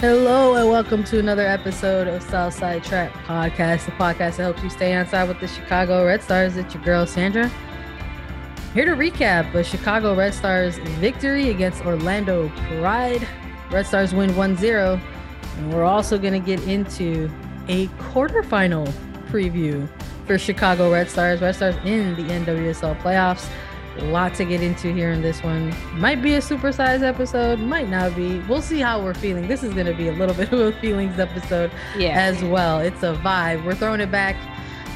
Hello 0.00 0.54
and 0.56 0.68
welcome 0.68 1.04
to 1.04 1.18
another 1.18 1.46
episode 1.46 2.08
of 2.08 2.22
Southside 2.22 2.82
Trap 2.84 3.12
Podcast, 3.26 3.86
the 3.86 3.92
podcast 3.92 4.36
that 4.36 4.42
helps 4.42 4.62
you 4.62 4.68
stay 4.68 4.94
on 4.94 5.06
side 5.06 5.28
with 5.28 5.40
the 5.40 5.46
Chicago 5.46 6.04
Red 6.04 6.22
Stars. 6.22 6.56
It's 6.56 6.74
your 6.74 6.82
girl 6.82 7.06
Sandra. 7.06 7.50
Here 8.74 8.84
to 8.84 8.90
recap 8.90 9.52
the 9.52 9.62
Chicago 9.62 10.14
Red 10.14 10.34
Stars 10.34 10.76
victory 10.98 11.48
against 11.48 11.86
Orlando 11.86 12.50
Pride. 12.68 13.26
Red 13.70 13.86
Stars 13.86 14.12
win 14.12 14.30
1-0. 14.30 15.00
And 15.58 15.72
we're 15.72 15.84
also 15.84 16.18
going 16.18 16.34
to 16.34 16.44
get 16.44 16.60
into 16.66 17.30
a 17.68 17.86
quarterfinal 17.98 18.86
preview 19.30 19.88
for 20.26 20.38
Chicago 20.38 20.92
Red 20.92 21.08
Stars. 21.08 21.40
Red 21.40 21.54
Stars 21.54 21.76
in 21.84 22.14
the 22.16 22.24
NWSL 22.24 23.00
playoffs. 23.00 23.48
A 23.98 24.04
lot 24.06 24.34
to 24.34 24.44
get 24.44 24.60
into 24.60 24.92
here 24.92 25.12
in 25.12 25.22
this 25.22 25.42
one. 25.42 25.72
Might 25.92 26.20
be 26.20 26.34
a 26.34 26.38
supersized 26.40 27.02
episode, 27.02 27.60
might 27.60 27.88
not 27.88 28.16
be. 28.16 28.40
We'll 28.40 28.60
see 28.62 28.80
how 28.80 29.00
we're 29.02 29.14
feeling. 29.14 29.46
This 29.46 29.62
is 29.62 29.72
going 29.72 29.86
to 29.86 29.94
be 29.94 30.08
a 30.08 30.12
little 30.12 30.34
bit 30.42 30.52
of 30.52 30.58
a 30.58 30.72
feelings 30.80 31.18
episode 31.20 31.70
Yeah. 31.96 32.08
as 32.20 32.42
well. 32.42 32.80
It's 32.80 33.02
a 33.04 33.14
vibe. 33.14 33.64
We're 33.64 33.76
throwing 33.76 34.00
it 34.00 34.10
back 34.10 34.34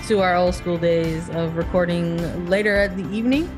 to 0.09 0.21
our 0.21 0.35
old 0.35 0.55
school 0.55 0.79
days 0.79 1.29
of 1.31 1.57
recording 1.57 2.47
later 2.49 2.75
at 2.77 2.97
the 2.97 3.09
evening. 3.15 3.49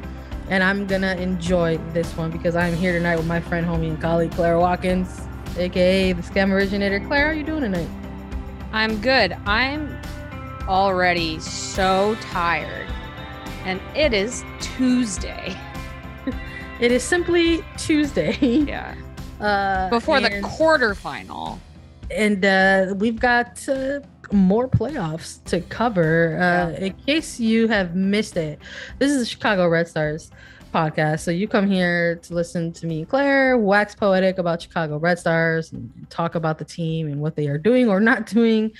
And 0.50 0.62
I'm 0.62 0.86
going 0.86 1.02
to 1.02 1.16
enjoy 1.20 1.78
this 1.92 2.14
one 2.16 2.30
because 2.30 2.54
I'm 2.56 2.74
here 2.74 2.92
tonight 2.92 3.16
with 3.16 3.26
my 3.26 3.40
friend, 3.40 3.64
homie, 3.66 3.88
and 3.88 4.00
colleague, 4.00 4.32
Claire 4.32 4.58
Watkins, 4.58 5.22
aka 5.56 6.12
the 6.12 6.22
scam 6.22 6.50
originator. 6.50 7.00
Claire, 7.00 7.28
how 7.28 7.32
you 7.32 7.44
doing 7.44 7.62
tonight? 7.62 7.88
I'm 8.72 9.00
good. 9.00 9.32
I'm 9.46 9.96
already 10.68 11.38
so 11.40 12.16
tired. 12.20 12.88
And 13.64 13.80
it 13.94 14.12
is 14.12 14.44
Tuesday. 14.60 15.56
It 16.80 16.90
is 16.92 17.02
simply 17.02 17.62
Tuesday. 17.76 18.36
Yeah. 18.40 18.94
Uh, 19.40 19.88
Before 19.88 20.20
the 20.20 20.30
and- 20.30 20.44
quarterfinal. 20.44 21.58
and 22.10 22.44
uh, 22.44 22.92
we've 22.98 23.18
got 23.18 23.66
uh, 23.70 24.00
more 24.32 24.68
playoffs 24.68 25.42
to 25.44 25.60
cover. 25.62 26.38
Uh, 26.38 26.72
In 26.78 26.92
case 27.06 27.40
you 27.40 27.66
have 27.68 27.94
missed 27.96 28.36
it, 28.36 28.58
this 28.98 29.10
is 29.10 29.18
the 29.20 29.24
Chicago 29.24 29.66
Red 29.66 29.88
Stars 29.88 30.30
podcast. 30.74 31.20
So 31.20 31.30
you 31.30 31.48
come 31.48 31.66
here 31.70 32.16
to 32.16 32.34
listen 32.34 32.70
to 32.74 32.86
me, 32.86 32.98
and 33.00 33.08
Claire, 33.08 33.56
wax 33.56 33.94
poetic 33.94 34.36
about 34.36 34.60
Chicago 34.60 34.98
Red 34.98 35.18
Stars 35.18 35.72
and 35.72 35.90
talk 36.10 36.34
about 36.34 36.58
the 36.58 36.66
team 36.66 37.06
and 37.08 37.18
what 37.18 37.34
they 37.34 37.46
are 37.48 37.56
doing 37.58 37.88
or 37.88 37.98
not 37.98 38.26
doing. 38.26 38.72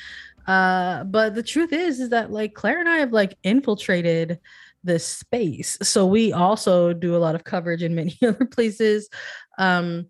Uh, 0.47 1.05
but 1.05 1.35
the 1.35 1.43
truth 1.43 1.73
is, 1.73 2.01
is 2.01 2.11
that 2.11 2.31
like 2.33 2.53
Claire 2.53 2.81
and 2.81 2.89
I 2.89 2.99
have 2.99 3.13
like 3.15 3.39
infiltrated 3.45 4.41
this 4.83 5.07
space. 5.07 5.79
So 5.83 6.07
we 6.07 6.33
also 6.33 6.93
do 6.93 7.17
a 7.17 7.19
lot 7.19 7.35
of 7.35 7.45
coverage 7.45 7.83
in 7.83 7.95
many 7.95 8.17
other 8.27 8.47
places. 8.47 9.09
Um, 9.59 10.07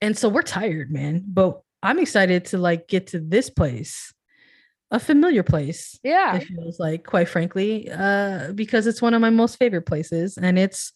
and 0.00 0.16
so 0.16 0.28
we're 0.28 0.42
tired, 0.42 0.90
man. 0.90 1.24
But 1.26 1.60
I'm 1.82 1.98
excited 1.98 2.46
to 2.46 2.58
like 2.58 2.88
get 2.88 3.08
to 3.08 3.20
this 3.20 3.50
place, 3.50 4.12
a 4.90 5.00
familiar 5.00 5.42
place. 5.42 5.98
Yeah. 6.02 6.36
It 6.36 6.44
feels 6.44 6.78
like, 6.78 7.04
quite 7.04 7.28
frankly, 7.28 7.90
uh, 7.90 8.52
because 8.52 8.86
it's 8.86 9.02
one 9.02 9.14
of 9.14 9.20
my 9.20 9.30
most 9.30 9.58
favorite 9.58 9.86
places, 9.86 10.36
and 10.36 10.58
it's 10.58 10.92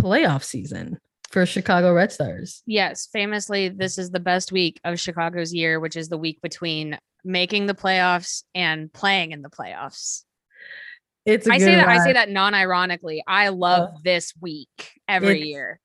playoff 0.00 0.42
season 0.42 0.98
for 1.30 1.46
Chicago 1.46 1.92
Red 1.92 2.12
Stars. 2.12 2.62
Yes. 2.66 3.08
Famously, 3.12 3.68
this 3.68 3.98
is 3.98 4.10
the 4.10 4.20
best 4.20 4.52
week 4.52 4.80
of 4.84 5.00
Chicago's 5.00 5.52
year, 5.52 5.80
which 5.80 5.96
is 5.96 6.08
the 6.08 6.18
week 6.18 6.40
between 6.42 6.98
making 7.24 7.66
the 7.66 7.74
playoffs 7.74 8.44
and 8.54 8.92
playing 8.92 9.32
in 9.32 9.42
the 9.42 9.50
playoffs. 9.50 10.24
It's. 11.24 11.48
I 11.48 11.58
say 11.58 11.74
that 11.74 11.88
I 11.88 11.98
say 12.04 12.12
that 12.12 12.30
non-ironically. 12.30 13.22
I 13.26 13.48
love 13.48 14.02
this 14.04 14.32
week 14.40 15.00
every 15.08 15.36
it's- 15.36 15.46
year. 15.46 15.80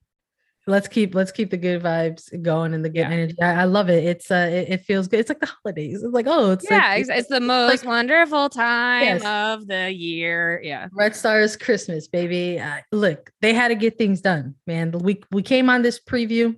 Let's 0.67 0.87
keep 0.87 1.15
let's 1.15 1.31
keep 1.31 1.49
the 1.49 1.57
good 1.57 1.81
vibes 1.81 2.29
going 2.43 2.75
and 2.75 2.85
the 2.85 2.89
good 2.89 2.99
Yeah. 2.99 3.09
energy. 3.09 3.41
I, 3.41 3.61
I 3.61 3.63
love 3.63 3.89
it. 3.89 4.03
It's 4.03 4.29
uh, 4.29 4.49
it, 4.51 4.69
it 4.69 4.81
feels 4.81 5.07
good. 5.07 5.19
It's 5.21 5.29
like 5.29 5.39
the 5.39 5.47
holidays. 5.63 6.03
It's 6.03 6.13
like 6.13 6.27
oh, 6.27 6.51
it's 6.51 6.69
yeah, 6.69 6.77
like, 6.77 7.01
it's, 7.01 7.09
it's 7.09 7.27
the 7.27 7.39
most 7.39 7.85
wonderful 7.85 8.49
time 8.49 9.03
Yes. 9.03 9.25
of 9.25 9.65
the 9.65 9.91
year. 9.91 10.61
Yeah. 10.63 10.87
Red 10.91 11.15
Stars 11.15 11.57
Christmas, 11.57 12.07
baby. 12.07 12.59
Uh, 12.59 12.81
look, 12.91 13.31
they 13.41 13.55
had 13.55 13.69
to 13.69 13.75
get 13.75 13.97
things 13.97 14.21
done, 14.21 14.53
man. 14.67 14.91
We 14.91 15.23
we 15.31 15.41
came 15.41 15.71
on 15.71 15.81
this 15.81 15.99
preview 15.99 16.55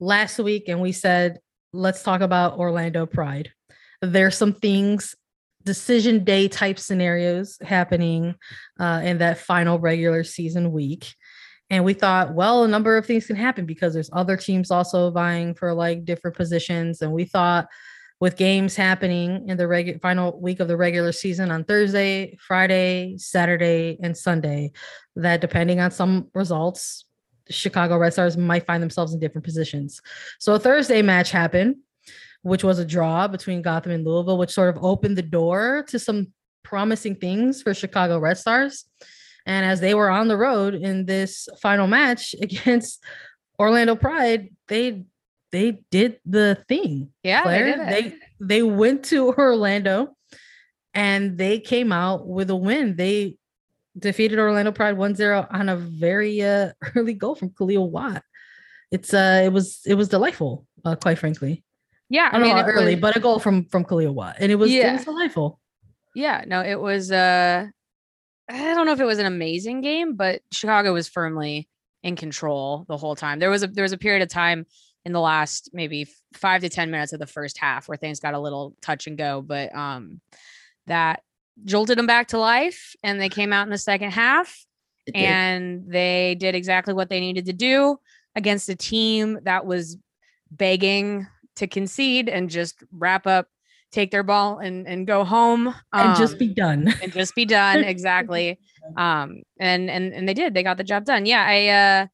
last 0.00 0.38
week 0.38 0.68
and 0.68 0.80
we 0.80 0.92
said, 0.92 1.38
let's 1.74 2.02
talk 2.02 2.22
about 2.22 2.58
Orlando 2.58 3.04
Pride. 3.04 3.52
There's 4.00 4.38
some 4.38 4.54
things, 4.54 5.14
decision 5.64 6.24
day 6.24 6.48
type 6.48 6.78
scenarios 6.78 7.58
happening 7.62 8.34
uh, 8.78 9.00
in 9.04 9.18
that 9.18 9.38
final 9.38 9.78
regular 9.78 10.24
season 10.24 10.72
week. 10.72 11.14
And 11.70 11.84
we 11.84 11.94
thought, 11.94 12.34
well, 12.34 12.64
a 12.64 12.68
number 12.68 12.96
of 12.96 13.06
things 13.06 13.26
can 13.26 13.36
happen 13.36 13.64
because 13.64 13.94
there's 13.94 14.10
other 14.12 14.36
teams 14.36 14.70
also 14.70 15.10
vying 15.10 15.54
for 15.54 15.72
like 15.72 16.04
different 16.04 16.36
positions. 16.36 17.00
And 17.00 17.12
we 17.12 17.24
thought 17.24 17.66
with 18.20 18.36
games 18.36 18.76
happening 18.76 19.48
in 19.48 19.56
the 19.56 19.66
regular 19.66 19.98
final 19.98 20.38
week 20.40 20.60
of 20.60 20.68
the 20.68 20.76
regular 20.76 21.10
season 21.10 21.50
on 21.50 21.64
Thursday, 21.64 22.36
Friday, 22.40 23.16
Saturday, 23.18 23.98
and 24.02 24.16
Sunday, 24.16 24.70
that 25.16 25.40
depending 25.40 25.80
on 25.80 25.90
some 25.90 26.28
results, 26.34 27.04
Chicago 27.50 27.96
Red 27.98 28.12
Stars 28.12 28.36
might 28.36 28.64
find 28.66 28.82
themselves 28.82 29.12
in 29.12 29.18
different 29.18 29.44
positions. 29.44 30.00
So 30.38 30.54
a 30.54 30.58
Thursday 30.58 31.02
match 31.02 31.32
happened, 31.32 31.76
which 32.42 32.64
was 32.64 32.78
a 32.78 32.84
draw 32.84 33.28
between 33.28 33.62
Gotham 33.62 33.92
and 33.92 34.04
Louisville, 34.04 34.38
which 34.38 34.50
sort 34.50 34.74
of 34.74 34.82
opened 34.84 35.16
the 35.16 35.22
door 35.22 35.84
to 35.88 35.98
some 35.98 36.32
promising 36.62 37.16
things 37.16 37.62
for 37.62 37.74
Chicago 37.74 38.18
Red 38.18 38.38
Stars. 38.38 38.84
And 39.46 39.66
as 39.66 39.80
they 39.80 39.94
were 39.94 40.10
on 40.10 40.28
the 40.28 40.36
road 40.36 40.74
in 40.74 41.06
this 41.06 41.48
final 41.60 41.86
match 41.86 42.34
against 42.40 43.02
Orlando 43.58 43.96
Pride, 43.96 44.50
they 44.68 45.04
they 45.50 45.80
did 45.90 46.18
the 46.24 46.64
thing. 46.66 47.10
Yeah. 47.22 47.42
Claire. 47.42 47.64
They, 47.64 48.02
did 48.02 48.12
it. 48.12 48.18
they 48.40 48.46
they 48.46 48.62
went 48.62 49.04
to 49.06 49.28
Orlando 49.38 50.16
and 50.94 51.38
they 51.38 51.58
came 51.58 51.92
out 51.92 52.26
with 52.26 52.50
a 52.50 52.56
win. 52.56 52.96
They 52.96 53.36
defeated 53.98 54.38
Orlando 54.38 54.72
Pride 54.72 54.96
1-0 54.96 55.46
on 55.50 55.68
a 55.68 55.76
very 55.76 56.42
uh, 56.42 56.72
early 56.96 57.14
goal 57.14 57.34
from 57.34 57.50
Kealia 57.50 57.86
Watt. 57.86 58.22
It's 58.90 59.14
uh 59.14 59.42
it 59.44 59.52
was 59.52 59.80
it 59.86 59.94
was 59.94 60.08
delightful, 60.08 60.66
uh, 60.84 60.96
quite 60.96 61.18
frankly. 61.18 61.64
Yeah. 62.12 62.28
I 62.30 62.38
don't 62.38 62.48
know 62.48 62.62
early, 62.72 62.94
was- 62.94 63.00
but 63.00 63.16
a 63.16 63.20
goal 63.20 63.38
from 63.40 63.64
from 63.66 63.84
Kealia 63.84 64.12
Watt. 64.12 64.36
And 64.38 64.52
it 64.52 64.56
was 64.56 64.70
it 64.70 64.92
was 64.92 65.04
delightful. 65.04 65.58
yeah 66.14 66.44
no 66.46 66.60
it 66.60 66.78
was 66.78 67.10
uh 67.10 67.66
i 68.50 68.74
don't 68.74 68.84
know 68.86 68.92
if 68.92 69.00
it 69.00 69.06
was 69.06 69.18
an 69.18 69.24
amazing 69.26 69.80
game 69.80 70.14
but 70.14 70.42
chicago 70.52 70.92
was 70.92 71.08
firmly 71.08 71.66
in 72.02 72.16
control 72.16 72.84
the 72.88 72.98
whole 72.98 73.16
time 73.16 73.38
there 73.38 73.48
was 73.48 73.62
a 73.62 73.66
there 73.66 73.82
was 73.88 73.92
a 73.92 73.98
period 73.98 74.22
of 74.22 74.28
time 74.28 74.66
in 75.06 75.12
the 75.12 75.20
last 75.20 75.70
maybe 75.72 76.06
five 76.34 76.60
to 76.60 76.68
ten 76.68 76.90
minutes 76.90 77.12
of 77.14 77.18
the 77.18 77.26
first 77.26 77.56
half 77.56 77.88
where 77.88 77.96
things 77.96 78.20
got 78.20 78.34
a 78.34 78.38
little 78.38 78.74
touch 78.82 79.06
and 79.06 79.16
go 79.16 79.40
but 79.40 79.74
um 79.74 80.20
that 80.86 81.22
jolted 81.64 81.96
them 81.96 82.06
back 82.06 82.28
to 82.28 82.38
life 82.38 82.94
and 83.02 83.18
they 83.18 83.30
came 83.30 83.52
out 83.52 83.66
in 83.66 83.70
the 83.70 83.78
second 83.78 84.10
half 84.10 84.66
and 85.14 85.84
they 85.88 86.36
did 86.38 86.54
exactly 86.54 86.92
what 86.94 87.08
they 87.08 87.20
needed 87.20 87.46
to 87.46 87.52
do 87.54 87.96
against 88.36 88.68
a 88.68 88.76
team 88.76 89.38
that 89.44 89.64
was 89.64 89.96
begging 90.50 91.26
to 91.56 91.66
concede 91.66 92.28
and 92.28 92.50
just 92.50 92.82
wrap 92.92 93.26
up 93.26 93.46
take 93.92 94.10
their 94.10 94.22
ball 94.22 94.58
and 94.58 94.86
and 94.88 95.06
go 95.06 95.22
home 95.24 95.74
and 95.92 96.16
just 96.16 96.32
Um, 96.34 96.38
be 96.38 96.48
done. 96.48 96.94
and 97.02 97.12
just 97.12 97.34
be 97.34 97.44
done 97.44 97.84
exactly 97.84 98.58
um 98.96 99.42
and 99.60 99.90
and 99.90 100.12
and 100.14 100.28
they 100.28 100.34
did 100.34 100.54
they 100.54 100.62
got 100.62 100.76
the 100.78 100.84
job 100.84 101.04
done 101.04 101.26
yeah 101.26 101.44
i 101.46 101.68
uh 101.68 102.06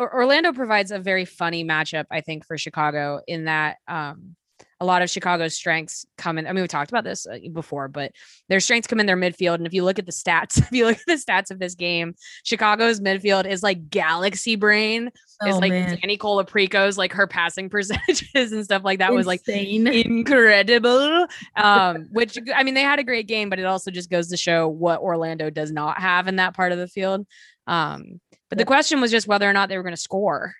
orlando 0.00 0.52
provides 0.52 0.90
a 0.90 0.98
very 0.98 1.24
funny 1.24 1.64
matchup 1.64 2.04
i 2.10 2.20
think 2.20 2.44
for 2.46 2.56
chicago 2.58 3.20
in 3.26 3.44
that 3.44 3.76
um 3.88 4.34
a 4.80 4.84
lot 4.84 5.02
of 5.02 5.10
Chicago's 5.10 5.54
strengths 5.54 6.06
come 6.16 6.38
in. 6.38 6.46
I 6.46 6.52
mean, 6.52 6.62
we 6.62 6.68
talked 6.68 6.90
about 6.90 7.02
this 7.02 7.26
uh, 7.26 7.38
before, 7.52 7.88
but 7.88 8.12
their 8.48 8.60
strengths 8.60 8.86
come 8.86 9.00
in 9.00 9.06
their 9.06 9.16
midfield. 9.16 9.54
And 9.54 9.66
if 9.66 9.74
you 9.74 9.82
look 9.82 9.98
at 9.98 10.06
the 10.06 10.12
stats, 10.12 10.58
if 10.58 10.70
you 10.70 10.84
look 10.86 10.96
at 10.96 11.06
the 11.06 11.14
stats 11.14 11.50
of 11.50 11.58
this 11.58 11.74
game, 11.74 12.14
Chicago's 12.44 13.00
midfield 13.00 13.46
is 13.46 13.62
like 13.62 13.90
galaxy 13.90 14.54
brain. 14.54 15.08
It's 15.08 15.56
Oh, 15.56 15.58
like 15.58 15.70
man. 15.70 15.98
Danny 16.00 16.16
Colaprico's, 16.16 16.96
like 16.96 17.12
her 17.12 17.26
passing 17.26 17.68
percentages 17.70 18.52
and 18.52 18.64
stuff 18.64 18.82
like 18.84 19.00
that 19.00 19.12
was 19.12 19.26
like 19.26 19.40
insane. 19.46 19.86
incredible. 19.88 21.26
Um, 21.56 22.08
which 22.12 22.38
I 22.54 22.62
mean, 22.62 22.74
they 22.74 22.82
had 22.82 22.98
a 22.98 23.04
great 23.04 23.26
game, 23.26 23.50
but 23.50 23.58
it 23.58 23.64
also 23.64 23.90
just 23.90 24.10
goes 24.10 24.28
to 24.28 24.36
show 24.36 24.68
what 24.68 25.00
Orlando 25.00 25.50
does 25.50 25.72
not 25.72 26.00
have 26.00 26.28
in 26.28 26.36
that 26.36 26.54
part 26.54 26.72
of 26.72 26.78
the 26.78 26.88
field. 26.88 27.26
Um, 27.66 28.20
but 28.48 28.58
the 28.58 28.64
question 28.64 29.00
was 29.00 29.10
just 29.10 29.26
whether 29.28 29.48
or 29.48 29.52
not 29.52 29.68
they 29.68 29.76
were 29.76 29.82
going 29.82 29.94
to 29.94 30.00
score, 30.00 30.54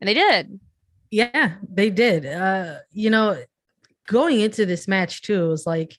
and 0.00 0.08
they 0.08 0.14
did. 0.14 0.60
Yeah, 1.10 1.54
they 1.72 1.90
did. 1.90 2.26
Uh, 2.26 2.78
you 2.92 3.10
know, 3.10 3.42
going 4.08 4.40
into 4.40 4.66
this 4.66 4.88
match 4.88 5.22
too, 5.22 5.44
it 5.44 5.48
was 5.48 5.66
like 5.66 5.98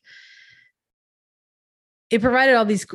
it 2.09 2.21
provided 2.21 2.56
all 2.56 2.65
these 2.65 2.88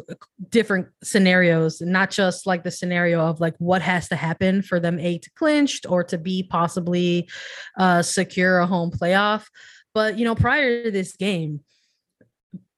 different 0.49 0.88
scenarios, 1.02 1.81
not 1.81 2.11
just 2.11 2.46
like 2.46 2.64
the 2.64 2.70
scenario 2.70 3.20
of 3.20 3.40
like 3.40 3.55
what 3.58 3.81
has 3.81 4.08
to 4.08 4.16
happen 4.16 4.61
for 4.61 4.81
them 4.81 4.99
a 4.99 5.19
to 5.19 5.31
clinched 5.31 5.87
or 5.88 6.02
to 6.05 6.19
be 6.19 6.43
possibly 6.43 7.28
uh 7.78 8.02
secure 8.02 8.58
a 8.58 8.66
home 8.66 8.90
playoff. 8.90 9.46
But 9.93 10.19
you 10.19 10.25
know, 10.25 10.34
prior 10.34 10.84
to 10.84 10.90
this 10.90 11.16
game, 11.16 11.61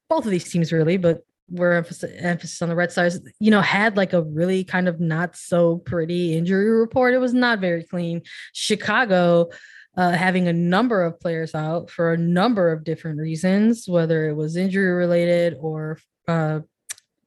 both 0.08 0.24
of 0.24 0.30
these 0.30 0.50
teams 0.50 0.72
really, 0.72 0.98
but 0.98 1.22
where 1.48 1.74
emphasis, 1.74 2.10
emphasis 2.18 2.62
on 2.62 2.68
the 2.68 2.74
Red 2.74 2.92
Stars, 2.92 3.20
you 3.38 3.50
know, 3.50 3.60
had 3.60 3.96
like 3.96 4.12
a 4.12 4.22
really 4.22 4.64
kind 4.64 4.88
of 4.88 5.00
not 5.00 5.36
so 5.36 5.78
pretty 5.78 6.36
injury 6.36 6.70
report. 6.70 7.14
It 7.14 7.18
was 7.18 7.34
not 7.34 7.60
very 7.60 7.84
clean. 7.84 8.22
Chicago, 8.52 9.50
uh, 9.96 10.12
having 10.12 10.48
a 10.48 10.52
number 10.52 11.02
of 11.02 11.18
players 11.20 11.54
out 11.54 11.90
for 11.90 12.12
a 12.12 12.18
number 12.18 12.72
of 12.72 12.84
different 12.84 13.18
reasons, 13.18 13.88
whether 13.88 14.28
it 14.28 14.34
was 14.34 14.56
injury 14.56 14.92
related 14.92 15.56
or 15.60 15.98
uh, 16.28 16.60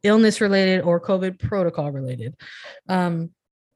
illness 0.03 0.41
related 0.41 0.81
or 0.81 1.01
COVID 1.01 1.39
protocol 1.39 1.91
related. 1.91 2.35
Um, 2.87 3.31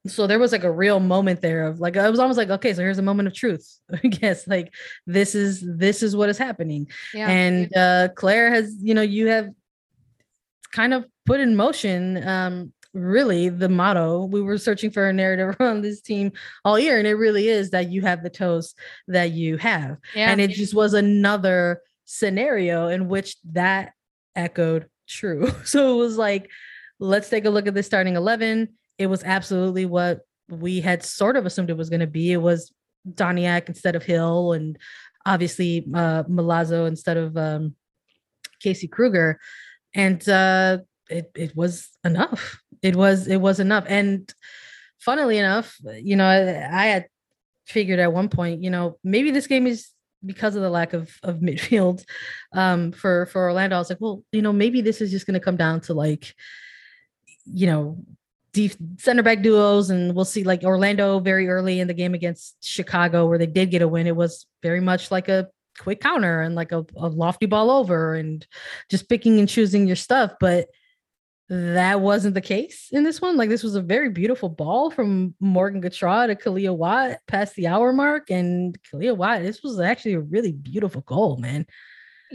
so 0.06 0.28
there 0.28 0.40
was 0.40 0.52
like 0.52 0.66
a 0.66 0.72
real 0.72 1.00
moment 1.00 1.42
there 1.42 1.66
of 1.66 1.80
like 1.80 1.96
I 1.96 2.10
was 2.10 2.20
almost 2.20 2.38
like 2.38 2.50
okay 2.50 2.74
so 2.74 2.82
here's 2.82 2.98
a 2.98 3.04
moment 3.04 3.28
of 3.28 3.34
truth 3.34 3.80
i 4.04 4.08
guess 4.08 4.46
like 4.48 4.74
this 5.08 5.34
is 5.34 5.64
this 5.66 6.04
is 6.04 6.14
what 6.14 6.30
is 6.30 6.38
happening 6.38 6.90
yeah. 7.14 7.30
and 7.30 7.76
uh 7.76 8.10
claire 8.10 8.54
has 8.54 8.76
you 8.82 8.94
know 8.94 9.02
you 9.02 9.28
have 9.28 9.50
kind 10.74 10.94
of 10.94 11.06
put 11.26 11.40
in 11.40 11.56
motion 11.56 12.28
um 12.28 12.74
really 12.94 13.50
the 13.50 13.70
motto. 13.70 14.26
We 14.26 14.42
were 14.42 14.60
searching 14.60 14.92
for 14.92 15.08
a 15.08 15.14
narrative 15.14 15.56
around 15.60 15.82
this 15.82 16.00
team 16.02 16.32
all 16.64 16.78
year 16.78 17.00
and 17.00 17.08
it 17.08 17.16
really 17.16 17.48
is 17.48 17.72
that 17.72 17.90
you 17.90 18.02
have 18.02 18.22
the 18.22 18.30
toes 18.30 18.76
that 19.08 19.32
you 19.32 19.58
have. 19.58 19.98
Yeah. 20.16 20.30
and 20.30 20.40
it 20.40 20.52
just 20.52 20.76
was 20.76 20.94
another 20.94 21.82
scenario 22.06 22.90
in 22.90 23.08
which 23.08 23.38
that 23.52 23.94
echoed 24.36 24.88
true. 25.08 25.52
So 25.66 25.94
it 25.94 25.98
was 25.98 26.18
like 26.18 26.50
let's 27.00 27.30
take 27.30 27.46
a 27.46 27.50
look 27.50 27.68
at 27.68 27.74
the 27.74 27.84
starting 27.84 28.16
11 28.16 28.70
it 28.98 29.08
was 29.08 29.24
absolutely 29.24 29.86
what 29.86 30.22
we 30.50 30.82
had 30.82 31.04
sort 31.04 31.36
of 31.36 31.46
assumed 31.46 31.70
it 31.70 31.78
was 31.78 31.90
going 31.90 32.00
to 32.00 32.08
be. 32.08 32.32
It 32.32 32.38
was 32.38 32.72
Doniak 33.08 33.68
instead 33.68 33.96
of 33.96 34.04
Hill, 34.04 34.54
and 34.54 34.78
obviously 35.26 35.86
uh, 35.94 36.24
Milazzo 36.24 36.88
instead 36.88 37.18
of 37.18 37.36
um, 37.38 37.76
Casey 38.60 38.88
Krueger, 38.88 39.40
and 39.94 40.28
uh, 40.28 40.80
it 41.10 41.32
it 41.36 41.56
was 41.56 41.90
enough. 42.04 42.62
It 42.82 42.96
was 42.96 43.28
it 43.28 43.38
was 43.38 43.60
enough. 43.60 43.86
And 43.88 44.32
funnily 45.00 45.38
enough, 45.38 45.78
you 46.02 46.16
know, 46.16 46.28
I, 46.28 46.86
had 46.86 47.08
figured 47.66 48.00
at 48.00 48.14
one 48.14 48.30
point, 48.30 48.64
you 48.64 48.70
know, 48.70 48.98
maybe 49.04 49.32
this 49.32 49.48
game 49.48 49.68
is 49.68 49.90
because 50.26 50.56
of 50.56 50.62
the 50.62 50.70
lack 50.70 50.94
of 50.94 51.12
of 51.24 51.38
midfield 51.40 52.04
um, 52.54 52.92
for 52.92 53.26
for 53.28 53.44
Orlando. 53.44 53.76
I 53.76 53.80
was 53.80 53.90
like, 53.90 54.02
well, 54.02 54.24
you 54.32 54.42
know, 54.42 54.54
maybe 54.54 54.82
this 54.82 55.02
is 55.02 55.12
just 55.12 55.26
going 55.26 55.40
to 55.40 55.44
come 55.44 55.58
down 55.58 55.82
to 55.82 55.94
like, 55.94 56.34
you 57.46 57.68
know, 57.68 58.04
deep 58.54 58.74
center 58.98 59.24
back 59.24 59.42
duos, 59.42 59.90
and 59.90 60.16
we'll 60.16 60.26
see 60.26 60.44
like 60.44 60.64
Orlando 60.64 61.20
very 61.20 61.50
early 61.50 61.80
in 61.80 61.88
the 61.88 61.94
game 61.94 62.14
against 62.14 62.64
Chicago, 62.64 63.28
where 63.28 63.38
they 63.38 63.48
did 63.48 63.72
get 63.72 63.82
a 63.82 63.88
win. 63.88 64.08
It 64.08 64.16
was 64.16 64.46
very 64.62 64.80
much 64.80 65.12
like 65.12 65.30
a 65.30 65.50
quick 65.80 66.02
counter 66.02 66.42
and 66.42 66.56
like 66.56 66.72
a, 66.72 66.86
a 66.96 67.08
lofty 67.08 67.46
ball 67.46 67.72
over 67.72 68.16
and 68.16 68.46
just 68.90 69.10
picking 69.10 69.40
and 69.40 69.50
choosing 69.50 69.88
your 69.88 69.96
stuff. 69.96 70.34
But 70.40 70.68
that 71.50 72.02
wasn't 72.02 72.36
the 72.36 72.42
case 72.42 72.90
in 72.92 73.04
this 73.04 73.22
one. 73.22 73.38
Like 73.38 73.50
this 73.50 73.64
was 73.64 73.76
a 73.76 73.82
very 73.82 74.10
beautiful 74.10 74.50
ball 74.50 74.90
from 74.90 75.36
Morgan 75.40 75.82
Gautrat 75.82 76.28
to 76.28 76.36
Kealia 76.36 76.76
Watt 76.76 77.18
past 77.28 77.56
the 77.56 77.68
hour 77.68 77.94
mark. 77.94 78.30
And 78.30 78.78
Kealia 78.82 79.16
Watt, 79.16 79.42
this 79.42 79.62
was 79.62 79.80
actually 79.80 80.14
a 80.14 80.22
really 80.22 80.52
beautiful 80.52 81.02
goal, 81.02 81.38
man. 81.38 81.66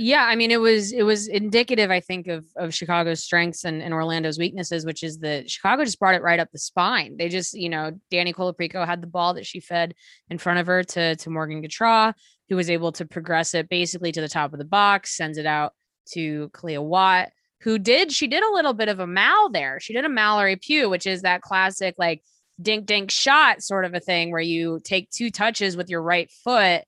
Yeah, 0.00 0.22
I 0.22 0.36
mean, 0.36 0.52
it 0.52 0.60
was 0.60 0.92
it 0.92 1.02
was 1.02 1.26
indicative, 1.26 1.90
I 1.90 1.98
think, 1.98 2.28
of 2.28 2.44
of 2.56 2.72
Chicago's 2.72 3.24
strengths 3.24 3.64
and, 3.64 3.82
and 3.82 3.92
Orlando's 3.92 4.38
weaknesses, 4.38 4.86
which 4.86 5.02
is 5.02 5.18
that 5.20 5.50
Chicago 5.50 5.84
just 5.84 5.98
brought 5.98 6.14
it 6.14 6.22
right 6.22 6.38
up 6.38 6.52
the 6.52 6.58
spine. 6.58 7.16
They 7.16 7.28
just, 7.28 7.54
you 7.54 7.68
know, 7.68 7.98
Danny 8.08 8.32
Colaprico 8.32 8.86
had 8.86 9.02
the 9.02 9.08
ball 9.08 9.34
that 9.34 9.46
she 9.46 9.58
fed 9.58 9.94
in 10.30 10.38
front 10.38 10.60
of 10.60 10.68
her 10.68 10.84
to 10.84 11.16
to 11.16 11.30
Morgan 11.30 11.64
Gautrat, 11.64 12.14
who 12.48 12.56
was 12.56 12.70
able 12.70 12.92
to 12.92 13.04
progress 13.04 13.54
it 13.54 13.68
basically 13.68 14.12
to 14.12 14.20
the 14.20 14.28
top 14.28 14.52
of 14.52 14.58
the 14.58 14.64
box, 14.64 15.16
sends 15.16 15.38
it 15.38 15.46
out 15.46 15.72
to 16.12 16.48
Kealia 16.50 16.82
Watt, 16.82 17.30
who 17.60 17.78
did 17.78 18.12
she 18.12 18.26
did 18.26 18.42
a 18.42 18.52
little 18.52 18.74
bit 18.74 18.88
of 18.88 19.00
a 19.00 19.06
mal 19.06 19.50
there. 19.50 19.80
She 19.80 19.92
did 19.92 20.04
a 20.04 20.08
Mallory 20.08 20.56
Pugh, 20.56 20.88
which 20.88 21.06
is 21.06 21.22
that 21.22 21.42
classic 21.42 21.94
like 21.98 22.22
dink 22.60 22.86
dink 22.86 23.10
shot 23.10 23.62
sort 23.62 23.84
of 23.84 23.94
a 23.94 24.00
thing 24.00 24.30
where 24.30 24.40
you 24.40 24.80
take 24.82 25.10
two 25.10 25.30
touches 25.30 25.76
with 25.76 25.88
your 25.88 26.02
right 26.02 26.30
foot 26.44 26.82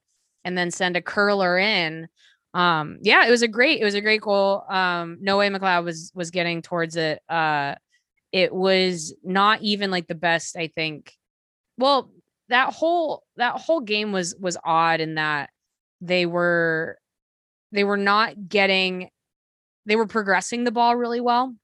and 0.45 0.57
then 0.57 0.71
send 0.71 0.97
a 0.97 1.03
curler 1.03 1.59
in. 1.59 2.09
Um 2.55 2.99
yeah 3.03 3.27
it 3.27 3.31
was 3.31 3.43
a 3.43 3.49
great 3.49 3.81
it 3.81 3.85
was 3.85 3.95
a 3.95 4.01
great 4.01 4.23
goal. 4.23 4.65
Um 4.69 5.19
no 5.21 5.39
way 5.39 5.49
mcleod 5.49 5.85
was 5.85 6.11
was 6.15 6.31
getting 6.31 6.63
towards 6.63 6.97
it. 6.97 7.21
Uh 7.29 7.75
it 8.33 8.55
was 8.55 9.15
not 9.25 9.61
even 9.63 9.91
like 9.91 10.07
the 10.07 10.15
best 10.15 10.57
i 10.57 10.69
think. 10.69 11.13
Well 11.77 12.11
that 12.51 12.73
whole 12.73 13.25
that 13.37 13.57
whole 13.57 13.81
game 13.81 14.13
was 14.13 14.35
was 14.39 14.57
odd 14.63 15.01
in 15.01 15.15
that 15.15 15.51
they 16.01 16.27
were 16.27 16.99
they 17.73 17.85
were 17.85 17.97
not 17.97 18.49
getting 18.49 19.09
they 19.87 19.97
were 19.97 20.07
progressing 20.07 20.65
the 20.65 20.73
ball 20.73 20.95
really 20.97 21.21
well 21.21 21.55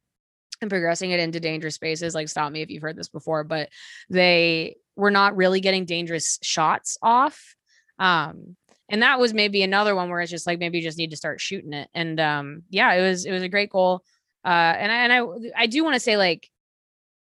and 0.60 0.70
progressing 0.70 1.10
it 1.10 1.20
into 1.20 1.38
dangerous 1.38 1.74
spaces. 1.74 2.14
Like 2.14 2.28
stop 2.28 2.50
me 2.50 2.62
if 2.62 2.70
you've 2.70 2.82
heard 2.82 2.96
this 2.96 3.08
before 3.08 3.44
but 3.44 3.68
they 4.08 4.76
were 4.94 5.10
not 5.10 5.36
really 5.36 5.60
getting 5.60 5.84
dangerous 5.84 6.38
shots 6.42 6.96
off. 7.02 7.54
Um 7.98 8.56
and 8.88 9.02
that 9.02 9.18
was 9.18 9.34
maybe 9.34 9.62
another 9.62 9.96
one 9.96 10.08
where 10.08 10.20
it's 10.20 10.30
just 10.30 10.46
like 10.46 10.60
maybe 10.60 10.78
you 10.78 10.84
just 10.84 10.98
need 10.98 11.10
to 11.10 11.16
start 11.16 11.40
shooting 11.40 11.72
it. 11.72 11.88
And 11.94 12.20
um 12.20 12.62
yeah 12.70 12.92
it 12.94 13.02
was 13.02 13.26
it 13.26 13.32
was 13.32 13.42
a 13.42 13.48
great 13.48 13.70
goal. 13.70 14.02
Uh 14.44 14.74
and 14.78 14.92
i 14.92 14.96
and 14.96 15.12
i 15.12 15.62
i 15.62 15.66
do 15.66 15.82
want 15.82 15.94
to 15.94 16.00
say 16.00 16.16
like 16.16 16.48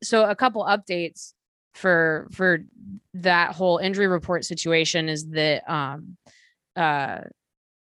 so 0.04 0.30
a 0.30 0.36
couple 0.36 0.66
updates 0.66 1.34
for 1.74 2.28
for 2.32 2.60
that 3.14 3.52
whole 3.52 3.78
injury 3.78 4.08
report 4.08 4.46
situation 4.46 5.10
is 5.10 5.30
that 5.30 5.68
um 5.72 6.18
uh 6.76 7.20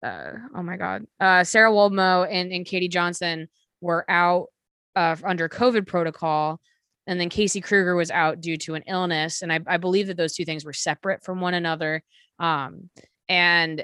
uh 0.03 0.31
oh 0.55 0.63
my 0.63 0.77
god 0.77 1.05
uh 1.19 1.43
sarah 1.43 1.71
woldmoe 1.71 2.27
and 2.29 2.51
and 2.51 2.65
katie 2.65 2.87
johnson 2.87 3.47
were 3.81 4.05
out 4.09 4.47
uh 4.95 5.15
under 5.23 5.47
covid 5.47 5.85
protocol 5.85 6.59
and 7.05 7.19
then 7.19 7.29
casey 7.29 7.61
Krueger 7.61 7.95
was 7.95 8.11
out 8.11 8.41
due 8.41 8.57
to 8.57 8.75
an 8.75 8.83
illness 8.87 9.41
and 9.41 9.51
i, 9.53 9.59
I 9.67 9.77
believe 9.77 10.07
that 10.07 10.17
those 10.17 10.33
two 10.33 10.45
things 10.45 10.65
were 10.65 10.73
separate 10.73 11.23
from 11.23 11.41
one 11.41 11.53
another. 11.53 12.03
Um 12.39 12.89
and 13.29 13.83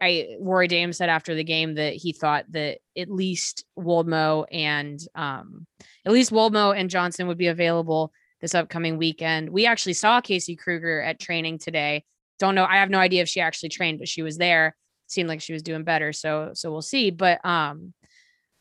I 0.00 0.36
Rory 0.40 0.68
Dames 0.68 0.98
said 0.98 1.08
after 1.08 1.34
the 1.34 1.44
game 1.44 1.74
that 1.74 1.94
he 1.94 2.12
thought 2.12 2.44
that 2.50 2.78
at 2.96 3.10
least 3.10 3.64
Woldmoe 3.78 4.44
and 4.52 5.00
um, 5.14 5.66
at 6.04 6.12
least 6.12 6.32
Woldmoe 6.32 6.78
and 6.78 6.90
Johnson 6.90 7.26
would 7.28 7.38
be 7.38 7.46
available 7.46 8.12
this 8.46 8.54
upcoming 8.54 8.96
weekend. 8.96 9.50
We 9.50 9.66
actually 9.66 9.94
saw 9.94 10.20
Casey 10.20 10.54
Krueger 10.54 11.02
at 11.02 11.18
training 11.18 11.58
today. 11.58 12.04
Don't 12.38 12.54
know. 12.54 12.64
I 12.64 12.76
have 12.76 12.90
no 12.90 12.98
idea 12.98 13.22
if 13.22 13.28
she 13.28 13.40
actually 13.40 13.70
trained, 13.70 13.98
but 13.98 14.08
she 14.08 14.22
was 14.22 14.38
there. 14.38 14.76
Seemed 15.08 15.28
like 15.28 15.40
she 15.40 15.52
was 15.52 15.62
doing 15.62 15.82
better. 15.82 16.12
So 16.12 16.52
so 16.54 16.70
we'll 16.70 16.82
see. 16.82 17.10
But 17.10 17.44
um, 17.44 17.92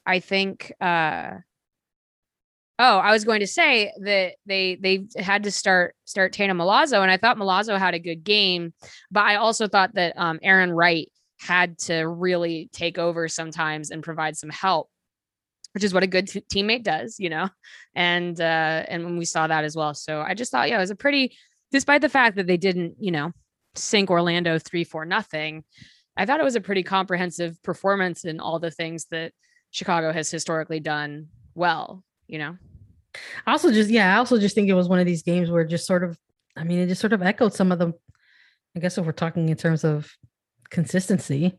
I 0.05 0.19
think 0.19 0.73
uh, 0.81 1.33
Oh, 2.77 2.97
I 2.97 3.11
was 3.11 3.23
going 3.23 3.39
to 3.39 3.47
say 3.47 3.93
that 4.01 4.33
they 4.45 4.75
they 4.75 5.05
had 5.17 5.43
to 5.43 5.51
start 5.51 5.95
start 6.03 6.33
Tana 6.33 6.53
Milazzo, 6.53 7.01
and 7.01 7.11
I 7.11 7.17
thought 7.17 7.37
Milazzo 7.37 7.77
had 7.77 7.93
a 7.93 7.99
good 7.99 8.23
game, 8.23 8.73
but 9.11 9.23
I 9.23 9.35
also 9.35 9.67
thought 9.67 9.93
that 9.93 10.13
um, 10.17 10.39
Arin 10.43 10.75
Wright 10.75 11.09
had 11.39 11.77
to 11.79 12.03
really 12.03 12.69
take 12.73 12.97
over 12.97 13.29
sometimes 13.29 13.91
and 13.91 14.03
provide 14.03 14.35
some 14.35 14.49
help, 14.49 14.89
which 15.75 15.83
is 15.83 15.93
what 15.93 16.01
a 16.01 16.07
good 16.07 16.27
t- 16.27 16.41
teammate 16.51 16.83
does, 16.83 17.19
you 17.19 17.29
know. 17.29 17.49
And 17.93 18.39
uh, 18.41 18.85
and 18.87 19.03
when 19.03 19.17
we 19.17 19.25
saw 19.25 19.45
that 19.45 19.63
as 19.63 19.75
well, 19.75 19.93
so 19.93 20.21
I 20.21 20.33
just 20.33 20.51
thought, 20.51 20.69
yeah, 20.69 20.77
it 20.77 20.81
was 20.81 20.89
a 20.89 20.95
pretty, 20.95 21.37
despite 21.71 22.01
the 22.01 22.09
fact 22.09 22.37
that 22.37 22.47
they 22.47 22.57
didn't, 22.57 22.95
you 22.99 23.11
know, 23.11 23.31
sink 23.75 24.09
Orlando 24.09 24.57
three 24.57 24.83
four 24.83 25.05
nothing. 25.05 25.63
I 26.17 26.25
thought 26.25 26.39
it 26.39 26.43
was 26.43 26.55
a 26.55 26.61
pretty 26.61 26.81
comprehensive 26.81 27.61
performance 27.61 28.25
in 28.25 28.39
all 28.39 28.57
the 28.57 28.71
things 28.71 29.05
that 29.11 29.33
Chicago 29.69 30.11
has 30.13 30.31
historically 30.31 30.79
done 30.79 31.27
well 31.55 32.03
you 32.27 32.37
know 32.37 32.55
I 33.47 33.51
also 33.51 33.71
just 33.71 33.89
yeah 33.89 34.13
i 34.13 34.17
also 34.17 34.37
just 34.37 34.53
think 34.53 34.69
it 34.69 34.73
was 34.73 34.89
one 34.89 34.99
of 34.99 35.05
these 35.05 35.23
games 35.23 35.49
where 35.49 35.63
just 35.63 35.87
sort 35.87 36.03
of 36.03 36.17
i 36.55 36.63
mean 36.63 36.79
it 36.79 36.87
just 36.87 37.01
sort 37.01 37.13
of 37.13 37.21
echoed 37.21 37.53
some 37.53 37.71
of 37.71 37.79
the 37.79 37.93
i 38.75 38.79
guess 38.79 38.97
if 38.97 39.05
we're 39.05 39.13
talking 39.13 39.49
in 39.49 39.57
terms 39.57 39.83
of 39.83 40.11
consistency 40.69 41.57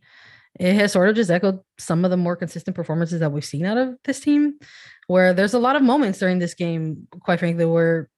it 0.59 0.75
has 0.75 0.93
sort 0.93 1.09
of 1.09 1.17
just 1.17 1.31
echoed 1.31 1.61
some 1.79 2.05
of 2.05 2.11
the 2.11 2.17
more 2.17 2.37
consistent 2.37 2.75
performances 2.75 3.21
that 3.21 3.33
we've 3.33 3.45
seen 3.45 3.67
out 3.67 3.79
of 3.79 3.97
this 4.05 4.21
team 4.21 4.59
where 5.07 5.33
there's 5.33 5.55
a 5.55 5.59
lot 5.59 5.77
of 5.77 5.83
moments 5.83 6.19
during 6.19 6.39
this 6.39 6.55
game 6.55 7.07
quite 7.21 7.39
frankly 7.39 7.65
where 7.65 8.09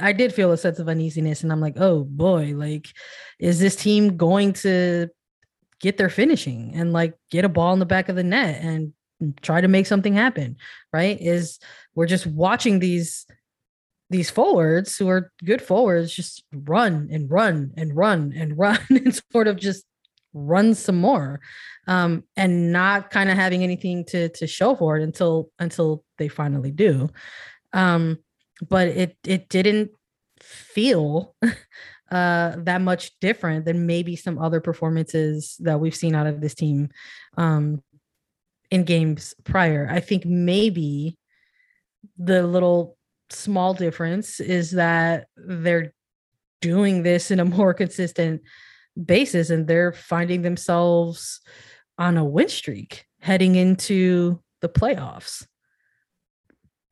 i 0.00 0.12
did 0.12 0.32
feel 0.32 0.52
a 0.52 0.56
sense 0.56 0.78
of 0.78 0.88
uneasiness 0.88 1.42
and 1.42 1.52
i'm 1.52 1.60
like 1.60 1.74
oh 1.78 2.04
boy 2.04 2.52
like 2.54 2.88
is 3.38 3.58
this 3.58 3.76
team 3.76 4.16
going 4.16 4.52
to 4.52 5.08
get 5.80 5.98
their 5.98 6.08
finishing 6.08 6.72
and 6.74 6.92
like 6.92 7.14
get 7.30 7.44
a 7.44 7.48
ball 7.48 7.74
in 7.74 7.78
the 7.78 7.86
back 7.86 8.08
of 8.08 8.16
the 8.16 8.22
net 8.22 8.62
and 8.62 8.94
try 9.42 9.60
to 9.60 9.68
make 9.68 9.86
something 9.86 10.14
happen? 10.14 10.56
Right? 10.92 11.18
Is 11.20 11.58
we're 11.94 12.06
just 12.06 12.26
watching 12.26 12.78
these 12.78 13.26
these 14.10 14.30
forwards 14.30 14.96
who 14.96 15.08
are 15.08 15.32
good 15.44 15.62
forwards 15.62 16.14
just 16.14 16.44
run 16.52 17.08
and 17.10 17.30
run 17.30 17.72
and 17.76 17.96
run 17.96 18.32
and 18.36 18.56
run 18.58 18.78
and 18.90 19.20
sort 19.32 19.48
of 19.48 19.56
just 19.56 19.84
run 20.34 20.74
some 20.74 20.96
more 20.96 21.40
um, 21.86 22.24
and 22.36 22.72
not 22.72 23.10
kind 23.10 23.30
of 23.30 23.36
having 23.36 23.62
anything 23.62 24.04
to 24.04 24.28
to 24.30 24.46
show 24.46 24.74
for 24.74 24.98
it 24.98 25.02
until 25.02 25.50
until 25.58 26.04
they 26.18 26.28
finally 26.28 26.70
do 26.70 27.08
um, 27.72 28.18
but 28.68 28.88
it 28.88 29.16
it 29.24 29.48
didn't 29.48 29.90
feel 30.40 31.34
uh, 32.10 32.54
that 32.58 32.80
much 32.80 33.12
different 33.20 33.64
than 33.64 33.86
maybe 33.86 34.16
some 34.16 34.38
other 34.38 34.60
performances 34.60 35.56
that 35.60 35.80
we've 35.80 35.96
seen 35.96 36.14
out 36.14 36.26
of 36.26 36.40
this 36.40 36.54
team 36.54 36.88
um, 37.36 37.82
in 38.70 38.84
games 38.84 39.34
prior. 39.44 39.88
I 39.90 40.00
think 40.00 40.24
maybe 40.24 41.18
the 42.18 42.46
little 42.46 42.96
small 43.30 43.74
difference 43.74 44.38
is 44.40 44.72
that 44.72 45.26
they're 45.36 45.92
doing 46.60 47.02
this 47.02 47.30
in 47.30 47.40
a 47.40 47.44
more 47.44 47.74
consistent 47.74 48.42
basis 49.02 49.50
and 49.50 49.66
they're 49.66 49.92
finding 49.92 50.42
themselves 50.42 51.40
on 51.98 52.16
a 52.16 52.24
win 52.24 52.48
streak 52.48 53.06
heading 53.20 53.54
into 53.54 54.40
the 54.60 54.68
playoffs. 54.68 55.46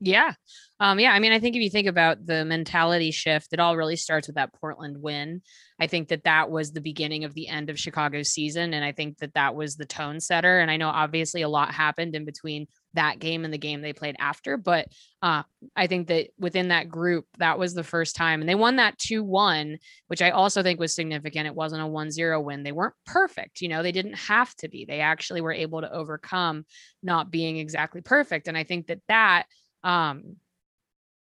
Yeah. 0.03 0.33
Um, 0.81 0.99
yeah, 0.99 1.13
I 1.13 1.19
mean, 1.19 1.31
I 1.31 1.39
think 1.39 1.55
if 1.55 1.61
you 1.61 1.69
think 1.69 1.87
about 1.87 2.25
the 2.25 2.43
mentality 2.43 3.11
shift, 3.11 3.53
it 3.53 3.59
all 3.61 3.77
really 3.77 3.95
starts 3.95 4.27
with 4.27 4.35
that 4.35 4.53
Portland 4.53 4.97
win. 5.01 5.41
I 5.79 5.87
think 5.87 6.09
that 6.09 6.25
that 6.25 6.51
was 6.51 6.71
the 6.71 6.81
beginning 6.81 7.23
of 7.23 7.33
the 7.33 7.47
end 7.47 7.69
of 7.69 7.79
Chicago's 7.79 8.29
season. 8.29 8.73
And 8.73 8.83
I 8.83 8.91
think 8.91 9.19
that 9.19 9.33
that 9.35 9.55
was 9.55 9.77
the 9.77 9.85
tone 9.85 10.19
setter. 10.19 10.59
And 10.59 10.69
I 10.69 10.75
know 10.75 10.89
obviously 10.89 11.41
a 11.41 11.47
lot 11.47 11.73
happened 11.73 12.15
in 12.15 12.25
between 12.25 12.67
that 12.95 13.19
game 13.19 13.45
and 13.45 13.53
the 13.53 13.57
game 13.57 13.81
they 13.81 13.93
played 13.93 14.17
after. 14.19 14.57
But 14.57 14.87
uh, 15.21 15.43
I 15.75 15.87
think 15.87 16.09
that 16.09 16.27
within 16.37 16.67
that 16.67 16.89
group, 16.89 17.25
that 17.37 17.57
was 17.57 17.73
the 17.73 17.83
first 17.83 18.15
time. 18.15 18.41
And 18.41 18.49
they 18.49 18.55
won 18.55 18.75
that 18.75 18.97
2 18.97 19.23
1, 19.23 19.77
which 20.07 20.21
I 20.21 20.31
also 20.31 20.63
think 20.63 20.81
was 20.81 20.93
significant. 20.93 21.47
It 21.47 21.55
wasn't 21.55 21.81
a 21.81 21.87
1 21.87 22.11
0 22.11 22.41
win. 22.41 22.63
They 22.63 22.73
weren't 22.73 22.95
perfect. 23.05 23.61
You 23.61 23.69
know, 23.69 23.83
they 23.83 23.93
didn't 23.93 24.15
have 24.15 24.53
to 24.57 24.67
be. 24.67 24.83
They 24.85 24.99
actually 24.99 25.41
were 25.41 25.53
able 25.53 25.81
to 25.81 25.91
overcome 25.91 26.65
not 27.01 27.31
being 27.31 27.57
exactly 27.57 28.01
perfect. 28.01 28.47
And 28.47 28.57
I 28.57 28.63
think 28.65 28.87
that 28.87 28.99
that 29.07 29.45
um, 29.83 30.37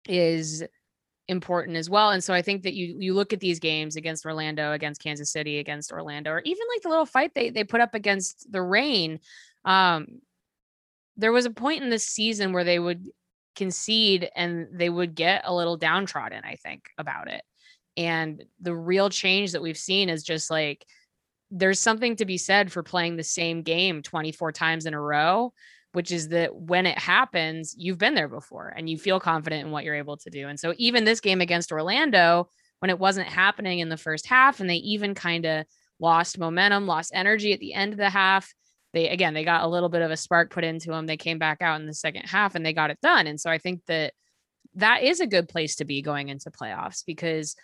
is 0.08 0.64
important 1.28 1.76
as 1.76 1.88
well. 1.88 2.10
And 2.10 2.22
so 2.22 2.34
I 2.34 2.42
think 2.42 2.64
that 2.64 2.74
you 2.74 2.96
you 2.98 3.14
look 3.14 3.32
at 3.32 3.40
these 3.40 3.60
games 3.60 3.96
against 3.96 4.26
Orlando, 4.26 4.72
against 4.72 5.02
Kansas 5.02 5.30
City, 5.30 5.58
against 5.58 5.92
Orlando, 5.92 6.30
or 6.30 6.42
even 6.44 6.66
like 6.74 6.82
the 6.82 6.88
little 6.88 7.06
fight 7.06 7.32
they 7.34 7.50
they 7.50 7.64
put 7.64 7.80
up 7.80 7.94
against 7.94 8.50
the 8.50 8.62
Reign. 8.62 9.20
Um, 9.64 10.20
there 11.16 11.32
was 11.32 11.46
a 11.46 11.50
point 11.50 11.82
in 11.82 11.90
this 11.90 12.06
season 12.06 12.52
where 12.52 12.64
they 12.64 12.78
would 12.78 13.06
concede 13.54 14.28
and 14.34 14.68
they 14.72 14.88
would 14.88 15.14
get 15.14 15.42
a 15.44 15.54
little 15.54 15.76
downtrodden, 15.76 16.42
I 16.44 16.56
think, 16.56 16.88
about 16.98 17.30
it. 17.30 17.42
And 17.96 18.44
the 18.60 18.74
real 18.74 19.10
change 19.10 19.52
that 19.52 19.62
we've 19.62 19.78
seen 19.78 20.08
is 20.08 20.22
just 20.22 20.50
like 20.50 20.86
there's 21.50 21.80
something 21.80 22.16
to 22.16 22.24
be 22.24 22.38
said 22.38 22.72
for 22.72 22.82
playing 22.82 23.16
the 23.16 23.24
same 23.24 23.62
game 23.62 24.02
24 24.02 24.52
times 24.52 24.86
in 24.86 24.94
a 24.94 25.00
row 25.00 25.52
which 25.92 26.12
is 26.12 26.28
that 26.28 26.54
when 26.54 26.86
it 26.86 26.98
happens, 26.98 27.74
you've 27.76 27.98
been 27.98 28.14
there 28.14 28.28
before 28.28 28.72
and 28.76 28.88
you 28.88 28.96
feel 28.96 29.18
confident 29.18 29.66
in 29.66 29.72
what 29.72 29.84
you're 29.84 29.94
able 29.94 30.16
to 30.18 30.30
do. 30.30 30.48
And 30.48 30.58
so, 30.58 30.74
even 30.76 31.04
this 31.04 31.20
game 31.20 31.40
against 31.40 31.72
Orlando, 31.72 32.48
when 32.78 32.90
it 32.90 32.98
wasn't 32.98 33.28
happening 33.28 33.80
in 33.80 33.88
the 33.88 33.96
first 33.96 34.26
half, 34.26 34.60
and 34.60 34.70
they 34.70 34.76
even 34.76 35.14
kind 35.14 35.44
of 35.46 35.66
lost 35.98 36.38
momentum, 36.38 36.86
lost 36.86 37.12
energy 37.14 37.52
at 37.52 37.60
the 37.60 37.74
end 37.74 37.92
of 37.92 37.98
the 37.98 38.10
half, 38.10 38.52
they 38.92 39.08
again, 39.08 39.34
they 39.34 39.44
got 39.44 39.64
a 39.64 39.68
little 39.68 39.88
bit 39.88 40.02
of 40.02 40.10
a 40.10 40.16
spark 40.16 40.50
put 40.50 40.64
into 40.64 40.90
them. 40.90 41.06
They 41.06 41.16
came 41.16 41.38
back 41.38 41.60
out 41.60 41.80
in 41.80 41.86
the 41.86 41.94
second 41.94 42.22
half 42.22 42.54
and 42.54 42.64
they 42.64 42.72
got 42.72 42.90
it 42.90 43.00
done. 43.02 43.26
And 43.26 43.40
so, 43.40 43.50
I 43.50 43.58
think 43.58 43.82
that 43.86 44.12
that 44.74 45.02
is 45.02 45.20
a 45.20 45.26
good 45.26 45.48
place 45.48 45.76
to 45.76 45.84
be 45.84 46.02
going 46.02 46.28
into 46.28 46.50
playoffs 46.50 47.02
because 47.04 47.56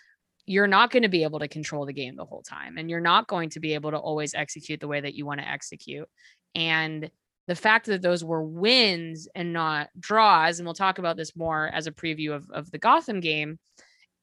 you're 0.45 0.67
not 0.67 0.91
going 0.91 1.03
to 1.03 1.09
be 1.09 1.23
able 1.23 1.39
to 1.39 1.47
control 1.47 1.85
the 1.85 1.93
game 1.93 2.15
the 2.15 2.25
whole 2.25 2.41
time 2.41 2.77
and 2.77 2.89
you're 2.89 3.01
not 3.01 3.27
going 3.27 3.49
to 3.49 3.59
be 3.59 3.73
able 3.73 3.91
to 3.91 3.97
always 3.97 4.33
execute 4.33 4.79
the 4.79 4.87
way 4.87 4.99
that 4.99 5.13
you 5.13 5.25
want 5.25 5.41
to 5.41 5.47
execute. 5.47 6.07
And 6.55 7.09
the 7.47 7.55
fact 7.55 7.85
that 7.87 8.01
those 8.01 8.23
were 8.23 8.43
wins 8.43 9.27
and 9.33 9.53
not 9.53 9.89
draws, 9.99 10.59
and 10.59 10.67
we'll 10.67 10.73
talk 10.73 10.99
about 10.99 11.15
this 11.17 11.35
more 11.35 11.67
as 11.67 11.87
a 11.87 11.91
preview 11.91 12.33
of, 12.33 12.49
of 12.51 12.69
the 12.71 12.77
Gotham 12.77 13.19
game, 13.19 13.57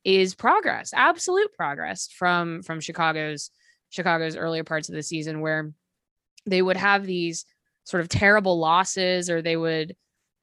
is 0.04 0.34
progress, 0.34 0.92
absolute 0.94 1.52
progress 1.54 2.08
from 2.08 2.62
from 2.62 2.80
Chicago's 2.80 3.50
Chicago's 3.88 4.36
earlier 4.36 4.64
parts 4.64 4.88
of 4.88 4.94
the 4.94 5.02
season 5.02 5.40
where 5.40 5.72
they 6.46 6.60
would 6.60 6.76
have 6.76 7.06
these 7.06 7.46
sort 7.84 8.02
of 8.02 8.08
terrible 8.08 8.58
losses 8.58 9.30
or 9.30 9.40
they 9.40 9.56
would 9.56 9.96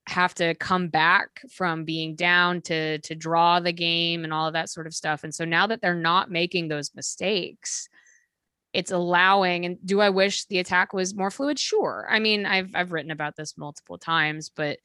have 0.07 0.33
to 0.33 0.55
come 0.55 0.87
back 0.87 1.41
from 1.51 1.85
being 1.85 2.15
down 2.15 2.61
to 2.61 2.97
to 2.99 3.13
draw 3.13 3.59
the 3.59 3.71
game 3.71 4.23
and 4.23 4.33
all 4.33 4.47
of 4.47 4.53
that 4.53 4.69
sort 4.69 4.87
of 4.87 4.95
stuff. 4.95 5.23
And 5.23 5.33
so 5.33 5.45
now 5.45 5.67
that 5.67 5.81
they're 5.81 5.93
not 5.93 6.31
making 6.31 6.67
those 6.67 6.95
mistakes, 6.95 7.87
it's 8.73 8.91
allowing 8.91 9.65
and 9.65 9.77
do 9.85 9.99
i 9.99 10.09
wish 10.09 10.45
the 10.45 10.59
attack 10.59 10.93
was 10.93 11.15
more 11.15 11.31
fluid? 11.31 11.59
Sure. 11.59 12.07
I 12.09 12.19
mean 12.19 12.45
i've 12.45 12.71
i've 12.75 12.91
written 12.91 13.11
about 13.11 13.35
this 13.35 13.57
multiple 13.57 13.97
times 13.97 14.49
but 14.49 14.79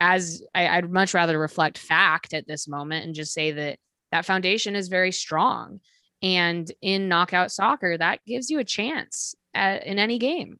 as 0.00 0.42
I, 0.52 0.80
would 0.80 0.90
much 0.90 1.14
rather 1.14 1.38
reflect 1.38 1.78
fact 1.78 2.34
at 2.34 2.48
this 2.48 2.66
moment 2.66 3.06
and 3.06 3.14
just 3.14 3.32
say 3.32 3.52
that 3.52 3.78
that 4.10 4.26
foundation 4.26 4.74
is 4.74 4.88
very 4.88 5.12
strong. 5.12 5.78
And 6.22 6.70
in 6.82 7.08
knockout 7.08 7.52
soccer 7.52 7.96
that 7.96 8.18
gives 8.26 8.50
you 8.50 8.58
a 8.58 8.64
chance 8.64 9.36
at, 9.54 9.86
in 9.86 10.00
any 10.00 10.18
game. 10.18 10.58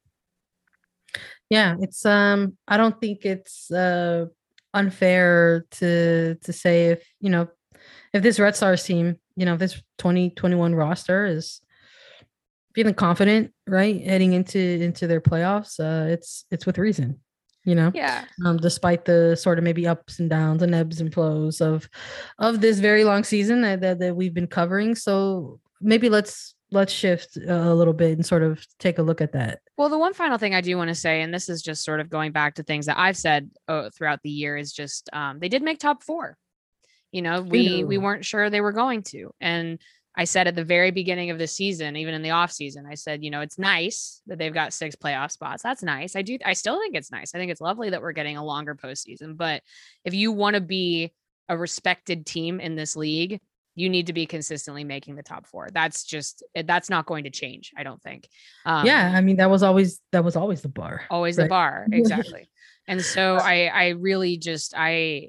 Yeah 1.50 1.74
it's 1.80 2.06
um 2.06 2.56
i 2.66 2.76
don't 2.78 2.98
think 2.98 3.26
it's 3.26 3.70
uh 3.70 4.26
unfair 4.72 5.66
to 5.72 6.36
to 6.36 6.52
say 6.52 6.86
if 6.86 7.06
you 7.20 7.28
know 7.28 7.48
if 8.14 8.22
this 8.22 8.40
red 8.40 8.56
stars 8.56 8.84
team 8.84 9.16
you 9.36 9.44
know 9.44 9.56
this 9.56 9.74
2021 9.98 10.74
roster 10.74 11.26
is 11.26 11.60
feeling 12.74 12.94
confident, 12.94 13.52
right, 13.66 14.02
heading 14.04 14.32
into 14.32 14.58
into 14.58 15.06
their 15.06 15.20
playoffs, 15.20 15.78
uh, 15.80 16.10
it's 16.10 16.44
it's 16.50 16.66
with 16.66 16.78
reason, 16.78 17.20
you 17.64 17.74
know. 17.74 17.90
Yeah. 17.94 18.24
Um, 18.44 18.56
despite 18.56 19.04
the 19.04 19.36
sort 19.36 19.58
of 19.58 19.64
maybe 19.64 19.86
ups 19.86 20.18
and 20.18 20.30
downs 20.30 20.62
and 20.62 20.74
ebbs 20.74 21.00
and 21.00 21.12
flows 21.12 21.60
of 21.60 21.88
of 22.38 22.60
this 22.60 22.78
very 22.78 23.04
long 23.04 23.24
season 23.24 23.62
that 23.62 23.80
that, 23.80 23.98
that 24.00 24.16
we've 24.16 24.34
been 24.34 24.46
covering, 24.46 24.94
so 24.94 25.60
maybe 25.80 26.08
let's 26.08 26.54
let's 26.70 26.92
shift 26.92 27.36
a 27.36 27.74
little 27.74 27.92
bit 27.92 28.12
and 28.12 28.24
sort 28.24 28.42
of 28.42 28.66
take 28.78 28.98
a 28.98 29.02
look 29.02 29.20
at 29.20 29.32
that. 29.32 29.60
Well, 29.76 29.90
the 29.90 29.98
one 29.98 30.14
final 30.14 30.38
thing 30.38 30.54
I 30.54 30.62
do 30.62 30.76
want 30.76 30.88
to 30.88 30.94
say, 30.94 31.20
and 31.20 31.32
this 31.32 31.48
is 31.48 31.62
just 31.62 31.84
sort 31.84 32.00
of 32.00 32.08
going 32.08 32.32
back 32.32 32.54
to 32.54 32.62
things 32.62 32.86
that 32.86 32.98
I've 32.98 33.16
said 33.16 33.50
uh, 33.68 33.90
throughout 33.90 34.20
the 34.22 34.30
year, 34.30 34.56
is 34.56 34.72
just 34.72 35.10
um, 35.12 35.38
they 35.38 35.48
did 35.48 35.62
make 35.62 35.78
top 35.78 36.02
four. 36.02 36.36
You 37.10 37.20
know, 37.20 37.42
we 37.42 37.84
we 37.84 37.98
weren't 37.98 38.24
sure 38.24 38.48
they 38.48 38.62
were 38.62 38.72
going 38.72 39.02
to, 39.04 39.34
and 39.38 39.78
I 40.14 40.24
said 40.24 40.46
at 40.46 40.54
the 40.54 40.64
very 40.64 40.90
beginning 40.90 41.30
of 41.30 41.38
the 41.38 41.46
season, 41.46 41.96
even 41.96 42.12
in 42.12 42.22
the 42.22 42.30
off 42.30 42.52
season, 42.52 42.84
I 42.86 42.94
said, 42.94 43.24
you 43.24 43.30
know, 43.30 43.40
it's 43.40 43.58
nice 43.58 44.20
that 44.26 44.38
they've 44.38 44.52
got 44.52 44.74
six 44.74 44.94
playoff 44.94 45.30
spots. 45.30 45.62
That's 45.62 45.82
nice. 45.82 46.16
I 46.16 46.22
do. 46.22 46.38
I 46.44 46.52
still 46.52 46.78
think 46.78 46.94
it's 46.94 47.10
nice. 47.10 47.34
I 47.34 47.38
think 47.38 47.50
it's 47.50 47.62
lovely 47.62 47.90
that 47.90 48.02
we're 48.02 48.12
getting 48.12 48.36
a 48.36 48.44
longer 48.44 48.74
postseason. 48.74 49.36
But 49.36 49.62
if 50.04 50.12
you 50.12 50.30
want 50.32 50.54
to 50.54 50.60
be 50.60 51.14
a 51.48 51.56
respected 51.56 52.26
team 52.26 52.60
in 52.60 52.76
this 52.76 52.94
league, 52.94 53.40
you 53.74 53.88
need 53.88 54.08
to 54.08 54.12
be 54.12 54.26
consistently 54.26 54.84
making 54.84 55.16
the 55.16 55.22
top 55.22 55.46
four. 55.46 55.68
That's 55.72 56.04
just 56.04 56.42
eh, 56.54 56.62
that's 56.66 56.90
not 56.90 57.06
going 57.06 57.24
to 57.24 57.30
change. 57.30 57.72
I 57.76 57.82
don't 57.82 58.02
think. 58.02 58.28
Um, 58.66 58.86
yeah, 58.86 59.12
I 59.14 59.20
mean 59.22 59.36
that 59.36 59.50
was 59.50 59.62
always 59.62 60.00
that 60.12 60.24
was 60.24 60.36
always 60.36 60.60
the 60.60 60.68
bar. 60.68 61.02
Always 61.10 61.38
right? 61.38 61.44
the 61.44 61.48
bar, 61.48 61.86
exactly. 61.92 62.48
and 62.86 63.00
so 63.00 63.36
I 63.36 63.66
I 63.66 63.88
really 63.90 64.36
just 64.36 64.74
I 64.76 65.28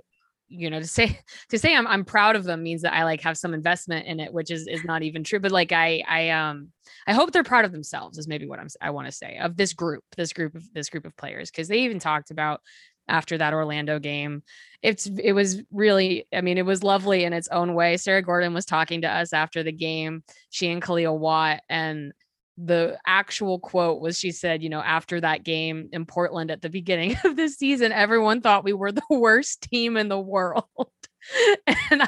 you 0.54 0.70
know 0.70 0.80
to 0.80 0.88
say 0.88 1.20
to 1.50 1.58
say 1.58 1.76
I'm 1.76 1.88
I'm 1.88 2.06
proud 2.06 2.36
of 2.36 2.44
them 2.44 2.64
means 2.64 2.82
that 2.84 2.94
I 2.94 3.04
like 3.04 3.22
have 3.22 3.38
some 3.38 3.54
investment 3.54 4.08
in 4.08 4.20
it 4.20 4.32
which 4.34 4.52
is 4.52 4.68
is 4.68 4.84
not 4.84 5.04
even 5.04 5.24
true 5.24 5.40
but 5.40 5.52
like 5.52 5.72
I 5.72 6.04
I 6.08 6.30
um 6.30 6.70
I 7.08 7.14
hope 7.14 7.32
they're 7.32 7.44
proud 7.44 7.66
of 7.66 7.72
themselves 7.72 8.18
is 8.18 8.28
maybe 8.28 8.46
what 8.46 8.60
I'm 8.60 8.68
I 8.82 8.92
want 8.92 9.08
to 9.08 9.12
say 9.12 9.38
of 9.38 9.58
this 9.58 9.74
group 9.74 10.04
this 10.16 10.34
group 10.34 10.56
of 10.56 10.64
this 10.74 10.90
group 10.90 11.06
of 11.06 11.16
players 11.18 11.52
because 11.52 11.68
they 11.68 11.80
even 11.80 12.00
talked 12.00 12.32
about 12.32 12.62
after 13.10 13.38
that 13.38 13.54
Orlando 13.54 14.00
game 14.00 14.44
it's 14.82 15.08
it 15.08 15.34
was 15.34 15.62
really 15.72 16.28
I 16.34 16.42
mean 16.42 16.58
it 16.58 16.66
was 16.66 16.84
lovely 16.84 17.24
in 17.24 17.34
its 17.34 17.48
own 17.48 17.74
way. 17.74 17.98
Sarah 17.98 18.22
Gordon 18.22 18.54
was 18.54 18.66
talking 18.66 19.02
to 19.02 19.10
us 19.10 19.34
after 19.34 19.64
the 19.64 19.72
game 19.72 20.24
she 20.50 20.70
and 20.70 20.82
Kealia 20.82 21.18
Watt 21.18 21.62
and 21.70 22.14
the 22.58 22.98
actual 23.06 23.60
quote 23.60 24.00
was 24.00 24.20
she 24.20 24.32
said, 24.32 24.62
you 24.62 24.70
know, 24.70 24.82
after 24.82 25.20
that 25.20 25.44
game 25.44 25.90
in 25.92 26.06
Portland 26.06 26.52
at 26.52 26.62
the 26.62 26.70
beginning 26.70 27.16
of 27.24 27.36
the 27.36 27.50
season, 27.50 27.92
everyone 27.92 28.42
thought 28.42 28.64
we 28.64 28.74
were 28.74 28.92
the 28.92 29.02
worst 29.10 29.62
team 29.72 29.98
in 29.98 30.10
the 30.10 30.20
world. 30.20 30.66
and 31.90 32.04
I, 32.04 32.08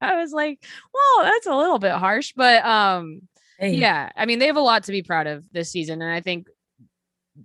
I 0.00 0.16
was 0.20 0.32
like, 0.32 0.64
well, 0.92 1.24
that's 1.24 1.46
a 1.46 1.56
little 1.56 1.78
bit 1.78 1.92
harsh, 1.92 2.32
but 2.36 2.64
um 2.64 3.22
hey. 3.58 3.74
yeah, 3.74 4.10
I 4.16 4.26
mean, 4.26 4.38
they 4.38 4.46
have 4.46 4.56
a 4.56 4.60
lot 4.60 4.84
to 4.84 4.92
be 4.92 5.02
proud 5.02 5.26
of 5.26 5.44
this 5.52 5.70
season. 5.70 6.02
And 6.02 6.12
I 6.12 6.20
think 6.20 6.48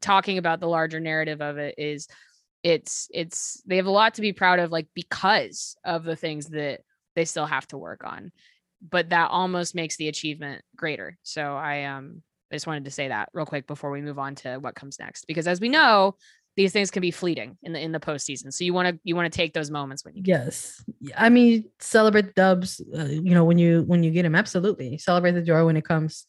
talking 0.02 0.38
about 0.38 0.60
the 0.60 0.68
larger 0.68 1.00
narrative 1.00 1.42
of 1.42 1.58
it 1.58 1.76
is 1.78 2.08
it's 2.64 3.08
it's 3.12 3.62
they 3.66 3.78
have 3.78 3.86
a 3.86 3.92
lot 3.92 4.16
to 4.16 4.22
be 4.22 4.34
proud 4.34 4.60
of, 4.60 4.72
like 4.72 4.88
because 4.94 5.76
of 5.84 6.04
the 6.04 6.16
things 6.16 6.48
that 6.50 6.82
they 7.16 7.26
still 7.26 7.46
have 7.46 7.68
to 7.68 7.78
work 7.78 8.04
on 8.04 8.32
but 8.88 9.10
that 9.10 9.32
almost 9.32 9.76
makes 9.76 9.98
the 9.98 10.08
achievement 10.08 10.62
greater. 10.76 11.18
So 11.24 11.56
I 11.56 11.86
um 11.86 12.22
I 12.52 12.56
just 12.56 12.68
wanted 12.68 12.86
to 12.86 12.92
say 12.92 13.08
that 13.08 13.30
real 13.34 13.46
quick 13.46 13.66
before 13.66 13.90
we 13.92 14.02
move 14.02 14.20
on 14.20 14.36
to 14.36 14.58
what 14.58 14.76
comes 14.76 15.00
next, 15.00 15.26
because 15.26 15.48
as 15.48 15.60
we 15.60 15.70
know, 15.70 16.16
these 16.56 16.72
things 16.72 16.92
can 16.92 17.02
be 17.02 17.10
fleeting 17.10 17.58
in 17.64 17.74
the 17.74 17.80
in 17.80 17.92
the 17.92 18.00
postseason. 18.00 18.54
So 18.54 18.64
you 18.64 18.74
want 18.74 18.90
to 18.90 19.00
you 19.04 19.16
want 19.16 19.32
to 19.32 19.36
take 19.36 19.54
those 19.54 19.72
moments 19.72 20.06
when 20.06 20.16
you 20.16 20.24
yes, 20.26 20.84
I 21.18 21.30
mean 21.30 21.66
celebrate 21.80 22.28
the 22.28 22.34
dubs. 22.34 22.82
Uh, 22.96 23.06
you 23.06 23.34
know 23.34 23.46
when 23.46 23.58
you 23.58 23.84
when 23.88 24.04
you 24.04 24.12
get 24.12 24.24
them, 24.24 24.36
absolutely 24.36 24.98
celebrate 24.98 25.32
the 25.32 25.42
joy 25.42 25.66
when 25.66 25.78
it 25.78 25.86
comes 25.86 26.26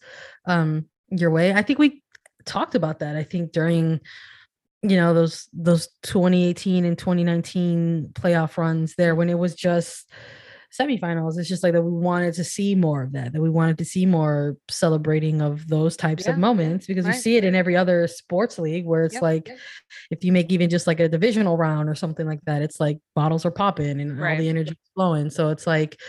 um 0.46 0.86
your 1.10 1.30
way. 1.30 1.52
I 1.52 1.62
think 1.62 1.78
we 1.78 2.02
talked 2.44 2.74
about 2.74 3.00
that. 3.00 3.16
I 3.16 3.24
think 3.24 3.52
during 3.52 4.00
you 4.82 4.96
know 4.96 5.14
those 5.14 5.48
those 5.52 5.88
2018 6.02 6.84
and 6.84 6.98
2019 6.98 8.10
playoff 8.12 8.56
runs 8.56 8.94
there 8.96 9.14
when 9.14 9.28
it 9.28 9.38
was 9.38 9.54
just 9.54 10.10
semifinals. 10.78 11.38
It's 11.38 11.48
just 11.48 11.62
like 11.62 11.72
that 11.72 11.82
we 11.82 11.90
wanted 11.92 12.34
to 12.34 12.44
see 12.44 12.74
more 12.74 13.02
of 13.02 13.12
that, 13.12 13.32
that 13.32 13.40
we 13.40 13.50
wanted 13.50 13.78
to 13.78 13.84
see 13.84 14.06
more 14.06 14.56
celebrating 14.68 15.40
of 15.40 15.66
those 15.68 15.96
types 15.96 16.26
Yeah, 16.26 16.32
of 16.32 16.38
moments 16.38 16.86
because 16.86 17.04
right. 17.04 17.14
you 17.14 17.20
see 17.20 17.36
it 17.36 17.44
in 17.44 17.54
every 17.54 17.76
other 17.76 18.06
sports 18.08 18.58
league 18.58 18.84
where 18.84 19.04
it's 19.04 19.14
Yep, 19.14 19.22
like 19.22 19.48
yep. 19.48 19.58
if 20.10 20.24
you 20.24 20.32
make 20.32 20.50
even 20.50 20.68
just 20.68 20.86
like 20.86 21.00
a 21.00 21.08
divisional 21.08 21.56
round 21.56 21.88
or 21.88 21.94
something 21.94 22.26
like 22.26 22.40
that, 22.46 22.62
it's 22.62 22.80
like 22.80 22.98
bottles 23.14 23.44
are 23.46 23.50
popping 23.50 24.00
and 24.00 24.18
all 24.20 24.36
the 24.36 24.48
energy 24.48 24.72
is 24.72 24.90
flowing. 24.94 25.30
So 25.30 25.50
it's 25.50 25.66
like 25.66 26.00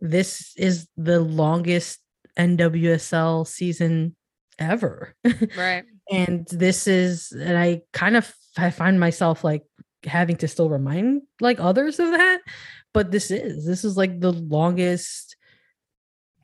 this 0.00 0.52
is 0.56 0.86
the 0.96 1.20
longest 1.20 2.00
NWSL 2.38 3.46
season 3.46 4.14
ever. 4.58 5.14
right. 5.56 5.84
and 6.12 6.46
this 6.52 6.86
is 6.86 7.32
and 7.32 7.58
i 7.58 7.82
kind 7.92 8.16
of 8.16 8.32
i 8.56 8.70
find 8.70 9.00
myself 9.00 9.42
like 9.42 9.64
having 10.04 10.36
to 10.36 10.46
still 10.46 10.68
remind 10.70 11.20
like 11.40 11.58
others 11.58 11.98
of 11.98 12.10
that 12.12 12.40
but 12.96 13.10
this 13.12 13.30
is 13.30 13.64
this 13.66 13.84
is 13.84 13.96
like 13.96 14.20
the 14.20 14.32
longest 14.32 15.36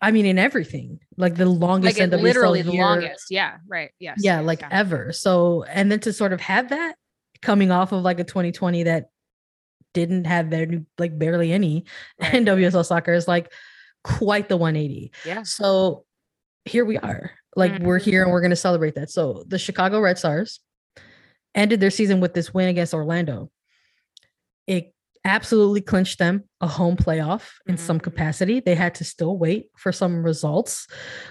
i 0.01 0.11
mean 0.11 0.27
in 0.27 0.39
everything 0.39 0.99
like 1.17 1.35
the 1.37 1.47
longest 1.47 1.99
Like 1.99 2.11
literally 2.11 2.63
the 2.63 2.73
year- 2.73 2.83
longest. 2.85 3.27
Yeah. 3.31 3.57
Right. 3.67 3.91
Yes. 3.99 4.19
yeah 4.21 4.39
yes, 4.41 4.47
like 4.47 4.61
yeah. 4.61 4.69
ever 4.71 5.13
so 5.13 5.63
and 5.65 5.91
then 5.91 6.01
to 6.01 6.13
sort 6.13 6.33
of 6.33 6.41
have 6.41 6.71
that 6.71 6.97
coming 7.41 7.71
off 7.71 7.93
of 7.93 8.03
like 8.03 8.21
a 8.21 8.25
2020 8.25 8.85
that 8.85 9.11
didn't 9.95 10.25
have 10.25 10.49
their 10.51 10.67
new 10.67 10.87
like 10.99 11.19
barely 11.19 11.53
any 11.53 11.85
Right. 12.21 12.33
nwsl 12.33 12.85
soccer 12.85 13.13
is 13.13 13.29
like 13.29 13.53
quite 14.05 14.49
the 14.49 14.57
180 14.57 15.13
Yeah. 15.27 15.43
so 15.43 16.05
here 16.65 16.85
we 16.85 16.97
are. 16.99 17.33
Like 17.57 17.81
we're 17.81 17.99
Mhm. 17.99 18.05
here 18.05 18.23
and 18.23 18.31
we're 18.33 18.41
going 18.41 18.51
to 18.51 18.57
celebrate 18.57 18.95
that. 18.95 19.11
So 19.11 19.45
the 19.49 19.59
Chicago 19.59 20.01
Red 20.01 20.17
Stars 20.17 20.61
ended 21.55 21.81
their 21.81 21.91
season 21.91 22.21
with 22.21 22.35
this 22.35 22.55
win 22.55 22.69
against 22.69 22.95
Orlando. 22.95 23.51
It 24.67 24.95
absolutely 25.25 25.81
clinched 25.81 26.19
them 26.19 26.45
a 26.61 26.67
home 26.67 26.97
playoff 26.97 27.51
in 27.67 27.77
some 27.77 27.99
Mhm. 27.99 28.03
capacity. 28.03 28.61
They 28.61 28.75
had 28.75 28.95
to 28.97 29.05
still 29.05 29.39
wait 29.39 29.67
for 29.77 29.93
some 29.93 30.25
results 30.25 30.87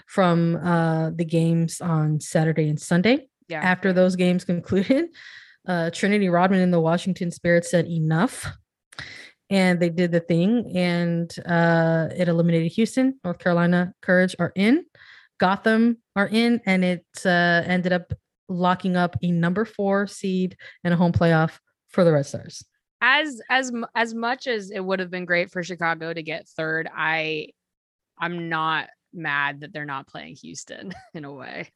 from 0.07 0.55
uh, 0.57 1.09
the 1.11 1.25
games 1.25 1.81
on 1.81 2.19
Saturday 2.21 2.69
and 2.69 2.79
Sunday. 2.79 3.27
Yeah. 3.49 3.59
After 3.61 3.91
those 3.91 4.15
games 4.15 4.45
concluded, 4.53 5.09
uh, 5.67 5.89
Trinity 5.91 6.29
Rodman 6.29 6.61
and 6.61 6.73
the 6.73 6.79
Washington 6.79 7.31
Spirit 7.31 7.65
said 7.65 7.85
enough. 7.87 8.47
And 9.49 9.81
they 9.81 9.89
did 9.89 10.13
the 10.13 10.21
thing, 10.21 10.71
and 10.77 11.29
uh, 11.45 12.07
it 12.15 12.29
eliminated 12.29 12.71
Houston. 12.71 13.19
North 13.25 13.37
Carolina 13.39 13.93
Courage 14.01 14.33
are 14.39 14.53
in. 14.55 14.85
Gotham 15.41 15.97
are 16.15 16.27
in, 16.29 16.61
and 16.65 16.85
it 16.85 17.05
uh, 17.25 17.61
ended 17.65 17.91
up 17.91 18.13
locking 18.47 18.95
up 18.95 19.17
a 19.21 19.29
number 19.29 19.65
four 19.65 20.07
seed 20.07 20.55
and 20.85 20.93
a 20.93 20.97
home 20.97 21.11
playoff 21.11 21.59
for 21.89 22.05
the 22.05 22.13
Red 22.13 22.25
Stars. 22.27 22.63
As 23.01 23.41
as 23.49 23.71
as 23.95 24.13
much 24.13 24.47
as 24.47 24.69
it 24.69 24.79
would 24.79 24.99
have 24.99 25.09
been 25.09 25.25
great 25.25 25.51
for 25.51 25.63
Chicago 25.63 26.13
to 26.13 26.23
get 26.23 26.47
third, 26.47 26.89
I 26.95 27.49
I'm 28.19 28.49
not 28.49 28.87
mad 29.13 29.61
that 29.61 29.73
they're 29.73 29.85
not 29.85 30.07
playing 30.07 30.35
Houston 30.35 30.93
in 31.13 31.25
a 31.25 31.33
way. 31.33 31.69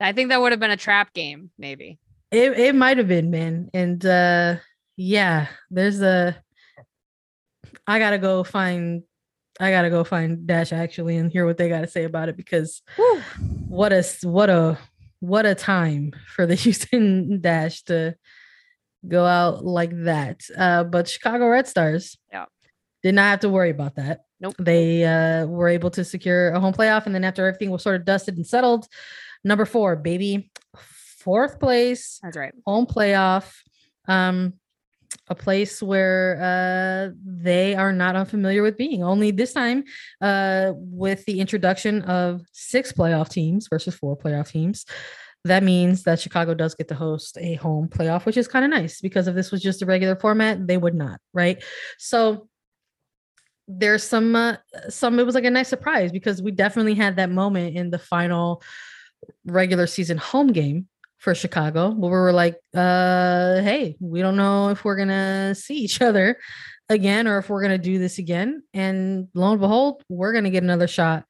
I 0.00 0.12
think 0.12 0.28
that 0.28 0.40
would 0.40 0.52
have 0.52 0.60
been 0.60 0.70
a 0.70 0.76
trap 0.76 1.12
game, 1.14 1.50
maybe. 1.58 1.98
It 2.30 2.58
it 2.58 2.74
might 2.74 2.98
have 2.98 3.08
been, 3.08 3.30
man. 3.30 3.70
And 3.72 4.04
uh 4.04 4.56
yeah, 4.96 5.46
there's 5.70 6.02
a 6.02 6.36
I 7.86 7.98
gotta 7.98 8.18
go 8.18 8.42
find 8.42 9.04
I 9.60 9.70
gotta 9.70 9.90
go 9.90 10.04
find 10.04 10.46
Dash 10.46 10.72
actually 10.72 11.16
and 11.16 11.32
hear 11.32 11.46
what 11.46 11.56
they 11.56 11.68
gotta 11.68 11.86
say 11.86 12.04
about 12.04 12.28
it 12.28 12.36
because 12.36 12.82
what 13.68 13.92
a 13.92 14.04
what 14.22 14.50
a 14.50 14.78
what 15.20 15.46
a 15.46 15.54
time 15.54 16.12
for 16.34 16.46
the 16.46 16.54
Houston 16.56 17.40
Dash 17.40 17.82
to 17.84 18.14
go 19.06 19.24
out 19.24 19.64
like 19.64 19.92
that. 20.04 20.42
Uh 20.56 20.84
but 20.84 21.08
Chicago 21.08 21.46
Red 21.48 21.66
Stars 21.68 22.16
Yeah. 22.32 22.46
did 23.02 23.14
not 23.14 23.30
have 23.30 23.40
to 23.40 23.48
worry 23.48 23.70
about 23.70 23.96
that. 23.96 24.20
Nope. 24.40 24.54
They 24.58 25.04
uh 25.04 25.46
were 25.46 25.68
able 25.68 25.90
to 25.90 26.04
secure 26.04 26.50
a 26.50 26.60
home 26.60 26.74
playoff 26.74 27.06
and 27.06 27.14
then 27.14 27.24
after 27.24 27.46
everything 27.46 27.70
was 27.70 27.82
sort 27.82 27.96
of 27.96 28.04
dusted 28.04 28.36
and 28.36 28.46
settled, 28.46 28.86
number 29.44 29.64
four, 29.64 29.96
baby, 29.96 30.50
fourth 31.18 31.58
place 31.60 32.18
That's 32.22 32.36
right. 32.36 32.54
home 32.66 32.86
playoff 32.86 33.52
um 34.06 34.54
a 35.30 35.34
place 35.34 35.82
where 35.82 36.38
uh 36.40 37.14
they 37.24 37.74
are 37.74 37.92
not 37.92 38.14
unfamiliar 38.16 38.62
with 38.62 38.76
being 38.76 39.02
only 39.02 39.30
this 39.30 39.52
time 39.52 39.84
uh 40.20 40.72
with 40.76 41.24
the 41.26 41.40
introduction 41.40 42.02
of 42.02 42.42
six 42.52 42.92
playoff 42.92 43.28
teams 43.30 43.68
versus 43.68 43.94
four 43.94 44.16
playoff 44.16 44.50
teams 44.50 44.84
that 45.44 45.62
means 45.62 46.02
that 46.02 46.20
chicago 46.20 46.54
does 46.54 46.74
get 46.74 46.88
to 46.88 46.94
host 46.94 47.38
a 47.40 47.54
home 47.54 47.88
playoff 47.88 48.24
which 48.24 48.36
is 48.36 48.48
kind 48.48 48.64
of 48.64 48.70
nice 48.70 49.00
because 49.00 49.28
if 49.28 49.34
this 49.34 49.50
was 49.50 49.62
just 49.62 49.82
a 49.82 49.86
regular 49.86 50.16
format 50.16 50.66
they 50.66 50.76
would 50.76 50.94
not 50.94 51.20
right 51.32 51.62
so 51.98 52.48
there's 53.68 54.02
some 54.02 54.34
uh, 54.34 54.56
some 54.88 55.18
it 55.18 55.26
was 55.26 55.34
like 55.34 55.44
a 55.44 55.50
nice 55.50 55.68
surprise 55.68 56.10
because 56.10 56.40
we 56.40 56.50
definitely 56.50 56.94
had 56.94 57.16
that 57.16 57.30
moment 57.30 57.76
in 57.76 57.90
the 57.90 57.98
final 57.98 58.62
regular 59.44 59.86
season 59.86 60.16
home 60.16 60.52
game 60.52 60.88
for 61.18 61.34
Chicago 61.34 61.90
where 61.90 62.10
we 62.10 62.16
were 62.16 62.32
like, 62.32 62.56
uh, 62.74 63.60
hey, 63.60 63.96
we 64.00 64.20
don't 64.20 64.36
know 64.36 64.70
if 64.70 64.84
we're 64.84 64.96
gonna 64.96 65.54
see 65.54 65.76
each 65.76 66.00
other 66.02 66.38
again 66.88 67.28
or 67.28 67.38
if 67.38 67.50
we're 67.50 67.62
gonna 67.62 67.78
do 67.78 67.98
this 67.98 68.18
again. 68.18 68.62
And 68.72 69.28
lo 69.34 69.52
and 69.52 69.60
behold, 69.60 70.02
we're 70.08 70.32
gonna 70.32 70.50
get 70.50 70.62
another 70.62 70.88
shot 70.88 71.24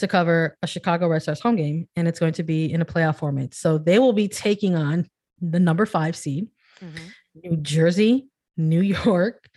to 0.00 0.08
cover 0.08 0.56
a 0.62 0.66
Chicago 0.66 1.08
Red 1.08 1.22
Stars 1.22 1.40
home 1.40 1.56
game, 1.56 1.88
and 1.96 2.06
it's 2.08 2.18
going 2.20 2.32
to 2.34 2.42
be 2.42 2.72
in 2.72 2.80
a 2.82 2.84
playoff 2.84 3.16
format. 3.16 3.54
So 3.54 3.78
they 3.78 3.98
will 3.98 4.12
be 4.12 4.28
taking 4.28 4.74
on 4.74 5.06
the 5.40 5.60
number 5.60 5.86
five 5.86 6.16
seed, 6.16 6.48
Mhm. 6.80 7.00
New 7.44 7.56
Jersey, 7.58 8.28
New 8.56 8.80
York, 8.82 9.48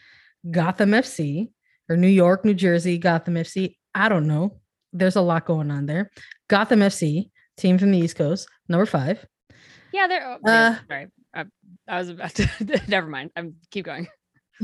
Gotham 0.50 0.92
FC, 0.94 1.50
or 1.90 1.98
New 1.98 2.08
York, 2.08 2.46
New 2.46 2.54
Jersey, 2.54 2.98
Gotham 2.98 3.36
FC. 3.36 3.78
I 3.96 4.10
don't 4.10 4.28
know. 4.28 4.60
There's 4.94 5.16
a 5.16 5.22
lot 5.22 5.46
going 5.46 5.72
on 5.72 5.86
there. 5.88 6.12
Gotham 6.50 6.80
FC, 6.82 7.32
team 7.58 7.78
from 7.78 7.92
the 7.92 7.98
East 7.98 8.16
Coast, 8.16 8.48
number 8.70 8.86
five. 8.86 9.26
Yeah, 9.92 10.08
they're 10.08 10.26
oh, 10.28 10.50
Uh, 10.50 10.78
sorry. 10.88 11.08
I, 11.34 11.46
I 11.88 11.98
was 12.00 12.10
about 12.10 12.34
to 12.36 12.48
never 12.88 13.08
mind. 13.08 13.32
I'm 13.36 13.56
keep 13.72 13.86
going. 13.86 14.08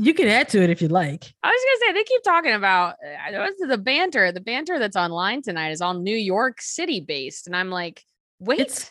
You 0.00 0.14
can 0.14 0.28
add 0.28 0.48
to 0.50 0.62
it 0.62 0.70
if 0.70 0.80
you 0.80 0.88
like. 0.88 1.32
I 1.42 1.48
was 1.48 1.60
gonna 1.66 1.86
say 1.86 1.92
they 1.92 2.04
keep 2.04 2.22
talking 2.22 2.52
about 2.52 2.94
uh, 3.34 3.66
the 3.68 3.78
banter. 3.78 4.32
The 4.32 4.40
banter 4.40 4.78
that's 4.78 4.96
online 4.96 5.42
tonight 5.42 5.70
is 5.70 5.80
all 5.80 5.94
New 5.94 6.16
York 6.16 6.60
City 6.60 7.00
based, 7.00 7.46
and 7.46 7.54
I'm 7.54 7.70
like, 7.70 8.02
wait, 8.38 8.60
It's- 8.60 8.90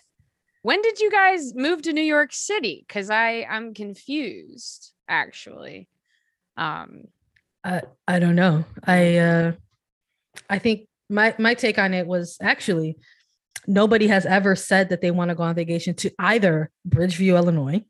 when 0.61 0.81
did 0.81 0.99
you 0.99 1.09
guys 1.09 1.55
move 1.55 1.81
to 1.83 1.93
New 1.93 2.03
York 2.03 2.31
City? 2.33 2.85
Because 2.87 3.09
I 3.09 3.47
I'm 3.49 3.73
confused 3.73 4.91
actually. 5.07 5.87
Um, 6.57 7.05
I 7.63 7.81
I 8.07 8.19
don't 8.19 8.35
know. 8.35 8.65
I 8.83 9.17
uh 9.17 9.51
I 10.49 10.59
think 10.59 10.87
my 11.09 11.33
my 11.39 11.53
take 11.55 11.79
on 11.79 11.93
it 11.93 12.05
was 12.05 12.37
actually 12.41 12.97
nobody 13.67 14.07
has 14.07 14.25
ever 14.25 14.55
said 14.55 14.89
that 14.89 15.01
they 15.01 15.11
want 15.11 15.29
to 15.29 15.35
go 15.35 15.43
on 15.43 15.55
vacation 15.55 15.93
to 15.95 16.11
either 16.19 16.69
Bridgeview, 16.87 17.35
Illinois 17.35 17.83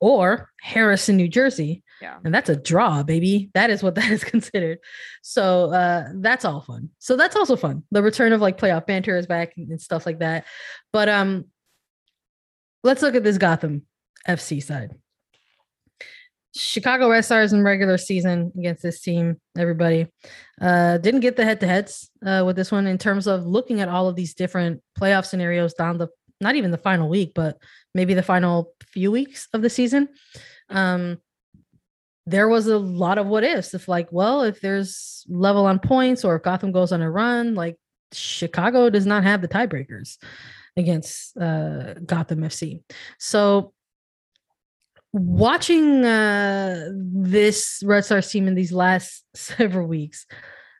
or 0.00 0.50
Harrison, 0.62 1.16
New 1.16 1.28
Jersey. 1.28 1.82
Yeah. 2.00 2.18
And 2.24 2.34
that's 2.34 2.50
a 2.50 2.56
draw, 2.56 3.02
baby. 3.02 3.50
That 3.54 3.70
is 3.70 3.82
what 3.82 3.94
that 3.96 4.10
is 4.10 4.24
considered. 4.24 4.78
So 5.22 5.72
uh 5.72 6.08
that's 6.14 6.44
all 6.44 6.60
fun. 6.60 6.90
So 6.98 7.16
that's 7.16 7.36
also 7.36 7.56
fun. 7.56 7.82
The 7.90 8.02
return 8.02 8.32
of 8.32 8.40
like 8.40 8.58
playoff 8.58 8.86
banter 8.86 9.16
is 9.16 9.26
back 9.26 9.54
and 9.56 9.80
stuff 9.80 10.06
like 10.06 10.20
that. 10.20 10.46
But 10.92 11.08
um 11.08 11.46
let's 12.82 13.02
look 13.02 13.14
at 13.14 13.24
this 13.24 13.38
Gotham 13.38 13.82
FC 14.28 14.62
side. 14.62 14.92
Chicago 16.54 17.10
Red 17.10 17.22
Stars 17.22 17.52
in 17.52 17.62
regular 17.62 17.98
season 17.98 18.50
against 18.58 18.82
this 18.82 19.00
team, 19.00 19.38
everybody. 19.58 20.06
Uh, 20.58 20.96
didn't 20.98 21.20
get 21.20 21.36
the 21.36 21.44
head 21.44 21.60
to 21.60 21.66
heads 21.66 22.10
uh, 22.24 22.42
with 22.46 22.56
this 22.56 22.72
one 22.72 22.86
in 22.86 22.96
terms 22.96 23.26
of 23.26 23.44
looking 23.44 23.80
at 23.80 23.88
all 23.88 24.08
of 24.08 24.16
these 24.16 24.32
different 24.32 24.82
playoff 24.98 25.26
scenarios 25.26 25.74
down 25.74 25.98
the 25.98 26.08
not 26.40 26.54
even 26.56 26.70
the 26.70 26.78
final 26.78 27.08
week, 27.08 27.32
but 27.34 27.58
maybe 27.94 28.14
the 28.14 28.22
final 28.22 28.72
few 28.86 29.10
weeks 29.10 29.48
of 29.52 29.62
the 29.62 29.70
season. 29.70 30.08
Um, 30.68 31.18
there 32.26 32.48
was 32.48 32.66
a 32.66 32.78
lot 32.78 33.18
of 33.18 33.26
what 33.26 33.44
ifs. 33.44 33.74
If 33.74 33.88
like, 33.88 34.08
well, 34.10 34.42
if 34.42 34.60
there's 34.60 35.24
level 35.28 35.66
on 35.66 35.78
points 35.78 36.24
or 36.24 36.36
if 36.36 36.42
Gotham 36.42 36.72
goes 36.72 36.92
on 36.92 37.02
a 37.02 37.10
run, 37.10 37.54
like 37.54 37.76
Chicago 38.12 38.90
does 38.90 39.06
not 39.06 39.22
have 39.22 39.42
the 39.42 39.48
tiebreakers 39.48 40.18
against 40.76 41.36
uh, 41.36 41.94
Gotham 41.94 42.40
FC. 42.40 42.82
So 43.18 43.72
watching 45.12 46.04
uh, 46.04 46.90
this 46.92 47.82
Red 47.84 48.04
Stars 48.04 48.30
team 48.30 48.48
in 48.48 48.54
these 48.54 48.72
last 48.72 49.24
several 49.34 49.86
weeks, 49.86 50.26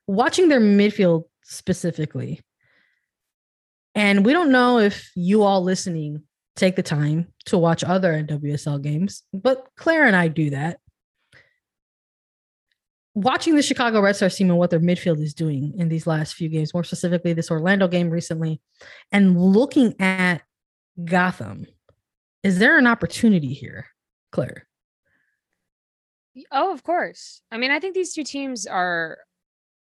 watching 0.06 0.48
their 0.48 0.60
midfield 0.60 1.24
specifically, 1.42 2.40
and 3.94 4.26
we 4.26 4.32
don't 4.32 4.52
know 4.52 4.78
if 4.78 5.10
you 5.14 5.42
all 5.42 5.62
listening 5.62 6.22
take 6.54 6.76
the 6.76 6.82
time 6.82 7.32
to 7.46 7.56
watch 7.56 7.84
other 7.84 8.12
NWSL 8.12 8.82
games, 8.82 9.22
but 9.32 9.66
Claire 9.76 10.06
and 10.06 10.16
I 10.16 10.28
do 10.28 10.50
that. 10.50 10.80
Watching 13.16 13.56
the 13.56 13.62
Chicago 13.62 14.02
Red 14.02 14.14
Stars 14.14 14.36
team 14.36 14.50
and 14.50 14.58
what 14.58 14.68
their 14.68 14.78
midfield 14.78 15.22
is 15.22 15.32
doing 15.32 15.72
in 15.78 15.88
these 15.88 16.06
last 16.06 16.34
few 16.34 16.50
games, 16.50 16.74
more 16.74 16.84
specifically 16.84 17.32
this 17.32 17.50
Orlando 17.50 17.88
game 17.88 18.10
recently, 18.10 18.60
and 19.10 19.40
looking 19.40 19.98
at 19.98 20.42
Gotham, 21.02 21.66
is 22.42 22.58
there 22.58 22.76
an 22.76 22.86
opportunity 22.86 23.54
here, 23.54 23.86
Claire? 24.32 24.68
Oh, 26.52 26.74
of 26.74 26.82
course. 26.82 27.40
I 27.50 27.56
mean, 27.56 27.70
I 27.70 27.80
think 27.80 27.94
these 27.94 28.12
two 28.12 28.22
teams 28.22 28.66
are 28.66 29.16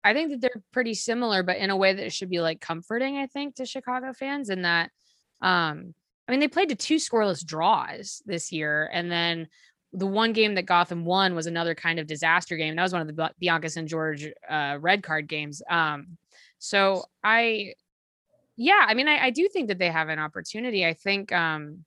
I 0.04 0.12
think 0.12 0.30
that 0.30 0.40
they're 0.42 0.62
pretty 0.72 0.94
similar, 0.94 1.42
but 1.42 1.56
in 1.56 1.70
a 1.70 1.76
way 1.76 1.94
that 1.94 2.12
should 2.12 2.30
be 2.30 2.40
like 2.40 2.60
comforting, 2.60 3.16
I 3.16 3.26
think, 3.26 3.56
to 3.56 3.66
Chicago 3.66 4.12
fans 4.12 4.50
in 4.50 4.62
that 4.62 4.90
um 5.40 5.94
I 6.28 6.32
mean 6.32 6.40
they 6.40 6.48
played 6.48 6.68
to 6.68 6.76
two 6.76 6.96
scoreless 6.96 7.44
draws 7.44 8.22
this 8.26 8.52
year 8.52 8.90
and 8.92 9.10
then 9.10 9.48
the 9.96 10.06
one 10.06 10.34
game 10.34 10.54
that 10.54 10.66
Gotham 10.66 11.06
won 11.06 11.34
was 11.34 11.46
another 11.46 11.74
kind 11.74 11.98
of 11.98 12.06
disaster 12.06 12.56
game. 12.56 12.76
That 12.76 12.82
was 12.82 12.92
one 12.92 13.00
of 13.00 13.08
the 13.08 13.30
Bianca 13.40 13.70
St. 13.70 13.88
George 13.88 14.28
uh, 14.48 14.76
red 14.78 15.02
card 15.02 15.26
games. 15.26 15.62
Um, 15.70 16.18
so 16.58 17.04
I, 17.24 17.72
yeah, 18.56 18.84
I 18.86 18.92
mean, 18.92 19.08
I, 19.08 19.26
I, 19.26 19.30
do 19.30 19.48
think 19.48 19.68
that 19.68 19.78
they 19.78 19.90
have 19.90 20.10
an 20.10 20.18
opportunity. 20.18 20.84
I 20.84 20.92
think 20.92 21.32
um, 21.32 21.86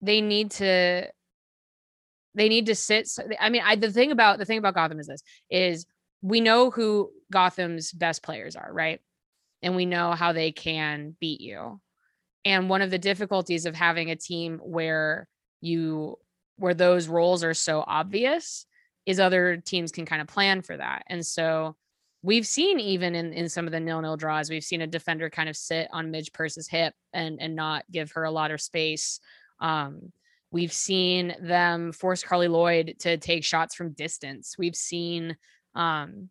they 0.00 0.20
need 0.20 0.52
to, 0.52 1.08
they 2.36 2.48
need 2.48 2.66
to 2.66 2.76
sit. 2.76 3.08
I 3.40 3.50
mean, 3.50 3.62
I, 3.64 3.74
the 3.74 3.90
thing 3.90 4.12
about 4.12 4.38
the 4.38 4.44
thing 4.44 4.58
about 4.58 4.74
Gotham 4.74 5.00
is 5.00 5.08
this: 5.08 5.22
is 5.50 5.86
we 6.22 6.40
know 6.40 6.70
who 6.70 7.10
Gotham's 7.32 7.90
best 7.90 8.22
players 8.22 8.54
are, 8.54 8.72
right? 8.72 9.00
And 9.60 9.74
we 9.74 9.86
know 9.86 10.12
how 10.12 10.32
they 10.32 10.52
can 10.52 11.16
beat 11.20 11.40
you. 11.40 11.80
And 12.44 12.70
one 12.70 12.80
of 12.80 12.90
the 12.90 12.98
difficulties 12.98 13.66
of 13.66 13.74
having 13.74 14.10
a 14.10 14.16
team 14.16 14.60
where 14.62 15.26
you 15.60 16.16
where 16.60 16.74
those 16.74 17.08
roles 17.08 17.42
are 17.42 17.54
so 17.54 17.82
obvious 17.86 18.66
is 19.06 19.18
other 19.18 19.56
teams 19.56 19.92
can 19.92 20.06
kind 20.06 20.22
of 20.22 20.28
plan 20.28 20.62
for 20.62 20.76
that. 20.76 21.02
And 21.08 21.24
so 21.24 21.74
we've 22.22 22.46
seen 22.46 22.78
even 22.78 23.14
in, 23.14 23.32
in 23.32 23.48
some 23.48 23.66
of 23.66 23.72
the 23.72 23.80
nil 23.80 24.02
nil 24.02 24.16
draws, 24.16 24.50
we've 24.50 24.64
seen 24.64 24.82
a 24.82 24.86
defender 24.86 25.30
kind 25.30 25.48
of 25.48 25.56
sit 25.56 25.88
on 25.92 26.10
Midge 26.10 26.32
Purce's 26.32 26.68
hip 26.68 26.94
and 27.12 27.40
and 27.40 27.56
not 27.56 27.84
give 27.90 28.12
her 28.12 28.24
a 28.24 28.30
lot 28.30 28.50
of 28.50 28.60
space. 28.60 29.20
Um, 29.58 30.12
we've 30.50 30.72
seen 30.72 31.34
them 31.40 31.92
force 31.92 32.22
Carli 32.22 32.48
Lloyd 32.48 32.96
to 33.00 33.16
take 33.16 33.44
shots 33.44 33.74
from 33.74 33.92
distance. 33.92 34.56
We've 34.58 34.76
seen 34.76 35.36
um, 35.74 36.28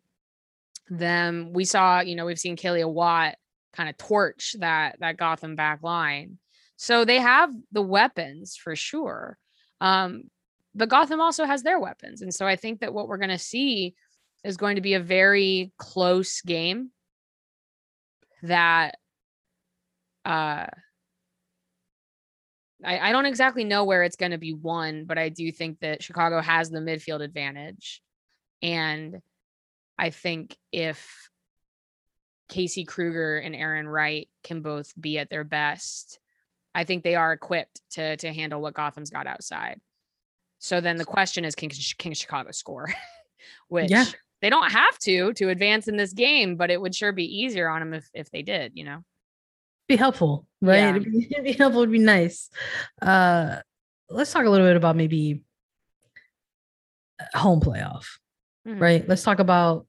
them. 0.88 1.52
We 1.52 1.64
saw, 1.64 2.00
you 2.00 2.14
know, 2.14 2.26
we've 2.26 2.38
seen 2.38 2.56
Kealia 2.56 2.90
Watt 2.90 3.34
kind 3.72 3.88
of 3.88 3.96
torch 3.96 4.56
that 4.60 4.96
that 5.00 5.16
Gotham 5.16 5.56
back 5.56 5.82
line. 5.82 6.38
So 6.76 7.04
they 7.04 7.18
have 7.18 7.50
the 7.72 7.82
weapons 7.82 8.56
for 8.56 8.74
sure. 8.74 9.36
Um, 9.80 10.24
but 10.74 10.88
Gotham 10.88 11.20
also 11.20 11.44
has 11.44 11.62
their 11.62 11.78
weapons. 11.78 12.22
And 12.22 12.32
so 12.32 12.46
I 12.46 12.56
think 12.56 12.80
that 12.80 12.94
what 12.94 13.08
we're 13.08 13.18
going 13.18 13.30
to 13.30 13.38
see 13.38 13.94
is 14.44 14.56
going 14.56 14.76
to 14.76 14.82
be 14.82 14.94
a 14.94 15.00
very 15.00 15.72
close 15.78 16.40
game 16.40 16.90
that 18.42 18.96
uh 20.24 20.66
I, 22.84 23.10
I 23.10 23.12
don't 23.12 23.26
exactly 23.26 23.64
know 23.64 23.84
where 23.84 24.02
it's 24.04 24.16
going 24.16 24.32
to 24.32 24.38
be 24.38 24.54
won, 24.54 25.04
but 25.04 25.18
I 25.18 25.28
do 25.28 25.52
think 25.52 25.80
that 25.80 26.02
Chicago 26.02 26.40
has 26.40 26.70
the 26.70 26.78
midfield 26.78 27.22
advantage. 27.22 28.00
And 28.62 29.20
I 29.98 30.08
think 30.10 30.56
if 30.72 31.28
Casey 32.48 32.84
Krueger 32.84 33.36
and 33.36 33.54
Arin 33.54 33.90
Wright 33.90 34.28
can 34.44 34.62
both 34.62 34.92
be 34.98 35.18
at 35.18 35.28
their 35.28 35.44
best, 35.44 36.19
I 36.74 36.84
think 36.84 37.02
they 37.02 37.14
are 37.14 37.32
equipped 37.32 37.80
to 37.92 38.16
to 38.18 38.32
handle 38.32 38.60
what 38.60 38.74
Gotham's 38.74 39.10
got 39.10 39.26
outside. 39.26 39.80
So 40.58 40.80
then 40.80 40.96
the 40.96 41.04
question 41.04 41.44
is, 41.44 41.54
can 41.54 41.70
King 41.70 42.12
Chicago 42.12 42.50
score? 42.52 42.92
Which 43.68 43.90
yeah. 43.90 44.04
they 44.42 44.50
don't 44.50 44.70
have 44.70 44.98
to 45.00 45.32
to 45.34 45.48
advance 45.48 45.88
in 45.88 45.96
this 45.96 46.12
game, 46.12 46.56
but 46.56 46.70
it 46.70 46.80
would 46.80 46.94
sure 46.94 47.12
be 47.12 47.24
easier 47.24 47.68
on 47.68 47.80
them 47.80 47.94
if 47.94 48.08
if 48.14 48.30
they 48.30 48.42
did. 48.42 48.72
You 48.74 48.84
know, 48.84 49.04
be 49.88 49.96
helpful, 49.96 50.46
right? 50.60 50.76
Yeah. 50.76 50.90
It'd, 50.90 51.04
be, 51.04 51.28
it'd 51.30 51.44
be 51.44 51.52
helpful. 51.52 51.80
Would 51.80 51.92
be 51.92 51.98
nice. 51.98 52.50
Uh, 53.00 53.56
let's 54.08 54.32
talk 54.32 54.44
a 54.44 54.50
little 54.50 54.66
bit 54.66 54.76
about 54.76 54.96
maybe 54.96 55.42
home 57.34 57.60
playoff, 57.60 58.06
mm-hmm. 58.66 58.78
right? 58.78 59.08
Let's 59.08 59.22
talk 59.22 59.38
about 59.38 59.86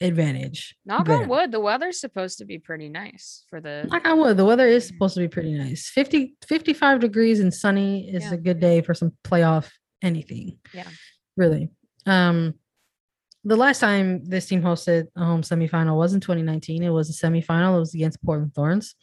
advantage. 0.00 0.74
Knock 0.84 1.06
there. 1.06 1.22
on 1.22 1.28
wood, 1.28 1.52
the 1.52 1.60
weather's 1.60 2.00
supposed 2.00 2.38
to 2.38 2.44
be 2.44 2.58
pretty 2.58 2.88
nice 2.88 3.44
for 3.48 3.60
the 3.60 3.86
knock 3.90 4.06
on 4.06 4.18
wood. 4.18 4.36
The 4.36 4.44
weather 4.44 4.66
is 4.66 4.86
supposed 4.86 5.14
to 5.14 5.20
be 5.20 5.28
pretty 5.28 5.52
nice. 5.52 5.88
50, 5.90 6.34
55 6.46 7.00
degrees 7.00 7.40
and 7.40 7.52
sunny 7.52 8.08
is 8.08 8.24
yeah. 8.24 8.34
a 8.34 8.36
good 8.36 8.60
day 8.60 8.80
for 8.80 8.94
some 8.94 9.12
playoff 9.24 9.70
anything. 10.02 10.58
Yeah. 10.72 10.88
Really. 11.36 11.70
Um 12.06 12.54
the 13.44 13.56
last 13.56 13.80
time 13.80 14.24
this 14.24 14.46
team 14.46 14.62
hosted 14.62 15.08
a 15.16 15.24
home 15.24 15.42
semifinal 15.42 15.96
was 15.96 16.12
in 16.12 16.20
2019. 16.20 16.82
It 16.82 16.90
was 16.90 17.08
a 17.08 17.26
semifinal. 17.26 17.76
It 17.76 17.80
was 17.80 17.94
against 17.94 18.22
Portland 18.22 18.54
Thorns. 18.54 18.94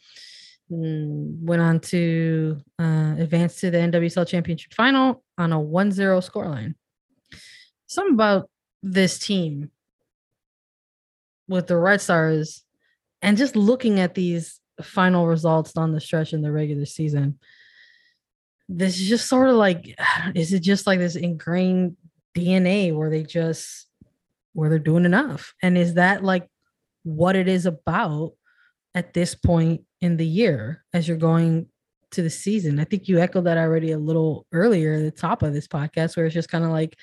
Mm, 0.70 1.40
went 1.42 1.62
on 1.62 1.80
to 1.80 2.60
uh, 2.78 3.14
advance 3.18 3.58
to 3.60 3.70
the 3.70 3.78
NWSL 3.78 4.28
Championship 4.28 4.74
final 4.74 5.24
on 5.38 5.52
a 5.52 5.58
1-0 5.58 5.94
scoreline. 6.30 6.74
Something 7.86 8.14
about 8.14 8.50
this 8.82 9.18
team 9.18 9.70
with 11.48 11.66
the 11.66 11.76
Red 11.76 12.00
Stars 12.00 12.62
and 13.22 13.36
just 13.36 13.56
looking 13.56 13.98
at 14.00 14.14
these 14.14 14.60
final 14.82 15.26
results 15.26 15.76
on 15.76 15.92
the 15.92 16.00
stretch 16.00 16.32
in 16.32 16.42
the 16.42 16.52
regular 16.52 16.84
season, 16.84 17.38
this 18.68 19.00
is 19.00 19.08
just 19.08 19.28
sort 19.28 19.48
of 19.48 19.56
like, 19.56 19.98
is 20.34 20.52
it 20.52 20.60
just 20.60 20.86
like 20.86 20.98
this 20.98 21.16
ingrained 21.16 21.96
DNA 22.36 22.94
where 22.94 23.10
they 23.10 23.22
just, 23.22 23.86
where 24.52 24.68
they're 24.68 24.78
doing 24.78 25.04
enough? 25.04 25.54
And 25.62 25.76
is 25.76 25.94
that 25.94 26.22
like 26.22 26.48
what 27.02 27.36
it 27.36 27.48
is 27.48 27.66
about 27.66 28.34
at 28.94 29.14
this 29.14 29.34
point 29.34 29.82
in 30.00 30.16
the 30.16 30.26
year 30.26 30.84
as 30.92 31.08
you're 31.08 31.16
going 31.16 31.66
to 32.12 32.22
the 32.22 32.30
season? 32.30 32.78
I 32.78 32.84
think 32.84 33.08
you 33.08 33.18
echoed 33.18 33.44
that 33.44 33.58
already 33.58 33.92
a 33.92 33.98
little 33.98 34.46
earlier 34.52 34.94
at 34.94 35.02
the 35.02 35.10
top 35.10 35.42
of 35.42 35.52
this 35.52 35.66
podcast, 35.66 36.16
where 36.16 36.26
it's 36.26 36.34
just 36.34 36.50
kind 36.50 36.64
of 36.64 36.70
like 36.70 36.96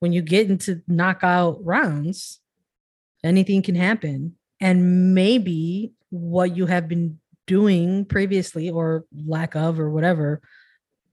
when 0.00 0.12
you 0.12 0.22
get 0.22 0.50
into 0.50 0.82
knockout 0.86 1.64
rounds, 1.64 2.40
anything 3.24 3.62
can 3.62 3.74
happen. 3.74 4.36
And 4.60 5.14
maybe 5.14 5.92
what 6.10 6.56
you 6.56 6.66
have 6.66 6.86
been 6.86 7.18
doing 7.46 8.04
previously 8.04 8.70
or 8.70 9.04
lack 9.26 9.56
of 9.56 9.80
or 9.80 9.90
whatever 9.90 10.40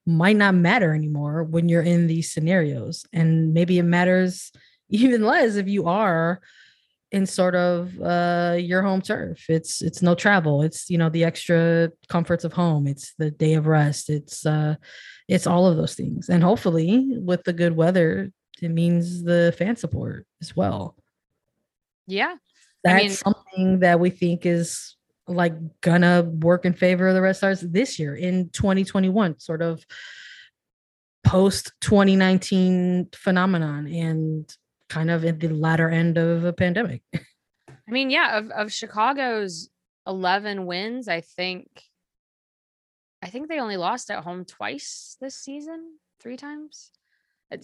might 0.05 0.35
not 0.35 0.55
matter 0.55 0.93
anymore 0.93 1.43
when 1.43 1.69
you're 1.69 1.81
in 1.81 2.07
these 2.07 2.31
scenarios. 2.31 3.05
And 3.13 3.53
maybe 3.53 3.79
it 3.79 3.83
matters 3.83 4.51
even 4.89 5.23
less 5.23 5.55
if 5.55 5.67
you 5.67 5.87
are 5.87 6.41
in 7.13 7.25
sort 7.25 7.55
of 7.55 7.99
uh 8.01 8.55
your 8.57 8.81
home 8.81 9.01
turf. 9.01 9.49
It's 9.49 9.81
it's 9.81 10.01
no 10.01 10.15
travel. 10.15 10.61
It's 10.61 10.89
you 10.89 10.97
know 10.97 11.09
the 11.09 11.25
extra 11.25 11.91
comforts 12.07 12.43
of 12.43 12.53
home. 12.53 12.87
It's 12.87 13.13
the 13.17 13.31
day 13.31 13.53
of 13.55 13.67
rest. 13.67 14.09
It's 14.09 14.45
uh 14.45 14.75
it's 15.27 15.47
all 15.47 15.67
of 15.67 15.77
those 15.77 15.95
things. 15.95 16.29
And 16.29 16.43
hopefully 16.43 17.17
with 17.17 17.43
the 17.43 17.53
good 17.53 17.75
weather 17.75 18.31
it 18.61 18.69
means 18.69 19.23
the 19.23 19.53
fan 19.57 19.75
support 19.75 20.27
as 20.41 20.55
well 20.55 20.95
yeah. 22.11 22.35
That's 22.83 22.95
I 22.95 22.97
mean, 22.97 23.11
something 23.11 23.79
that 23.79 23.99
we 23.99 24.09
think 24.09 24.45
is 24.45 24.95
like 25.27 25.53
gonna 25.81 26.23
work 26.23 26.65
in 26.65 26.73
favor 26.73 27.07
of 27.07 27.13
the 27.13 27.21
Red 27.21 27.35
Stars 27.35 27.61
this 27.61 27.99
year 27.99 28.15
in 28.15 28.49
2021, 28.49 29.39
sort 29.39 29.61
of 29.61 29.85
post 31.23 31.71
2019 31.81 33.09
phenomenon 33.13 33.87
and 33.87 34.55
kind 34.89 35.09
of 35.11 35.23
at 35.23 35.39
the 35.39 35.47
latter 35.47 35.89
end 35.89 36.17
of 36.17 36.43
a 36.43 36.51
pandemic. 36.51 37.03
I 37.13 37.91
mean, 37.91 38.09
yeah, 38.09 38.37
of, 38.37 38.49
of 38.49 38.73
Chicago's 38.73 39.69
11 40.07 40.65
wins, 40.65 41.07
I 41.07 41.21
think 41.21 41.67
I 43.23 43.27
think 43.27 43.47
they 43.47 43.59
only 43.59 43.77
lost 43.77 44.09
at 44.09 44.23
home 44.23 44.45
twice 44.45 45.15
this 45.21 45.35
season, 45.35 45.97
three 46.19 46.37
times. 46.37 46.91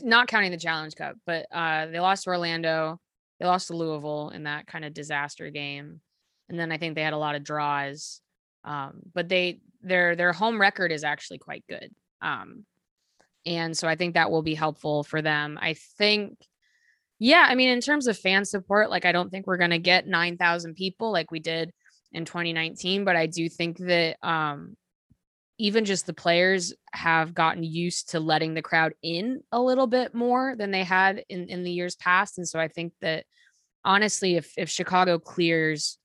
Not 0.03 0.27
counting 0.27 0.51
the 0.51 0.57
Challenge 0.57 0.95
Cup, 0.95 1.15
but 1.25 1.47
uh 1.51 1.87
they 1.87 1.99
lost 1.99 2.25
to 2.25 2.29
Orlando, 2.29 2.99
they 3.39 3.45
lost 3.45 3.67
to 3.67 3.75
Louisville 3.75 4.29
in 4.29 4.43
that 4.43 4.67
kind 4.67 4.85
of 4.85 4.93
disaster 4.93 5.49
game. 5.49 6.01
And 6.49 6.59
then 6.59 6.71
I 6.71 6.77
think 6.77 6.95
they 6.95 7.03
had 7.03 7.13
a 7.13 7.17
lot 7.17 7.35
of 7.35 7.43
draws. 7.43 8.21
Um, 8.63 8.99
but 9.13 9.29
they 9.29 9.59
their 9.81 10.15
their 10.15 10.33
home 10.33 10.59
record 10.59 10.91
is 10.91 11.03
actually 11.03 11.37
quite 11.37 11.63
good. 11.69 11.93
Um, 12.21 12.65
and 13.45 13.77
so 13.77 13.87
I 13.87 13.95
think 13.95 14.13
that 14.13 14.31
will 14.31 14.41
be 14.41 14.55
helpful 14.55 15.03
for 15.03 15.21
them. 15.21 15.57
I 15.61 15.75
think 15.97 16.37
yeah, 17.19 17.45
I 17.47 17.55
mean 17.55 17.69
in 17.69 17.81
terms 17.81 18.07
of 18.07 18.17
fan 18.17 18.45
support, 18.45 18.89
like 18.89 19.05
I 19.05 19.11
don't 19.11 19.29
think 19.29 19.47
we're 19.47 19.57
going 19.57 19.71
to 19.71 19.79
get 19.79 20.07
9,000 20.07 20.75
people 20.75 21.11
like 21.11 21.31
we 21.31 21.39
did 21.39 21.71
in 22.11 22.25
2019, 22.25 23.05
but 23.05 23.15
I 23.15 23.27
do 23.27 23.49
think 23.49 23.77
that 23.79 24.17
um 24.21 24.75
even 25.57 25.85
just 25.85 26.05
the 26.05 26.13
players 26.13 26.73
have 26.93 27.33
gotten 27.33 27.63
used 27.63 28.11
to 28.11 28.19
letting 28.19 28.53
the 28.53 28.61
crowd 28.61 28.93
in 29.01 29.41
a 29.51 29.61
little 29.61 29.87
bit 29.87 30.13
more 30.13 30.55
than 30.55 30.71
they 30.71 30.83
had 30.83 31.23
in, 31.29 31.49
in 31.49 31.63
the 31.63 31.71
years 31.71 31.95
past. 31.95 32.37
And 32.37 32.47
so 32.47 32.59
I 32.59 32.67
think 32.67 32.93
that 33.01 33.25
honestly, 33.83 34.35
if 34.35 34.53
if 34.57 34.69
Chicago 34.69 35.17
clears 35.17 35.97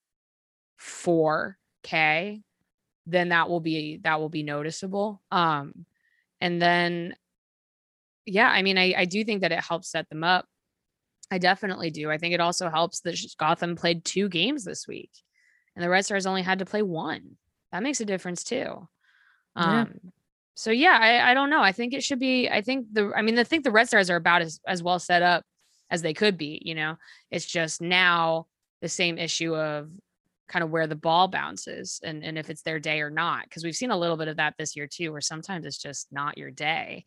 4K, 0.80 2.42
then 3.06 3.28
that 3.28 3.48
will 3.48 3.60
be 3.60 3.98
that 4.02 4.20
will 4.20 4.30
be 4.30 4.42
noticeable. 4.42 5.22
Um, 5.30 5.86
and 6.40 6.60
then 6.60 7.14
yeah, 8.24 8.48
I 8.48 8.62
mean, 8.62 8.78
I, 8.78 8.94
I 8.96 9.04
do 9.04 9.24
think 9.24 9.40
that 9.42 9.52
it 9.52 9.64
helps 9.64 9.90
set 9.90 10.08
them 10.08 10.22
up. 10.22 10.46
I 11.30 11.38
definitely 11.38 11.90
do. 11.90 12.10
I 12.10 12.18
think 12.18 12.34
it 12.34 12.40
also 12.40 12.70
helps 12.70 13.00
that 13.00 13.18
Gotham 13.38 13.74
played 13.74 14.04
two 14.04 14.28
games 14.28 14.64
this 14.64 14.86
week 14.86 15.10
and 15.74 15.82
the 15.82 15.88
Red 15.88 16.04
Stars 16.04 16.26
only 16.26 16.42
had 16.42 16.58
to 16.60 16.66
play 16.66 16.82
one. 16.82 17.36
That 17.72 17.82
makes 17.82 18.00
a 18.00 18.04
difference 18.04 18.44
too. 18.44 18.88
Um, 19.54 20.12
so 20.54 20.70
yeah, 20.70 20.98
I, 21.00 21.30
I 21.30 21.34
don't 21.34 21.50
know. 21.50 21.62
I 21.62 21.72
think 21.72 21.94
it 21.94 22.02
should 22.02 22.18
be, 22.18 22.48
I 22.48 22.62
think 22.62 22.86
the, 22.92 23.12
I 23.16 23.22
mean, 23.22 23.38
I 23.38 23.44
think 23.44 23.64
the 23.64 23.70
Red 23.70 23.88
Stars 23.88 24.10
are 24.10 24.16
about 24.16 24.42
as, 24.42 24.60
as 24.66 24.82
well 24.82 24.98
set 24.98 25.22
up 25.22 25.44
as 25.90 26.02
they 26.02 26.14
could 26.14 26.36
be, 26.38 26.60
you 26.64 26.74
know. 26.74 26.96
It's 27.30 27.46
just 27.46 27.80
now 27.80 28.46
the 28.80 28.88
same 28.88 29.18
issue 29.18 29.54
of 29.56 29.90
kind 30.48 30.62
of 30.62 30.70
where 30.70 30.86
the 30.86 30.94
ball 30.94 31.28
bounces 31.28 32.00
and, 32.04 32.22
and 32.22 32.36
if 32.36 32.50
it's 32.50 32.62
their 32.62 32.78
day 32.78 33.00
or 33.00 33.10
not. 33.10 33.50
Cause 33.50 33.64
we've 33.64 33.76
seen 33.76 33.90
a 33.90 33.98
little 33.98 34.16
bit 34.16 34.28
of 34.28 34.36
that 34.36 34.54
this 34.58 34.76
year 34.76 34.86
too, 34.86 35.12
where 35.12 35.20
sometimes 35.20 35.64
it's 35.64 35.78
just 35.78 36.08
not 36.12 36.36
your 36.36 36.50
day. 36.50 37.04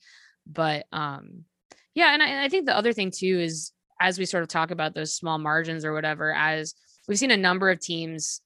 But 0.47 0.85
um, 0.91 1.45
yeah, 1.93 2.13
and 2.13 2.21
I, 2.21 2.27
and 2.27 2.39
I 2.39 2.49
think 2.49 2.65
the 2.65 2.77
other 2.77 2.93
thing 2.93 3.11
too 3.11 3.39
is 3.39 3.71
as 3.99 4.17
we 4.19 4.25
sort 4.25 4.43
of 4.43 4.49
talk 4.49 4.71
about 4.71 4.93
those 4.93 5.13
small 5.13 5.37
margins 5.37 5.85
or 5.85 5.93
whatever, 5.93 6.33
as 6.33 6.73
we've 7.07 7.19
seen 7.19 7.31
a 7.31 7.37
number 7.37 7.69
of 7.69 7.79
teams 7.79 8.41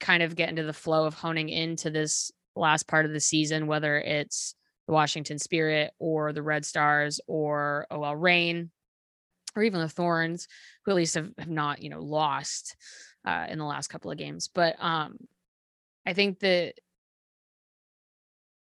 kind 0.00 0.22
of 0.22 0.34
get 0.36 0.48
into 0.48 0.64
the 0.64 0.72
flow 0.72 1.06
of 1.06 1.14
honing 1.14 1.48
into 1.48 1.90
this 1.90 2.32
last 2.56 2.88
part 2.88 3.06
of 3.06 3.12
the 3.12 3.20
season, 3.20 3.66
whether 3.66 3.98
it's 3.98 4.54
the 4.86 4.92
Washington 4.92 5.38
Spirit 5.38 5.92
or 5.98 6.32
the 6.32 6.42
Red 6.42 6.64
Stars 6.64 7.20
or 7.26 7.86
OL 7.90 8.16
Reign 8.16 8.70
or 9.54 9.62
even 9.62 9.80
the 9.80 9.88
Thorns, 9.88 10.48
who 10.84 10.92
at 10.92 10.96
least 10.96 11.14
have, 11.14 11.30
have 11.38 11.48
not, 11.48 11.82
you 11.82 11.90
know, 11.90 12.00
lost 12.00 12.76
uh, 13.26 13.46
in 13.48 13.58
the 13.58 13.64
last 13.64 13.88
couple 13.88 14.10
of 14.10 14.18
games. 14.18 14.48
But 14.52 14.76
um, 14.82 15.16
I 16.06 16.12
think 16.12 16.40
that 16.40 16.74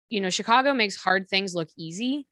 you 0.08 0.20
know 0.20 0.30
Chicago 0.30 0.72
makes 0.72 0.96
hard 0.96 1.28
things 1.28 1.54
look 1.54 1.68
easy, 1.76 2.26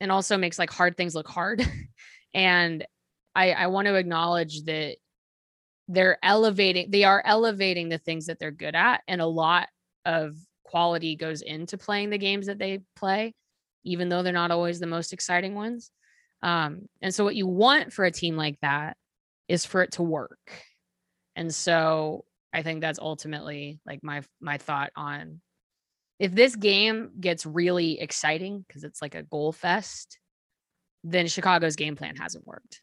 and 0.00 0.10
also 0.10 0.36
makes 0.36 0.58
like 0.58 0.70
hard 0.70 0.96
things 0.96 1.14
look 1.14 1.28
hard. 1.28 1.64
and 2.34 2.84
I 3.34 3.52
I 3.52 3.66
want 3.68 3.86
to 3.86 3.94
acknowledge 3.94 4.64
that 4.64 4.96
they're 5.88 6.18
elevating 6.22 6.90
they 6.90 7.04
are 7.04 7.22
elevating 7.24 7.88
the 7.88 7.98
things 7.98 8.26
that 8.26 8.38
they're 8.38 8.50
good 8.50 8.74
at 8.74 9.02
and 9.08 9.20
a 9.20 9.26
lot 9.26 9.68
of 10.04 10.36
quality 10.72 11.14
goes 11.14 11.42
into 11.42 11.78
playing 11.78 12.10
the 12.10 12.18
games 12.18 12.46
that 12.46 12.58
they 12.58 12.80
play 12.96 13.32
even 13.84 14.08
though 14.08 14.22
they're 14.22 14.32
not 14.32 14.50
always 14.50 14.80
the 14.80 14.86
most 14.86 15.12
exciting 15.12 15.54
ones 15.54 15.90
um, 16.42 16.88
and 17.00 17.14
so 17.14 17.22
what 17.22 17.36
you 17.36 17.46
want 17.46 17.92
for 17.92 18.04
a 18.04 18.10
team 18.10 18.36
like 18.36 18.58
that 18.62 18.96
is 19.46 19.64
for 19.64 19.82
it 19.82 19.92
to 19.92 20.02
work 20.02 20.38
and 21.36 21.54
so 21.54 22.24
I 22.52 22.62
think 22.62 22.80
that's 22.80 22.98
ultimately 22.98 23.80
like 23.86 24.02
my 24.02 24.22
my 24.40 24.58
thought 24.58 24.90
on 24.96 25.40
if 26.18 26.32
this 26.32 26.54
game 26.54 27.10
gets 27.18 27.46
really 27.46 28.00
exciting 28.00 28.64
because 28.66 28.84
it's 28.84 29.02
like 29.02 29.14
a 29.14 29.24
goal 29.24 29.52
fest, 29.52 30.18
then 31.02 31.26
Chicago's 31.26 31.74
game 31.74 31.96
plan 31.96 32.14
hasn't 32.14 32.46
worked. 32.46 32.80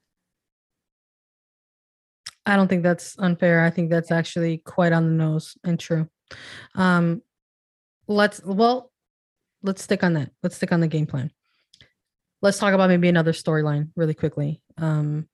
I 2.45 2.55
don't 2.55 2.67
think 2.67 2.83
that's 2.83 3.17
unfair. 3.19 3.61
I 3.63 3.69
think 3.69 3.91
that's 3.91 4.11
actually 4.11 4.57
quite 4.57 4.91
on 4.91 5.05
the 5.05 5.23
nose 5.23 5.55
and 5.63 5.79
true. 5.79 6.09
Um 6.75 7.21
let's 8.15 8.43
well, 8.43 8.91
let's 9.63 9.83
stick 9.83 10.03
on 10.03 10.13
that. 10.13 10.31
Let's 10.43 10.57
stick 10.57 10.71
on 10.71 10.81
the 10.81 10.87
game 10.87 11.05
plan. 11.05 11.31
Let's 12.41 12.57
talk 12.57 12.73
about 12.73 12.89
maybe 12.89 13.09
another 13.09 13.33
storyline 13.33 13.89
really 13.95 14.13
quickly. 14.13 14.61
Um 14.77 15.27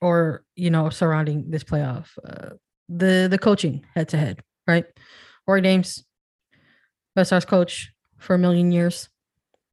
or 0.00 0.44
you 0.54 0.70
know 0.70 0.90
surrounding 0.90 1.50
this 1.50 1.64
playoff 1.64 2.06
uh, 2.24 2.50
the 2.88 3.28
the 3.30 3.38
coaching 3.38 3.84
head 3.94 4.08
to 4.08 4.16
head 4.16 4.42
right 4.66 4.84
Rory 5.46 5.60
Dames 5.60 6.04
best 7.14 7.28
stars 7.28 7.44
coach 7.44 7.92
for 8.18 8.34
a 8.34 8.38
million 8.38 8.72
years 8.72 9.08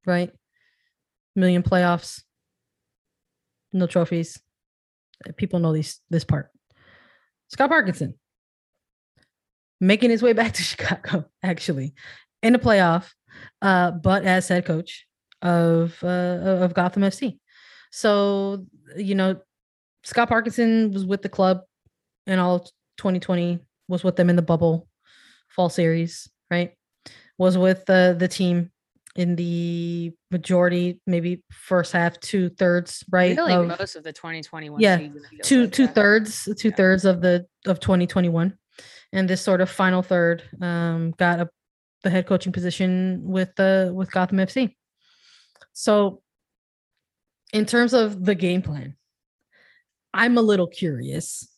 right 0.06 0.32
million 1.36 1.64
playoffs 1.64 2.24
no 3.74 3.88
trophies 3.88 4.40
people 5.38 5.60
know 5.60 5.74
these 5.74 6.02
this 6.10 6.24
part 6.24 6.50
Scott 7.50 7.70
Parkinson 7.70 8.16
making 9.82 10.10
his 10.10 10.22
way 10.22 10.34
back 10.34 10.54
to 10.54 10.64
Chicago 10.64 11.26
actually 11.44 11.94
in 12.42 12.54
the 12.54 12.60
playoff 12.60 13.12
uh 13.62 13.92
but 13.92 14.24
as 14.24 14.48
head 14.48 14.66
coach 14.66 15.06
of 15.42 15.98
uh 16.04 16.62
of 16.64 16.74
Gotham 16.74 17.04
FC 17.04 17.40
so 17.92 18.66
you 18.98 19.16
know 19.16 19.40
Scott 20.06 20.30
Parkinson 20.30 20.92
was 20.92 21.04
with 21.04 21.24
the 21.24 21.30
club 21.30 21.62
in 22.28 22.38
all 22.40 22.60
2020, 22.98 23.60
was 23.88 24.04
with 24.04 24.16
them 24.16 24.30
in 24.30 24.36
the 24.36 24.42
bubble 24.42 24.88
fall 25.50 25.70
series, 25.70 26.30
right? 26.50 26.74
Was 27.38 27.58
with 27.58 27.86
the 27.86 28.16
the 28.18 28.28
team 28.28 28.72
in 29.16 29.36
the 29.36 30.14
majority, 30.30 31.00
maybe 31.08 31.44
first 31.52 31.92
half, 31.92 32.20
two 32.20 32.50
thirds, 32.50 33.04
right? 33.10 33.36
Really, 33.36 33.54
of, 33.54 33.68
most 33.80 33.96
of 33.96 34.04
the 34.04 34.14
2021 34.14 34.80
yeah, 34.80 35.08
Two, 35.42 35.68
two 35.68 35.88
thirds, 35.88 36.48
two 36.58 36.70
yeah. 36.70 36.76
thirds 36.76 37.06
of 37.06 37.22
the 37.22 37.46
of 37.66 37.80
2021, 37.80 38.58
and 39.12 39.30
this 39.30 39.42
sort 39.42 39.62
of 39.62 39.70
final 39.70 40.02
third 40.02 40.44
um, 40.62 41.12
got 41.18 41.40
a 41.40 41.50
the 42.06 42.10
head 42.12 42.28
coaching 42.28 42.54
position 42.54 43.22
with 43.24 43.54
the 43.56 43.92
with 43.94 44.12
Gotham 44.12 44.38
FC. 44.38 44.76
So, 45.74 46.22
in 47.52 47.66
terms 47.66 47.94
of 47.94 48.24
the 48.24 48.36
game 48.36 48.62
plan, 48.62 48.96
I'm 50.14 50.38
a 50.38 50.42
little 50.42 50.68
curious 50.68 51.50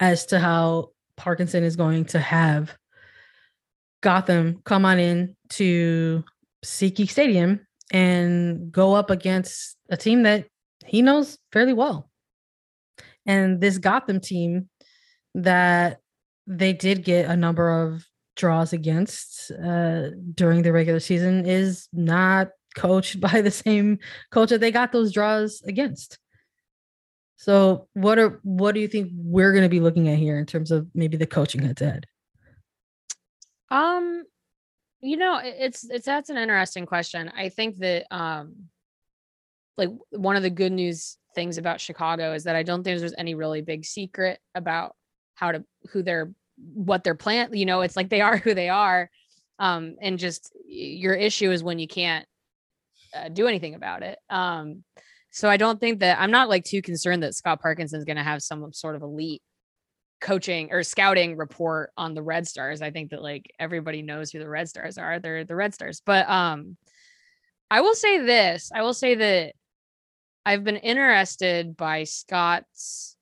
as 0.00 0.24
to 0.26 0.38
how 0.38 0.92
Parkinson 1.16 1.64
is 1.64 1.76
going 1.76 2.06
to 2.06 2.20
have 2.20 2.74
Gotham 4.00 4.62
come 4.64 4.84
on 4.84 4.98
in 4.98 5.36
to 5.50 6.24
SeatGeek 6.64 7.10
Stadium 7.10 7.66
and 7.90 8.70
go 8.70 8.94
up 8.94 9.10
against 9.10 9.76
a 9.90 9.96
team 9.96 10.22
that 10.22 10.46
he 10.86 11.02
knows 11.02 11.38
fairly 11.52 11.72
well. 11.72 12.08
And 13.26 13.60
this 13.60 13.78
Gotham 13.78 14.20
team 14.20 14.68
that 15.34 15.98
they 16.48 16.72
did 16.72 17.04
get 17.04 17.30
a 17.30 17.36
number 17.36 17.70
of 17.70 18.04
draws 18.36 18.72
against 18.72 19.50
uh, 19.52 20.08
during 20.34 20.62
the 20.62 20.72
regular 20.72 21.00
season 21.00 21.44
is 21.44 21.88
not 21.92 22.48
coached 22.74 23.20
by 23.32 23.42
the 23.42 23.50
same 23.50 23.98
coach 24.30 24.50
that 24.50 24.60
they 24.60 24.72
got 24.72 24.90
those 24.92 25.12
draws 25.12 25.62
against. 25.62 26.18
So 27.36 27.86
what 27.92 28.18
are 28.18 28.40
what 28.42 28.74
do 28.74 28.80
you 28.80 28.88
think 28.88 29.10
we're 29.14 29.52
going 29.52 29.62
to 29.62 29.68
be 29.68 29.78
looking 29.78 30.08
at 30.08 30.18
here 30.18 30.38
in 30.38 30.46
terms 30.46 30.72
of 30.72 30.88
maybe 30.94 31.16
the 31.16 31.26
coaching 31.26 31.62
head 31.62 31.76
to 31.76 31.90
head? 31.90 32.06
Um, 33.70 34.24
you 35.00 35.16
know, 35.16 35.40
it's 35.42 35.88
it's 35.88 36.06
that's 36.06 36.30
an 36.30 36.36
interesting 36.36 36.84
question. 36.84 37.30
I 37.36 37.50
think 37.50 37.76
that 37.76 38.06
um, 38.10 38.54
like 39.76 39.90
one 40.10 40.34
of 40.34 40.42
the 40.42 40.50
good 40.50 40.72
news 40.72 41.16
things 41.34 41.58
about 41.58 41.80
Chicago 41.80 42.32
is 42.32 42.44
that 42.44 42.56
I 42.56 42.64
don't 42.64 42.82
think 42.82 42.98
there's 42.98 43.14
any 43.16 43.36
really 43.36 43.60
big 43.60 43.84
secret 43.84 44.40
about 44.56 44.96
how 45.36 45.52
to 45.52 45.64
who 45.90 46.02
they're 46.02 46.32
what 46.74 47.04
their 47.04 47.14
plan. 47.14 47.50
You 47.52 47.66
know, 47.66 47.80
it's 47.82 47.96
like 47.96 48.08
they 48.08 48.20
are 48.20 48.36
who 48.44 48.54
they 48.54 48.68
are, 48.68 49.10
um, 49.58 49.96
and 50.00 50.18
just 50.18 50.52
your 50.66 51.14
issue 51.14 51.50
is 51.50 51.62
when 51.62 51.78
you 51.78 51.88
can't 51.88 52.26
uh, 53.14 53.28
do 53.28 53.46
anything 53.46 53.74
about 53.74 54.02
it. 54.02 54.18
Um, 54.30 54.84
so 55.30 55.48
I 55.48 55.56
don't 55.56 55.80
think 55.80 56.00
that 56.00 56.20
I'm 56.20 56.30
not 56.30 56.48
like 56.48 56.64
too 56.64 56.82
concerned 56.82 57.22
that 57.22 57.34
Scott 57.34 57.60
Parkinson 57.60 57.98
is 57.98 58.04
going 58.04 58.16
to 58.16 58.22
have 58.22 58.42
some 58.42 58.72
sort 58.72 58.96
of 58.96 59.02
elite 59.02 59.42
coaching 60.20 60.72
or 60.72 60.82
scouting 60.82 61.36
report 61.36 61.90
on 61.96 62.14
the 62.14 62.22
Red 62.22 62.46
Stars. 62.46 62.82
I 62.82 62.90
think 62.90 63.10
that 63.10 63.22
like 63.22 63.50
everybody 63.58 64.02
knows 64.02 64.30
who 64.30 64.38
the 64.38 64.48
Red 64.48 64.68
Stars 64.68 64.98
are. 64.98 65.18
They're 65.18 65.44
the 65.44 65.54
Red 65.54 65.74
Stars. 65.74 66.02
But 66.04 66.28
um 66.28 66.76
I 67.70 67.82
will 67.82 67.94
say 67.94 68.18
this. 68.18 68.70
I 68.74 68.82
will 68.82 68.94
say 68.94 69.14
that 69.14 69.54
I've 70.46 70.64
been 70.64 70.76
interested 70.76 71.76
by 71.76 72.04
Scott's 72.04 73.16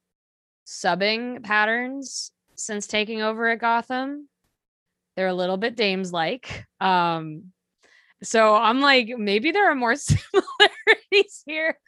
subbing 0.66 1.42
patterns 1.42 2.30
since 2.58 2.86
taking 2.86 3.22
over 3.22 3.48
at 3.48 3.58
Gotham. 3.58 4.28
They're 5.16 5.28
a 5.28 5.34
little 5.34 5.56
bit 5.56 5.76
Dames 5.76 6.12
like. 6.12 6.66
Um 6.80 7.52
so 8.22 8.54
I'm 8.54 8.80
like, 8.80 9.08
maybe 9.18 9.52
there 9.52 9.70
are 9.70 9.74
more 9.74 9.94
similarities 9.96 11.42
here 11.44 11.78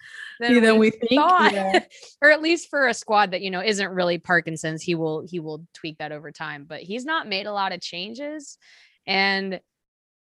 than, 0.41 0.63
than 0.63 0.79
we, 0.79 0.91
we 0.91 0.91
think, 0.91 1.13
yeah. 1.13 1.81
or 2.23 2.31
at 2.31 2.43
least 2.43 2.69
for 2.69 2.87
a 2.87 2.95
squad 2.95 3.31
that 3.31 3.41
you 3.41 3.51
know 3.51 3.63
isn't 3.63 3.91
really 3.91 4.19
Parkinson's. 4.19 4.83
He 4.83 4.95
will 4.95 5.27
he 5.27 5.41
will 5.41 5.67
tweak 5.75 5.99
that 5.99 6.13
over 6.13 6.31
time, 6.31 6.65
but 6.69 6.81
he's 6.81 7.05
not 7.05 7.29
made 7.29 7.47
a 7.47 7.53
lot 7.53 7.73
of 7.73 7.81
changes, 7.81 8.59
and 9.07 9.61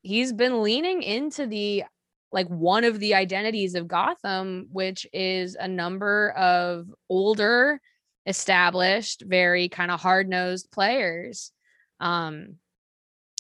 he's 0.02 0.32
been 0.32 0.62
leaning 0.62 1.02
into 1.02 1.48
the 1.48 1.84
like 2.32 2.48
one 2.48 2.84
of 2.84 3.00
the 3.00 3.16
identities 3.16 3.76
of 3.76 3.88
Gotham, 3.88 4.68
which 4.72 5.08
is 5.14 5.56
a 5.56 5.68
number 5.68 6.32
of 6.32 6.88
older, 7.10 7.80
established, 8.26 9.24
very 9.26 9.70
kind 9.70 9.92
of 9.92 10.02
hard 10.02 10.28
nosed 10.30 10.72
players. 10.72 11.52
Um, 12.00 12.56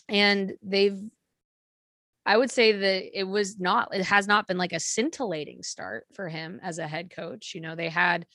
and 0.07 0.53
they've 0.61 0.99
I 2.25 2.37
would 2.37 2.49
say 2.49 2.71
that 2.71 3.19
it 3.19 3.23
was 3.23 3.59
not, 3.59 3.93
it 3.93 4.03
has 4.05 4.27
not 4.27 4.47
been 4.47 4.57
like 4.57 4.73
a 4.73 4.79
scintillating 4.79 5.61
start 5.61 6.07
for 6.15 6.27
him 6.27 6.59
as 6.63 6.79
a 6.79 6.87
head 6.87 7.11
coach. 7.11 7.53
You 7.53 7.61
know, 7.61 7.75
they 7.75 7.89
had 7.89 8.25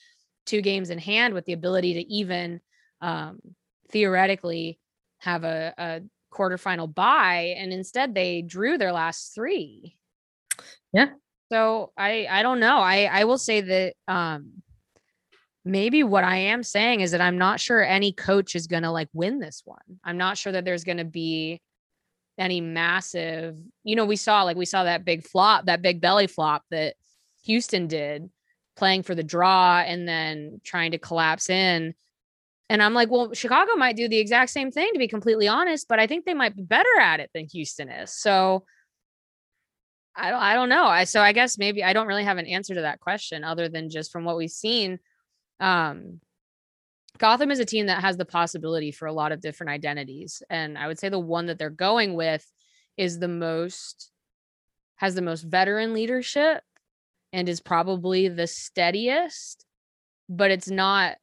two 0.47 0.63
games 0.63 0.91
in 0.91 0.99
hand 0.99 1.35
with 1.35 1.45
the 1.45 1.55
ability 1.55 1.95
to 1.95 2.13
even 2.13 2.61
um, 3.01 3.41
theoretically 3.91 4.79
have 5.19 5.43
a, 5.43 5.75
a 5.77 6.01
quarterfinal 6.33 6.95
bye, 6.95 7.55
and 7.59 7.73
instead 7.73 8.15
they 8.15 8.43
drew 8.43 8.79
their 8.79 8.93
last 8.93 9.35
three. 9.35 9.97
Yeah. 10.93 11.11
So 11.51 11.93
I 11.97 12.29
I 12.31 12.43
don't 12.43 12.61
know. 12.61 12.79
I 12.79 13.05
I 13.05 13.25
will 13.25 13.39
say 13.39 13.61
that 13.61 13.95
um 14.07 14.63
maybe 15.65 16.03
what 16.03 16.25
I 16.25 16.37
am 16.37 16.63
saying 16.63 17.01
is 17.01 17.11
that 17.11 17.21
I'm 17.21 17.39
not 17.39 17.61
sure 17.61 17.85
any 17.85 18.13
coach 18.13 18.55
is 18.55 18.67
going 18.67 18.83
to 18.83 18.91
like 18.91 19.09
win 19.13 19.41
this 19.41 19.63
one. 19.65 19.79
I'm 20.05 20.17
not 20.17 20.39
sure 20.39 20.53
that 20.53 20.65
there's 20.65 20.85
going 20.85 20.99
to 20.99 21.05
be 21.05 21.61
any 22.39 22.61
massive, 22.61 23.57
you 23.85 23.97
know, 23.97 24.07
we 24.07 24.17
saw 24.17 24.43
like 24.43 24.57
we 24.57 24.65
saw 24.65 24.85
that 24.85 25.05
big 25.05 25.27
flop, 25.27 25.67
that 25.67 25.83
big 25.83 26.01
belly 26.01 26.27
flop 26.27 26.63
that 26.71 26.95
Houston 27.45 27.87
did 27.87 28.31
playing 28.77 29.03
for 29.03 29.15
the 29.15 29.23
draw 29.23 29.81
and 29.81 30.09
then 30.09 30.61
trying 30.65 30.93
to 30.93 30.99
collapse 30.99 31.51
in. 31.51 31.95
And 32.71 32.83
I'm 32.83 32.95
like, 32.95 33.11
well, 33.11 33.35
Chicago 33.35 33.75
might 33.75 33.97
do 33.97 34.09
the 34.09 34.19
exact 34.19 34.51
same 34.53 34.71
thing 34.71 34.91
to 34.93 34.99
be 34.99 35.09
completely 35.09 35.49
honest, 35.49 35.89
but 35.89 35.99
I 35.99 36.07
think 36.07 36.25
they 36.25 36.35
might 36.35 36.57
be 36.57 36.63
better 36.63 36.99
at 37.01 37.21
it 37.21 37.31
than 37.35 37.47
Houston 37.53 37.91
is. 37.91 38.15
So 38.15 38.65
I 40.17 40.31
don't 40.31 40.41
I 40.41 40.55
don't 40.55 40.69
know. 40.69 40.85
I 40.85 41.05
so 41.05 41.21
I 41.21 41.33
guess 41.33 41.59
maybe 41.59 41.85
I 41.85 41.93
don't 41.93 42.07
really 42.07 42.25
have 42.25 42.39
an 42.39 42.47
answer 42.47 42.75
to 42.75 42.83
that 42.83 43.01
question 43.01 43.45
other 43.45 43.69
than 43.69 43.91
just 43.91 44.11
from 44.11 44.25
what 44.25 44.37
we've 44.37 44.51
seen. 44.51 44.99
Um 45.61 46.21
Gotham 47.19 47.51
is 47.51 47.59
a 47.59 47.67
team 47.67 47.87
that 47.87 48.01
has 48.01 48.17
the 48.17 48.25
possibility 48.25 48.91
for 48.91 49.07
a 49.07 49.13
lot 49.13 49.31
of 49.31 49.43
different 49.43 49.71
identities. 49.71 50.43
And 50.49 50.79
I 50.79 50.87
would 50.87 50.99
say 50.99 51.11
the 51.11 51.19
one 51.19 51.47
that 51.47 51.59
they're 51.59 51.69
going 51.69 52.15
with 52.15 52.51
is 52.97 53.19
the 53.19 53.29
most 53.29 54.11
has 54.97 55.15
the 55.15 55.23
most 55.23 55.43
veteran 55.43 55.93
leadership 55.93 56.63
and 57.33 57.49
is 57.49 57.61
probably 57.61 58.29
the 58.29 58.47
steadiest, 58.47 59.67
but 60.29 60.51
it's 60.51 60.69
not 60.69 61.17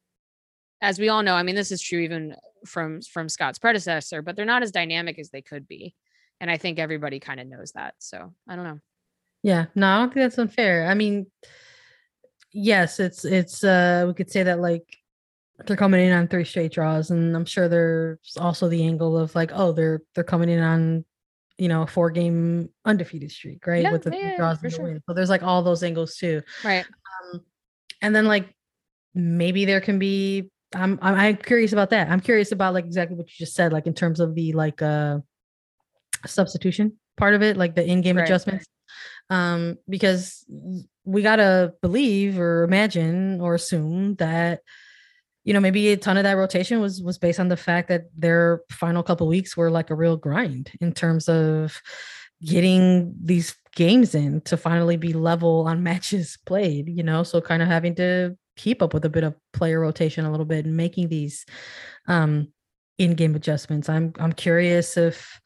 as 0.80 0.98
we 0.98 1.08
all 1.08 1.22
know, 1.22 1.34
I 1.34 1.42
mean 1.42 1.56
this 1.56 1.72
is 1.72 1.82
true 1.82 2.00
even 2.00 2.36
from 2.64 3.02
from 3.02 3.28
Scott's 3.28 3.58
predecessor, 3.58 4.22
but 4.22 4.36
they're 4.36 4.44
not 4.44 4.62
as 4.62 4.70
dynamic 4.70 5.18
as 5.18 5.30
they 5.30 5.42
could 5.42 5.66
be. 5.66 5.94
And 6.40 6.50
I 6.50 6.56
think 6.56 6.78
everybody 6.78 7.18
kind 7.18 7.40
of 7.40 7.48
knows 7.48 7.72
that. 7.72 7.94
So, 7.98 8.32
I 8.48 8.54
don't 8.54 8.64
know. 8.64 8.80
Yeah, 9.42 9.66
no, 9.74 9.88
I 9.88 9.98
don't 9.98 10.14
think 10.14 10.24
that's 10.24 10.38
unfair. 10.38 10.86
I 10.86 10.94
mean, 10.94 11.26
yes, 12.52 13.00
it's 13.00 13.24
it's 13.24 13.64
uh 13.64 14.04
we 14.06 14.14
could 14.14 14.30
say 14.30 14.42
that 14.42 14.60
like 14.60 14.84
they're 15.66 15.76
coming 15.76 16.00
in 16.06 16.12
on 16.12 16.28
three 16.28 16.44
straight 16.44 16.72
draws, 16.72 17.10
and 17.10 17.34
I'm 17.36 17.44
sure 17.44 17.68
there's 17.68 18.36
also 18.38 18.68
the 18.68 18.84
angle 18.84 19.18
of 19.18 19.34
like, 19.34 19.50
oh, 19.54 19.72
they're 19.72 20.02
they're 20.14 20.24
coming 20.24 20.48
in 20.48 20.60
on 20.60 21.04
you 21.58 21.68
know 21.68 21.82
a 21.82 21.86
four 21.86 22.10
game 22.10 22.68
undefeated 22.84 23.30
streak, 23.32 23.66
right? 23.66 23.82
Yeah, 23.82 23.90
With 23.92 24.04
the 24.04 24.16
yeah, 24.16 24.36
draws 24.36 24.62
and 24.62 24.70
the 24.70 24.76
sure. 24.76 24.84
win. 24.84 25.02
So 25.08 25.14
there's 25.14 25.30
like 25.30 25.42
all 25.42 25.62
those 25.62 25.82
angles 25.82 26.16
too. 26.16 26.42
Right. 26.64 26.84
Um, 27.32 27.40
and 28.00 28.14
then 28.14 28.26
like 28.26 28.54
maybe 29.14 29.64
there 29.64 29.80
can 29.80 29.98
be. 29.98 30.50
I'm 30.74 30.98
I'm 31.02 31.14
I'm 31.14 31.36
curious 31.36 31.72
about 31.72 31.90
that. 31.90 32.08
I'm 32.10 32.20
curious 32.20 32.52
about 32.52 32.74
like 32.74 32.84
exactly 32.84 33.16
what 33.16 33.26
you 33.26 33.34
just 33.44 33.54
said, 33.54 33.72
like 33.72 33.86
in 33.86 33.94
terms 33.94 34.20
of 34.20 34.34
the 34.34 34.52
like 34.52 34.80
uh 34.82 35.18
substitution 36.26 36.98
part 37.16 37.34
of 37.34 37.42
it, 37.42 37.56
like 37.56 37.74
the 37.74 37.84
in-game 37.84 38.16
Right. 38.16 38.24
adjustments. 38.24 38.66
Um, 39.30 39.76
because 39.88 40.44
we 41.08 41.22
gotta 41.22 41.72
believe 41.80 42.38
or 42.38 42.64
imagine 42.64 43.40
or 43.40 43.54
assume 43.54 44.14
that 44.16 44.60
you 45.44 45.54
know 45.54 45.60
maybe 45.60 45.88
a 45.88 45.96
ton 45.96 46.18
of 46.18 46.24
that 46.24 46.36
rotation 46.36 46.80
was 46.80 47.02
was 47.02 47.16
based 47.16 47.40
on 47.40 47.48
the 47.48 47.56
fact 47.56 47.88
that 47.88 48.02
their 48.14 48.60
final 48.70 49.02
couple 49.02 49.26
weeks 49.26 49.56
were 49.56 49.70
like 49.70 49.88
a 49.88 49.94
real 49.94 50.18
grind 50.18 50.70
in 50.82 50.92
terms 50.92 51.26
of 51.28 51.80
getting 52.44 53.14
these 53.24 53.56
games 53.74 54.14
in 54.14 54.42
to 54.42 54.56
finally 54.56 54.98
be 54.98 55.14
level 55.14 55.66
on 55.66 55.82
matches 55.90 56.38
played 56.44 56.88
you 56.88 57.02
know? 57.02 57.22
So 57.22 57.40
kind 57.40 57.62
of 57.62 57.68
having 57.68 57.94
to 57.96 58.36
keep 58.56 58.82
up 58.82 58.92
with 58.92 59.04
a 59.04 59.10
bit 59.10 59.24
of 59.24 59.34
player 59.52 59.80
rotation 59.80 60.26
a 60.26 60.30
little 60.30 60.46
bit 60.46 60.66
and 60.66 60.76
making 60.76 61.08
these 61.08 61.46
um 62.06 62.48
in-game 62.98 63.34
adjustments. 63.34 63.88
I'm 63.88 64.12
i'm 64.18 64.32
curious 64.32 64.96
if 64.98 65.40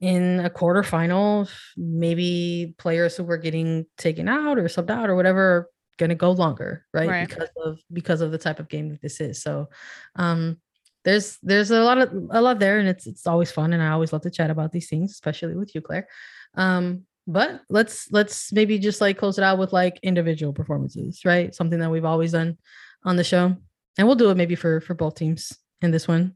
in 0.00 0.40
a 0.40 0.50
quarterfinal 0.50 1.50
maybe 1.76 2.74
players 2.78 3.16
who 3.16 3.24
were 3.24 3.38
getting 3.38 3.86
taken 3.96 4.28
out 4.28 4.58
or 4.58 4.64
subbed 4.64 4.90
out 4.90 5.08
or 5.08 5.16
whatever 5.16 5.40
are 5.40 5.68
going 5.98 6.10
to 6.10 6.14
go 6.14 6.30
longer 6.30 6.84
right? 6.92 7.08
Right. 7.08 7.28
because 7.28 7.48
of 7.64 7.78
because 7.92 8.20
of 8.20 8.30
the 8.30 8.38
type 8.38 8.60
of 8.60 8.68
game 8.68 8.90
that 8.90 9.00
this 9.00 9.20
is. 9.20 9.42
So 9.42 9.68
um 10.16 10.58
there's 11.04 11.38
there's 11.42 11.70
a 11.70 11.82
lot 11.82 11.98
of 11.98 12.12
a 12.30 12.42
lot 12.42 12.58
there 12.58 12.78
and 12.78 12.88
it's 12.88 13.06
it's 13.06 13.26
always 13.26 13.52
fun 13.52 13.72
and 13.72 13.80
i 13.80 13.90
always 13.90 14.12
love 14.12 14.22
to 14.22 14.30
chat 14.30 14.50
about 14.50 14.72
these 14.72 14.88
things 14.88 15.12
especially 15.12 15.56
with 15.56 15.74
you 15.74 15.80
claire. 15.80 16.08
Um 16.54 17.04
but 17.26 17.62
let's 17.68 18.10
let's 18.12 18.52
maybe 18.52 18.78
just 18.78 19.00
like 19.00 19.18
close 19.18 19.38
it 19.38 19.44
out 19.44 19.58
with 19.58 19.72
like 19.72 19.98
individual 20.02 20.52
performances 20.52 21.24
right? 21.24 21.54
Something 21.54 21.78
that 21.80 21.90
we've 21.90 22.04
always 22.04 22.32
done 22.32 22.58
on 23.04 23.16
the 23.16 23.24
show. 23.24 23.56
And 23.98 24.06
we'll 24.06 24.16
do 24.16 24.28
it 24.28 24.36
maybe 24.36 24.56
for 24.56 24.82
for 24.82 24.92
both 24.92 25.14
teams 25.14 25.56
in 25.80 25.90
this 25.90 26.06
one. 26.06 26.34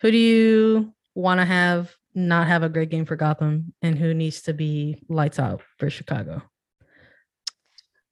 Who 0.00 0.12
do 0.12 0.16
you 0.16 0.94
want 1.14 1.40
to 1.40 1.44
have 1.44 1.94
not 2.14 2.46
have 2.46 2.62
a 2.62 2.68
great 2.68 2.90
game 2.90 3.04
for 3.04 3.16
gotham 3.16 3.72
and 3.82 3.98
who 3.98 4.12
needs 4.12 4.42
to 4.42 4.52
be 4.52 5.02
lights 5.08 5.38
out 5.38 5.62
for 5.78 5.88
chicago 5.90 6.42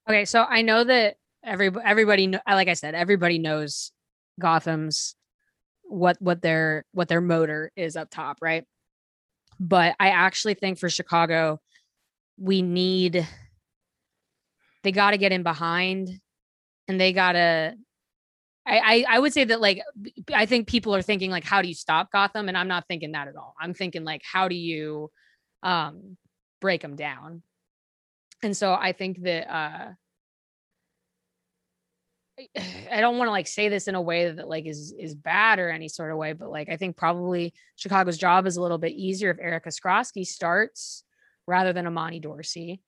Okay, 0.09 0.25
so 0.25 0.43
I 0.43 0.63
know 0.63 0.83
that 0.83 1.17
every 1.45 1.69
everybody 1.85 2.27
like 2.47 2.67
I 2.67 2.73
said, 2.73 2.95
everybody 2.95 3.37
knows 3.37 3.91
Gotham's 4.39 5.15
what 5.83 6.17
what 6.19 6.41
their 6.41 6.83
what 6.93 7.09
their 7.09 7.21
motor 7.21 7.71
is 7.75 7.95
up 7.95 8.09
top, 8.09 8.37
right? 8.41 8.65
But 9.59 9.95
I 9.99 10.09
actually 10.09 10.55
think 10.55 10.79
for 10.79 10.89
Chicago, 10.89 11.59
we 12.39 12.63
need 12.63 13.27
they 14.81 14.91
got 14.91 15.11
to 15.11 15.19
get 15.19 15.31
in 15.31 15.43
behind, 15.43 16.09
and 16.87 16.99
they 16.99 17.13
got 17.13 17.33
to. 17.33 17.75
I, 18.77 19.05
I 19.09 19.19
would 19.19 19.33
say 19.33 19.45
that 19.45 19.61
like 19.61 19.81
I 20.33 20.45
think 20.45 20.67
people 20.67 20.93
are 20.95 21.01
thinking 21.01 21.31
like 21.31 21.43
how 21.43 21.61
do 21.61 21.67
you 21.67 21.73
stop 21.73 22.11
Gotham, 22.11 22.47
and 22.47 22.57
I'm 22.57 22.67
not 22.67 22.85
thinking 22.87 23.13
that 23.13 23.27
at 23.27 23.35
all. 23.35 23.55
I'm 23.59 23.73
thinking 23.73 24.03
like 24.03 24.21
how 24.23 24.47
do 24.47 24.55
you 24.55 25.09
um 25.63 26.17
break 26.61 26.81
them 26.81 26.95
down 26.95 27.41
and 28.43 28.55
so 28.55 28.73
I 28.73 28.93
think 28.93 29.21
that 29.23 29.49
uh 29.49 29.91
I- 32.39 32.47
I 32.91 33.01
don't 33.01 33.17
want 33.17 33.27
to 33.27 33.31
like 33.31 33.47
say 33.47 33.69
this 33.69 33.87
in 33.87 33.95
a 33.95 34.01
way 34.01 34.31
that 34.31 34.47
like 34.47 34.65
is 34.65 34.93
is 34.97 35.15
bad 35.15 35.59
or 35.59 35.69
any 35.69 35.89
sort 35.89 36.11
of 36.11 36.17
way, 36.17 36.33
but 36.33 36.49
like 36.49 36.69
I 36.69 36.77
think 36.77 36.97
probably 36.97 37.53
Chicago's 37.75 38.17
job 38.17 38.47
is 38.47 38.57
a 38.57 38.61
little 38.61 38.77
bit 38.77 38.93
easier 38.93 39.31
if 39.31 39.39
Erica 39.39 39.69
Skroski 39.69 40.25
starts 40.25 41.03
rather 41.47 41.73
than 41.73 41.87
Imani 41.87 42.19
Dorsey. 42.19 42.81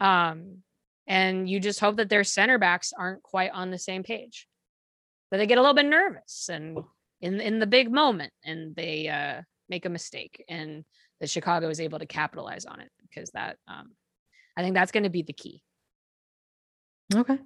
Um, 0.00 0.58
and 1.06 1.48
you 1.48 1.58
just 1.60 1.80
hope 1.80 1.96
that 1.96 2.08
their 2.08 2.24
center 2.24 2.58
backs 2.58 2.92
aren't 2.96 3.22
quite 3.22 3.50
on 3.52 3.70
the 3.70 3.78
same 3.78 4.02
page. 4.02 4.46
That 5.32 5.38
they 5.38 5.46
get 5.46 5.56
a 5.56 5.62
little 5.62 5.74
bit 5.74 5.86
nervous 5.86 6.50
and 6.50 6.78
in 7.22 7.40
in 7.40 7.58
the 7.58 7.66
big 7.66 7.90
moment 7.90 8.34
and 8.44 8.76
they 8.76 9.08
uh 9.08 9.40
make 9.70 9.86
a 9.86 9.88
mistake 9.88 10.44
and 10.46 10.84
that 11.20 11.30
Chicago 11.30 11.70
is 11.70 11.80
able 11.80 11.98
to 12.00 12.06
capitalize 12.06 12.66
on 12.66 12.80
it 12.80 12.90
because 13.00 13.30
that 13.30 13.56
um 13.66 13.92
I 14.58 14.62
think 14.62 14.74
that's 14.74 14.92
going 14.92 15.04
to 15.04 15.08
be 15.10 15.22
the 15.22 15.32
key. 15.32 15.62
okay 17.14 17.38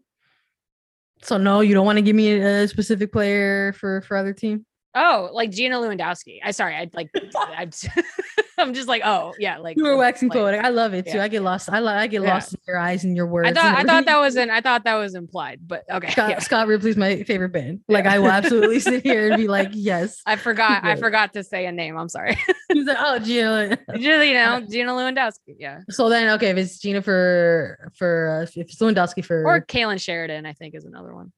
so 1.23 1.39
no 1.39 1.61
you 1.61 1.75
don't 1.75 1.87
want 1.87 1.97
to 1.99 2.03
give 2.03 2.17
me 2.17 2.33
a 2.33 2.67
specific 2.67 3.13
player 3.13 3.73
for 3.75 4.03
for 4.03 4.17
other 4.17 4.33
team 4.33 4.67
Oh, 4.97 5.29
like 5.33 5.51
Gina 5.51 5.77
Lewandowski. 5.77 6.39
I 6.43 6.51
sorry, 6.53 6.75
I 6.75 6.91
like 6.95 7.11
I'm, 7.37 7.71
I'm 8.59 8.75
just 8.75 8.89
like, 8.89 9.03
oh 9.05 9.35
yeah, 9.39 9.59
like 9.59 9.77
you 9.77 9.85
were 9.85 9.97
waxing 9.97 10.29
like- 10.29 10.39
poetic 10.39 10.65
i 10.65 10.71
love 10.71 10.95
it 10.95 11.05
too 11.05 11.19
yeah, 11.19 11.25
i 11.25 11.29
get 11.29 11.43
lost 11.43 11.71
i, 11.71 11.79
I 11.85 12.07
get 12.07 12.23
Yeah. 12.23 12.35
lost 12.35 12.55
in 12.55 12.61
your 12.67 12.79
eyes 12.79 13.05
and 13.05 13.15
your 13.15 13.27
words 13.27 13.49
I 13.49 13.53
thought 13.53 13.77
I 13.77 13.83
thought 13.91 14.07
that 14.07 14.19
was 14.19 14.37
an 14.37 14.51
I 14.51 14.63
thought 14.63 14.85
that 14.85 14.95
was 14.95 15.15
implied, 15.15 15.61
but 15.67 15.85
okay. 15.91 16.11
Scott, 16.11 16.31
yeah. 16.31 16.39
Scott 16.39 16.67
Ripley's 16.67 16.97
my 16.97 17.23
favorite 17.25 17.51
band. 17.51 17.81
Like 17.89 18.07
I 18.07 18.19
will 18.19 18.31
absolutely 18.31 18.81
sit 18.81 19.03
here 19.03 19.29
and 19.31 19.37
be 19.37 19.47
like, 19.49 19.69
yes. 19.73 20.23
I 20.27 20.37
forgot 20.37 20.85
I 20.85 20.97
forgot 20.97 21.35
to 21.35 21.45
say 21.45 21.67
a 21.67 21.73
name. 21.73 21.99
I'm 21.99 22.09
sorry. 22.09 22.39
He's 22.73 22.87
like, 22.87 22.97
oh, 22.99 23.19
Gina. 23.19 23.77
Just, 23.95 24.01
you 24.01 24.35
know, 24.35 24.61
Gina 24.69 24.93
Lewandowski. 24.93 25.57
Yeah. 25.59 25.81
So 25.91 26.09
then, 26.09 26.29
okay, 26.37 26.51
if 26.51 26.57
it's 26.57 26.79
Gina 26.79 27.03
for 27.03 27.91
for 27.95 28.41
uh, 28.41 28.43
if 28.43 28.57
it's 28.57 28.79
Lewandowski 28.79 29.25
for 29.25 29.45
Or 29.45 29.61
Kailen 29.61 30.01
Sheridan, 30.01 30.47
I 30.47 30.53
think 30.55 30.75
is 30.75 30.85
another 30.85 31.15
one. 31.15 31.33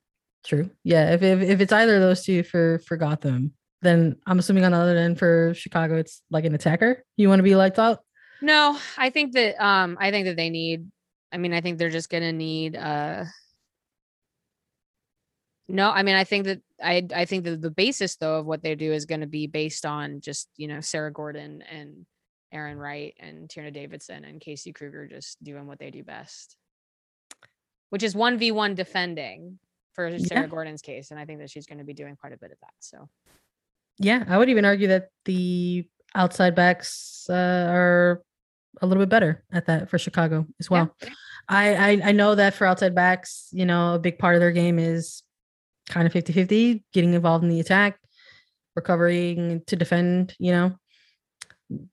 True, 0.45 0.71
yeah. 0.85 1.13
If, 1.13 1.23
if 1.23 1.43
if 1.43 1.61
it's 1.61 1.73
either 1.73 1.97
of 1.97 2.01
those 2.01 2.25
two 2.25 2.43
for 2.43 2.79
for 2.81 2.97
Gotham, 2.97 3.53
then 3.83 4.17
I'm 4.27 4.39
assuming 4.39 4.65
on 4.65 4.73
the 4.73 4.79
other 4.79 4.97
end 4.97 5.19
for 5.19 5.53
Chicago, 5.55 5.97
it's 5.97 6.23
like 6.31 6.45
an 6.45 6.55
attacker. 6.55 7.05
You 7.17 7.29
want 7.29 7.41
to 7.41 7.45
be 7.45 7.55
lights 7.55 7.79
out. 7.79 8.01
No, 8.41 8.79
I 8.97 9.11
think 9.11 9.33
that 9.35 9.63
um 9.63 9.97
I 10.01 10.11
think 10.11 10.27
that 10.27 10.37
they 10.37 10.51
need 10.51 10.91
I 11.33 11.37
mean, 11.37 11.53
I 11.53 11.61
think 11.61 11.79
they're 11.79 11.91
just 11.91 12.11
gonna 12.11 12.33
need 12.33 12.77
uh 12.77 13.25
no, 15.69 15.91
I 15.91 16.03
mean 16.03 16.15
I 16.15 16.25
think 16.25 16.45
that 16.47 16.61
I 16.83 17.07
I 17.15 17.25
think 17.25 17.45
that 17.45 17.61
the 17.61 17.71
basis 17.71 18.17
though 18.17 18.39
of 18.39 18.47
what 18.47 18.63
they 18.63 18.75
do 18.75 18.93
is 18.93 19.07
gonna 19.07 19.27
be 19.27 19.47
based 19.47 19.85
on 19.85 20.21
just, 20.21 20.49
you 20.57 20.69
know, 20.69 20.81
Sarah 20.81 21.13
Gordon 21.13 21.63
and 21.63 22.07
Arin 22.55 22.79
Wright 22.79 23.15
and 23.19 23.49
Tierna 23.49 23.73
Davidson 23.73 24.25
and 24.25 24.41
Casey 24.41 24.73
Krueger 24.73 25.07
just 25.07 25.43
doing 25.43 25.67
what 25.67 25.79
they 25.79 25.91
do 25.91 26.03
best. 26.03 26.57
Which 27.91 28.03
is 28.03 28.15
one 28.15 28.39
v 28.39 28.53
one 28.53 28.75
defending 28.75 29.59
for 29.99 30.17
Sarah 30.21 30.43
Yeah. 30.43 30.47
Gordon's 30.47 30.81
case. 30.81 31.11
And 31.11 31.19
I 31.19 31.25
think 31.25 31.41
that 31.41 31.51
she's 31.51 31.67
gonna 31.67 31.83
be 31.83 31.93
doing 31.93 32.15
quite 32.15 32.33
a 32.33 32.37
bit 32.37 32.53
of 32.53 32.59
that. 32.61 32.73
So 32.79 33.09
Yeah, 33.99 34.25
I 34.29 34.39
would 34.39 34.49
even 34.49 34.65
argue 34.65 34.87
that 34.89 35.09
the 35.25 35.89
outside 36.15 36.55
backs 36.55 37.27
uh, 37.29 37.67
are 37.69 38.23
a 38.81 38.87
little 38.87 39.03
bit 39.03 39.09
better 39.09 39.43
at 39.53 39.67
that 39.67 39.91
for 39.91 39.99
Chicago 39.99 40.47
as 40.61 40.71
well. 40.71 40.95
yeah. 41.03 41.09
I, 41.49 41.75
I 41.75 42.01
I 42.11 42.13
know 42.13 42.37
that 42.37 42.55
for 42.55 42.65
outside 42.67 42.95
backs, 42.95 43.49
you 43.51 43.67
know, 43.67 43.95
a 43.95 43.99
big 43.99 44.19
part 44.21 44.37
of 44.37 44.41
their 44.41 44.53
game 44.53 44.79
is 44.79 45.23
kind 45.89 46.07
of 46.07 46.13
50-50, 46.13 46.85
getting 46.93 47.15
involved 47.15 47.43
in 47.43 47.51
the 47.51 47.59
attack, 47.61 47.99
recovering 48.77 49.63
to 49.67 49.75
defend, 49.75 50.37
you 50.39 50.53
know. 50.53 50.77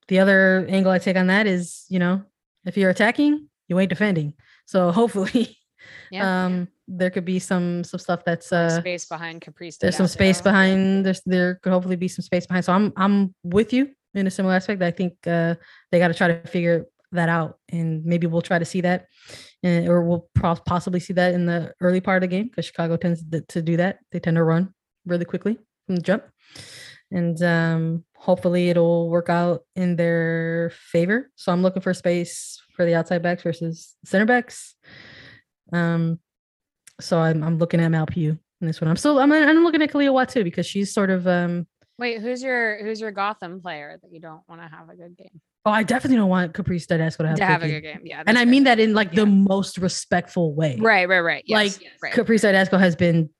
The 0.08 0.20
other 0.20 0.64
angle 0.68 0.92
I 0.92 0.98
take 0.98 1.16
on 1.16 1.26
that 1.26 1.46
is, 1.48 1.84
you 1.88 1.98
know, 1.98 2.22
if 2.64 2.76
you're 2.76 2.90
attacking, 2.90 3.48
you 3.68 3.78
ain't 3.80 3.88
defending. 3.90 4.34
So 4.66 4.92
hopefully 4.92 5.56
Yeah. 6.10 6.44
um 6.44 6.68
there 6.88 7.10
could 7.10 7.24
be 7.24 7.38
some 7.38 7.82
some 7.82 7.98
stuff 7.98 8.24
that's 8.24 8.52
uh 8.52 8.80
space 8.80 9.06
behind 9.06 9.40
Caprice. 9.40 9.76
there's 9.78 9.96
some 9.96 10.06
space 10.06 10.40
behind 10.40 11.04
there's 11.04 11.20
there 11.26 11.56
could 11.56 11.72
hopefully 11.72 11.96
be 11.96 12.08
some 12.08 12.22
space 12.22 12.46
behind 12.46 12.64
so 12.64 12.72
i'm 12.72 12.92
i'm 12.96 13.34
with 13.42 13.72
you 13.72 13.90
in 14.14 14.26
a 14.26 14.30
similar 14.30 14.54
aspect 14.54 14.80
i 14.82 14.90
think 14.90 15.14
uh 15.26 15.54
they 15.90 15.98
got 15.98 16.08
to 16.08 16.14
try 16.14 16.28
to 16.28 16.46
figure 16.46 16.86
that 17.12 17.28
out, 17.28 17.58
and 17.70 18.04
maybe 18.04 18.26
we'll 18.26 18.42
try 18.42 18.58
to 18.58 18.64
see 18.64 18.80
that, 18.82 19.06
and, 19.62 19.88
or 19.88 20.02
we'll 20.02 20.28
possibly 20.34 21.00
see 21.00 21.12
that 21.14 21.34
in 21.34 21.46
the 21.46 21.72
early 21.80 22.00
part 22.00 22.22
of 22.22 22.28
the 22.28 22.34
game 22.36 22.48
because 22.48 22.66
Chicago 22.66 22.96
tends 22.96 23.22
to, 23.30 23.40
to 23.42 23.62
do 23.62 23.76
that. 23.76 23.98
They 24.12 24.20
tend 24.20 24.36
to 24.36 24.44
run 24.44 24.72
really 25.04 25.24
quickly 25.24 25.58
from 25.86 25.96
the 25.96 26.02
jump, 26.02 26.24
and 27.10 27.40
um, 27.42 28.04
hopefully 28.16 28.70
it'll 28.70 29.10
work 29.10 29.28
out 29.28 29.62
in 29.74 29.96
their 29.96 30.72
favor. 30.74 31.30
So 31.36 31.52
I'm 31.52 31.62
looking 31.62 31.82
for 31.82 31.94
space 31.94 32.60
for 32.74 32.84
the 32.84 32.94
outside 32.94 33.22
backs 33.22 33.42
versus 33.42 33.94
center 34.04 34.26
backs. 34.26 34.74
Um, 35.72 36.20
so 37.00 37.18
I'm 37.18 37.42
I'm 37.42 37.58
looking 37.58 37.80
at 37.80 37.88
Mal 37.88 38.06
Pugh 38.06 38.38
in 38.60 38.66
this 38.66 38.80
one. 38.80 38.88
I'm 38.88 38.96
still 38.96 39.18
I'm 39.18 39.32
I'm 39.32 39.64
looking 39.64 39.82
at 39.82 39.90
Kealia 39.90 40.12
Watt 40.12 40.28
too 40.28 40.44
because 40.44 40.66
she's 40.66 40.92
sort 40.92 41.10
of 41.10 41.26
um 41.26 41.66
Wait, 41.98 42.20
who's 42.20 42.42
your 42.42 42.82
who's 42.84 43.00
your 43.00 43.10
Gotham 43.10 43.60
player 43.60 43.98
that 44.02 44.12
you 44.12 44.20
don't 44.20 44.42
want 44.48 44.60
to 44.60 44.68
have 44.68 44.88
a 44.90 44.96
good 44.96 45.16
game? 45.16 45.40
Oh, 45.64 45.70
I 45.70 45.82
definitely 45.82 46.18
don't 46.18 46.28
want 46.28 46.54
Caprice 46.54 46.86
Dydasco 46.86 47.18
to 47.18 47.28
have, 47.28 47.36
to 47.38 47.44
have 47.44 47.62
a 47.62 47.68
good 47.68 47.80
game. 47.80 48.00
Yeah, 48.04 48.22
and 48.26 48.38
I 48.38 48.44
mean 48.44 48.64
that 48.64 48.78
in 48.78 48.94
like 48.94 49.08
yeah. 49.12 49.20
the 49.20 49.26
most 49.26 49.78
respectful 49.78 50.54
way. 50.54 50.76
Right, 50.78 51.08
right, 51.08 51.20
right. 51.20 51.42
Yes, 51.46 51.56
like 51.56 51.82
yes, 51.82 51.92
right. 52.02 52.12
Caprice 52.12 52.42
Dydasco 52.44 52.78
has 52.78 52.94
been 52.94 53.30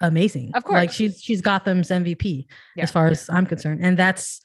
amazing. 0.00 0.50
Of 0.54 0.64
course, 0.64 0.76
like 0.76 0.90
she's 0.90 1.22
she's 1.22 1.40
Gotham's 1.40 1.88
MVP 1.88 2.46
yeah. 2.76 2.82
as 2.82 2.90
far 2.90 3.06
as 3.06 3.30
I'm 3.30 3.46
concerned, 3.46 3.80
and 3.82 3.96
that's 3.96 4.42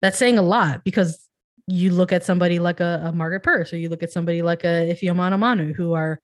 that's 0.00 0.16
saying 0.16 0.38
a 0.38 0.42
lot 0.42 0.84
because 0.84 1.26
you 1.66 1.92
look 1.92 2.12
at 2.12 2.24
somebody 2.24 2.58
like 2.58 2.80
a, 2.80 3.02
a 3.06 3.12
Margaret 3.12 3.42
Purce 3.42 3.72
or 3.72 3.76
you 3.76 3.88
look 3.88 4.02
at 4.02 4.12
somebody 4.12 4.42
like 4.42 4.64
a 4.64 4.94
Ifeoma 4.94 5.38
Manu 5.38 5.72
who 5.72 5.92
are 5.92 6.20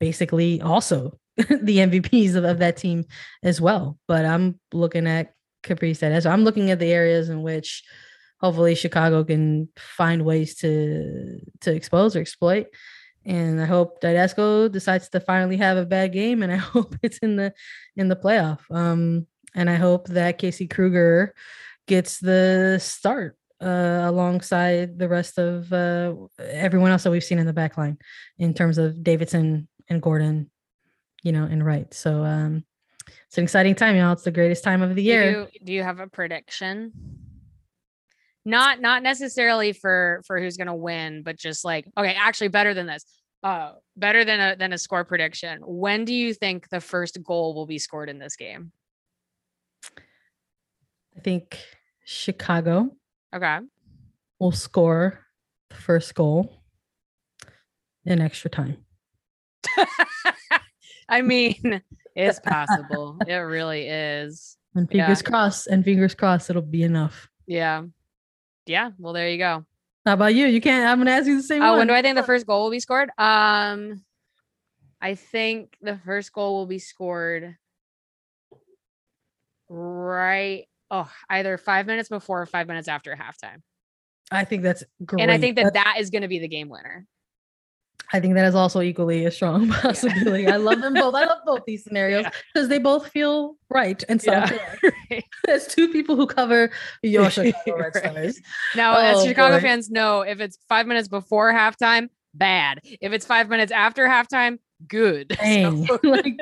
basically 0.00 0.60
also 0.60 1.18
the 1.62 1.78
MVPs 1.78 2.34
of, 2.34 2.44
of 2.44 2.58
that 2.58 2.76
team 2.76 3.04
as 3.42 3.60
well. 3.60 3.98
But 4.06 4.24
I'm 4.24 4.58
looking 4.72 5.06
at 5.06 5.32
Capri 5.62 5.94
Caprice 5.94 6.22
So 6.22 6.30
I'm 6.30 6.44
looking 6.44 6.70
at 6.70 6.78
the 6.78 6.92
areas 6.92 7.28
in 7.28 7.42
which 7.42 7.84
hopefully 8.40 8.74
Chicago 8.74 9.24
can 9.24 9.68
find 9.76 10.24
ways 10.24 10.56
to 10.56 11.40
to 11.60 11.74
expose 11.74 12.16
or 12.16 12.20
exploit. 12.20 12.66
And 13.24 13.60
I 13.60 13.66
hope 13.66 14.00
Dydasco 14.00 14.70
decides 14.72 15.08
to 15.10 15.20
finally 15.20 15.56
have 15.58 15.76
a 15.76 15.84
bad 15.84 16.12
game, 16.12 16.42
and 16.42 16.52
I 16.52 16.56
hope 16.74 16.96
it's 17.02 17.18
in 17.18 17.36
the 17.36 17.52
in 17.96 18.08
the 18.08 18.16
playoff. 18.16 18.60
Um, 18.70 19.26
and 19.54 19.68
I 19.68 19.74
hope 19.74 20.08
that 20.08 20.38
Casey 20.38 20.66
Krueger 20.66 21.34
gets 21.86 22.18
the 22.18 22.78
start 22.80 23.36
uh, 23.60 24.02
alongside 24.04 24.98
the 24.98 25.08
rest 25.08 25.38
of 25.38 25.72
uh, 25.72 26.14
everyone 26.38 26.90
else 26.90 27.02
that 27.02 27.10
we've 27.10 27.24
seen 27.24 27.38
in 27.38 27.46
the 27.46 27.52
back 27.52 27.76
line 27.76 27.98
in 28.38 28.54
terms 28.54 28.78
of 28.78 29.02
Davidson 29.02 29.68
and 29.88 30.02
Gordon, 30.02 30.50
you 31.22 31.32
know, 31.32 31.44
and 31.44 31.64
Wright. 31.64 31.92
So 31.92 32.24
um, 32.24 32.64
it's 33.26 33.38
an 33.38 33.44
exciting 33.44 33.74
time, 33.74 33.96
y'all. 33.96 34.12
It's 34.12 34.22
the 34.22 34.30
greatest 34.30 34.64
time 34.64 34.82
of 34.82 34.94
the 34.94 35.02
year. 35.02 35.32
Do 35.32 35.38
you, 35.38 35.66
do 35.66 35.72
you 35.72 35.82
have 35.82 36.00
a 36.00 36.06
prediction? 36.06 36.92
Not 38.44 38.80
not 38.80 39.02
necessarily 39.02 39.72
for 39.72 40.22
for 40.26 40.40
who's 40.40 40.56
gonna 40.56 40.74
win, 40.74 41.22
but 41.22 41.36
just 41.36 41.64
like 41.64 41.86
okay, 41.96 42.14
actually 42.18 42.48
better 42.48 42.72
than 42.72 42.86
this. 42.86 43.04
Uh 43.42 43.72
better 43.96 44.24
than 44.24 44.40
a 44.40 44.56
than 44.56 44.72
a 44.72 44.78
score 44.78 45.04
prediction. 45.04 45.60
When 45.64 46.04
do 46.04 46.14
you 46.14 46.32
think 46.32 46.68
the 46.70 46.80
first 46.80 47.22
goal 47.22 47.54
will 47.54 47.66
be 47.66 47.78
scored 47.78 48.08
in 48.08 48.18
this 48.18 48.36
game? 48.36 48.72
I 51.16 51.20
think 51.20 51.58
Chicago. 52.04 52.90
Okay. 53.34 53.58
Will 54.38 54.52
score 54.52 55.26
the 55.68 55.76
first 55.76 56.14
goal 56.14 56.62
in 58.06 58.20
extra 58.20 58.48
time. 58.48 58.78
I 61.08 61.22
mean, 61.22 61.82
it's 62.14 62.40
possible. 62.40 63.18
it 63.26 63.34
really 63.34 63.88
is. 63.88 64.56
And 64.74 64.88
fingers 64.88 65.22
yeah. 65.24 65.30
crossed, 65.30 65.66
and 65.66 65.84
fingers 65.84 66.14
crossed, 66.14 66.50
it'll 66.50 66.62
be 66.62 66.82
enough. 66.82 67.28
Yeah. 67.46 67.84
Yeah. 68.66 68.90
Well, 68.98 69.12
there 69.12 69.28
you 69.28 69.38
go. 69.38 69.64
How 70.04 70.14
about 70.14 70.34
you? 70.34 70.46
You 70.46 70.60
can't. 70.60 70.86
I'm 70.88 70.98
gonna 70.98 71.10
ask 71.10 71.26
you 71.26 71.36
the 71.36 71.42
same. 71.42 71.62
Oh, 71.62 71.70
one. 71.70 71.78
when 71.78 71.86
do 71.88 71.94
I 71.94 72.02
think 72.02 72.16
the 72.16 72.22
first 72.22 72.46
goal 72.46 72.64
will 72.64 72.70
be 72.70 72.80
scored? 72.80 73.10
Um, 73.18 74.04
I 75.00 75.14
think 75.14 75.76
the 75.82 75.98
first 76.04 76.32
goal 76.32 76.56
will 76.56 76.66
be 76.66 76.78
scored 76.78 77.56
right. 79.68 80.64
Oh, 80.90 81.10
either 81.28 81.58
five 81.58 81.86
minutes 81.86 82.08
before 82.08 82.40
or 82.40 82.46
five 82.46 82.66
minutes 82.66 82.88
after 82.88 83.14
halftime. 83.14 83.60
I 84.30 84.44
think 84.44 84.62
that's 84.62 84.84
great. 85.04 85.22
And 85.22 85.30
I 85.30 85.38
think 85.38 85.56
that 85.56 85.74
that's- 85.74 85.84
that 85.84 86.00
is 86.00 86.10
going 86.10 86.22
to 86.22 86.28
be 86.28 86.38
the 86.38 86.48
game 86.48 86.68
winner. 86.68 87.06
I 88.12 88.20
think 88.20 88.34
that 88.34 88.46
is 88.46 88.54
also 88.54 88.80
equally 88.80 89.26
a 89.26 89.30
strong 89.30 89.68
possibility. 89.82 90.44
Yeah. 90.44 90.54
I 90.54 90.56
love 90.56 90.80
them 90.80 90.94
both. 90.94 91.14
I 91.14 91.26
love 91.26 91.38
both 91.44 91.64
these 91.66 91.84
scenarios 91.84 92.24
because 92.24 92.68
yeah. 92.68 92.68
they 92.68 92.78
both 92.78 93.08
feel 93.08 93.56
right 93.70 94.02
and 94.08 94.20
so 94.20 94.32
yeah. 94.32 95.20
As 95.48 95.66
two 95.66 95.88
people 95.88 96.16
who 96.16 96.26
cover 96.26 96.70
your 97.02 97.30
Chicago 97.30 97.76
Red 97.76 97.96
Stars. 97.96 98.40
Now, 98.74 98.96
oh, 98.96 99.00
as 99.00 99.24
Chicago 99.24 99.56
boy. 99.56 99.62
fans 99.62 99.90
know, 99.90 100.22
if 100.22 100.40
it's 100.40 100.58
five 100.68 100.86
minutes 100.86 101.08
before 101.08 101.52
halftime, 101.52 102.08
bad. 102.34 102.80
If 102.84 103.12
it's 103.12 103.24
five 103.24 103.48
minutes 103.48 103.72
after 103.72 104.06
halftime, 104.06 104.58
good. 104.86 105.28
Dang. 105.28 105.86
So- 105.86 105.98
like, 106.02 106.38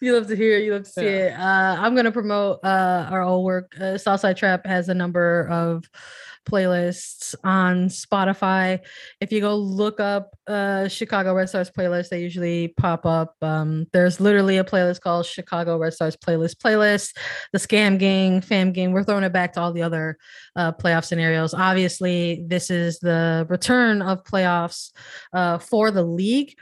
you 0.00 0.14
love 0.14 0.26
to 0.28 0.36
hear 0.36 0.56
it. 0.56 0.64
You 0.64 0.72
love 0.72 0.84
to 0.84 0.90
see 0.90 1.06
it. 1.06 1.32
Uh, 1.32 1.76
I'm 1.78 1.94
gonna 1.94 2.12
promote 2.12 2.60
uh, 2.64 3.08
our 3.10 3.22
old 3.22 3.44
work. 3.44 3.78
Uh, 3.80 3.98
Southside 3.98 4.36
Trap 4.36 4.66
has 4.66 4.88
a 4.88 4.94
number 4.94 5.48
of 5.48 5.84
playlists 6.44 7.34
on 7.44 7.88
Spotify. 7.88 8.80
If 9.20 9.32
you 9.32 9.40
go 9.40 9.56
look 9.56 10.00
up 10.00 10.36
uh, 10.46 10.88
Chicago 10.88 11.34
Red 11.34 11.48
Stars 11.48 11.70
playlist, 11.70 12.10
they 12.10 12.20
usually 12.20 12.68
pop 12.68 13.06
up. 13.06 13.34
Um, 13.42 13.86
there's 13.92 14.20
literally 14.20 14.58
a 14.58 14.64
playlist 14.64 15.00
called 15.00 15.26
Chicago 15.26 15.78
Red 15.78 15.94
Stars 15.94 16.16
playlist 16.16 16.56
playlist, 16.56 17.16
the 17.52 17.58
Scam 17.58 17.98
Gang, 17.98 18.40
Fam 18.40 18.72
Gang. 18.72 18.92
We're 18.92 19.04
throwing 19.04 19.24
it 19.24 19.32
back 19.32 19.52
to 19.54 19.60
all 19.60 19.72
the 19.72 19.82
other 19.82 20.18
uh, 20.56 20.72
playoff 20.72 21.04
scenarios. 21.04 21.54
Obviously, 21.54 22.44
this 22.46 22.70
is 22.70 22.98
the 22.98 23.46
return 23.48 24.02
of 24.02 24.24
playoffs 24.24 24.92
uh, 25.32 25.58
for 25.58 25.90
the 25.90 26.04
league 26.04 26.54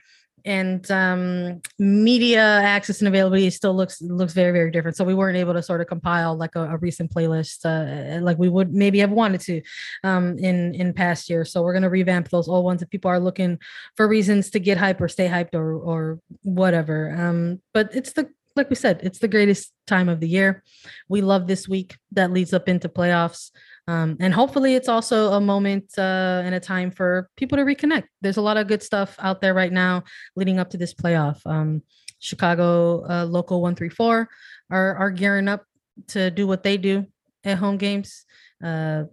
and 0.45 0.91
um, 0.91 1.61
media 1.79 2.43
access 2.43 3.01
and 3.01 3.09
availability 3.09 3.51
still 3.51 3.75
looks 3.75 4.01
looks 4.03 4.33
very 4.33 4.53
very 4.53 4.71
different. 4.71 4.97
So 4.97 5.05
we 5.05 5.15
weren't 5.15 5.37
able 5.37 5.55
to 5.55 5.63
sort 5.63 5.81
of 5.81 5.87
compile 5.87 6.37
like 6.37 6.57
a, 6.57 6.63
a 6.63 6.77
recent 6.79 7.13
playlist 7.13 7.65
uh, 7.65 8.21
like 8.21 8.39
we 8.39 8.49
would 8.49 8.73
maybe 8.73 8.99
have 8.99 9.11
wanted 9.11 9.41
to 9.43 9.63
um, 10.05 10.39
in 10.39 10.75
in 10.75 10.93
past 10.93 11.29
years. 11.31 11.53
So 11.53 11.63
we're 11.63 11.75
gonna 11.75 11.91
revamp 11.91 12.29
those 12.29 12.49
old 12.49 12.65
ones 12.65 12.83
if 12.83 12.91
people 12.91 13.11
are 13.11 13.21
looking 13.21 13.59
for 13.97 14.09
reasons 14.09 14.51
to 14.51 14.61
get 14.61 14.79
hype 14.79 15.01
or 15.01 15.09
stay 15.09 15.29
hyped 15.29 15.55
or 15.55 15.75
or 15.75 16.21
whatever. 16.43 17.15
Um, 17.17 17.61
but 17.73 17.95
it's 17.95 18.13
the 18.13 18.29
like 18.57 18.69
we 18.69 18.77
said, 18.77 19.01
it's 19.03 19.19
the 19.19 19.29
greatest 19.29 19.73
time 19.87 20.09
of 20.09 20.21
the 20.21 20.29
year. 20.29 20.63
We 21.09 21.23
love 21.23 21.47
this 21.47 21.69
week 21.69 21.97
that 22.13 22.33
leads 22.33 22.53
up 22.53 22.69
into 22.69 22.89
playoffs. 22.89 23.51
Um, 23.89 24.17
and 24.21 24.33
hopefully, 24.33 24.75
it's 24.75 24.89
also 24.89 25.33
a 25.33 25.41
moment 25.41 25.93
uh, 25.99 26.43
and 26.45 26.55
a 26.55 26.61
time 26.61 26.91
for 26.91 27.29
people 27.37 27.59
to 27.59 27.65
reconnect. 27.65 28.05
There's 28.21 28.37
a 28.37 28.43
lot 28.43 28.57
of 28.57 28.69
good 28.69 28.83
stuff 28.83 29.17
out 29.19 29.41
there 29.41 29.55
right 29.55 29.73
now 29.73 30.05
leading 30.37 30.59
up 30.59 30.71
to 30.71 30.77
this 30.79 30.95
playoff. 30.95 31.45
Um, 31.47 31.83
Chicago 32.21 33.05
uh, 33.09 33.25
Local 33.25 33.61
134 33.61 34.29
are, 34.71 34.95
are 34.95 35.11
gearing 35.11 35.49
up 35.49 35.65
to 36.09 36.31
do 36.31 36.47
what 36.47 36.63
they 36.63 36.77
do 36.77 37.07
at 37.45 37.59
home 37.59 37.77
games. 37.77 38.25
Uh, 38.63 39.05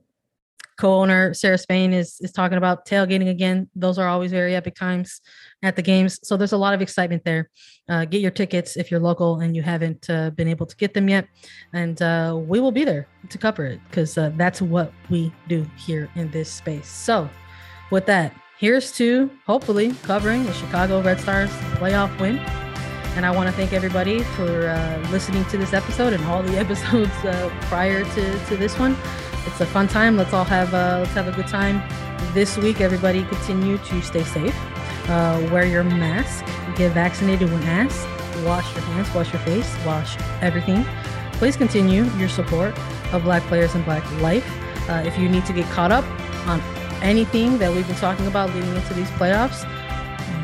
co-owner 0.79 1.33
Sarah 1.33 1.57
Spain 1.57 1.91
is 1.91 2.19
is 2.21 2.31
talking 2.31 2.57
about 2.57 2.85
tailgating 2.87 3.29
again. 3.29 3.69
Those 3.75 3.99
are 3.99 4.07
always 4.07 4.31
very 4.31 4.55
epic 4.55 4.75
times 4.75 5.21
at 5.61 5.75
the 5.75 5.81
games. 5.81 6.19
So 6.23 6.37
there's 6.37 6.53
a 6.53 6.57
lot 6.65 6.73
of 6.73 6.81
excitement 6.81 7.23
there. 7.25 7.49
Uh, 7.89 8.05
get 8.05 8.21
your 8.21 8.31
tickets 8.31 8.77
if 8.77 8.89
you're 8.89 8.99
local 9.11 9.41
and 9.41 9.55
you 9.55 9.61
haven't 9.61 10.09
uh, 10.09 10.29
been 10.31 10.47
able 10.47 10.65
to 10.65 10.75
get 10.77 10.93
them 10.93 11.09
yet, 11.09 11.27
and 11.73 12.01
uh, 12.01 12.39
we 12.51 12.61
will 12.61 12.71
be 12.71 12.85
there 12.85 13.07
to 13.29 13.37
cover 13.37 13.65
it 13.65 13.79
because 13.89 14.17
uh, 14.17 14.31
that's 14.37 14.61
what 14.61 14.93
we 15.09 15.33
do 15.49 15.65
here 15.77 16.09
in 16.15 16.31
this 16.31 16.49
space. 16.49 16.87
So 16.87 17.29
with 17.91 18.05
that, 18.05 18.33
here's 18.57 18.91
to 18.93 19.29
hopefully 19.45 19.93
covering 20.03 20.45
the 20.45 20.53
Chicago 20.53 21.01
Red 21.01 21.19
Stars 21.19 21.51
playoff 21.75 22.17
win. 22.21 22.37
And 23.17 23.25
I 23.25 23.31
want 23.31 23.49
to 23.49 23.55
thank 23.55 23.73
everybody 23.73 24.23
for 24.37 24.69
uh, 24.69 25.09
listening 25.11 25.43
to 25.45 25.57
this 25.57 25.73
episode 25.73 26.13
and 26.13 26.23
all 26.25 26.41
the 26.41 26.57
episodes 26.65 27.11
uh, 27.25 27.49
prior 27.63 28.05
to, 28.15 28.45
to 28.45 28.55
this 28.55 28.79
one 28.79 28.95
it's 29.51 29.61
a 29.61 29.65
fun 29.65 29.87
time. 29.87 30.17
Let's 30.17 30.33
all 30.33 30.45
have 30.45 30.73
uh, 30.73 30.99
let's 30.99 31.13
have 31.13 31.27
a 31.27 31.31
good 31.31 31.47
time 31.47 31.81
this 32.33 32.57
week. 32.57 32.81
Everybody, 32.81 33.23
continue 33.25 33.77
to 33.77 34.01
stay 34.01 34.23
safe. 34.23 34.55
Uh, 35.09 35.47
wear 35.51 35.65
your 35.65 35.83
mask. 35.83 36.45
Get 36.75 36.93
vaccinated 36.93 37.51
when 37.51 37.63
asked. 37.63 38.07
Wash 38.45 38.73
your 38.75 38.83
hands. 38.85 39.13
Wash 39.13 39.33
your 39.33 39.41
face. 39.41 39.75
Wash 39.85 40.17
everything. 40.41 40.85
Please 41.33 41.57
continue 41.57 42.03
your 42.17 42.29
support 42.29 42.77
of 43.11 43.23
Black 43.23 43.43
players 43.43 43.75
and 43.75 43.83
Black 43.85 44.03
life. 44.21 44.47
Uh, 44.89 45.03
if 45.05 45.17
you 45.17 45.27
need 45.27 45.45
to 45.45 45.53
get 45.53 45.65
caught 45.71 45.91
up 45.91 46.05
on 46.47 46.61
anything 47.01 47.57
that 47.57 47.73
we've 47.73 47.87
been 47.87 47.95
talking 47.95 48.27
about 48.27 48.53
leading 48.53 48.75
into 48.75 48.93
these 48.93 49.09
playoffs, 49.11 49.67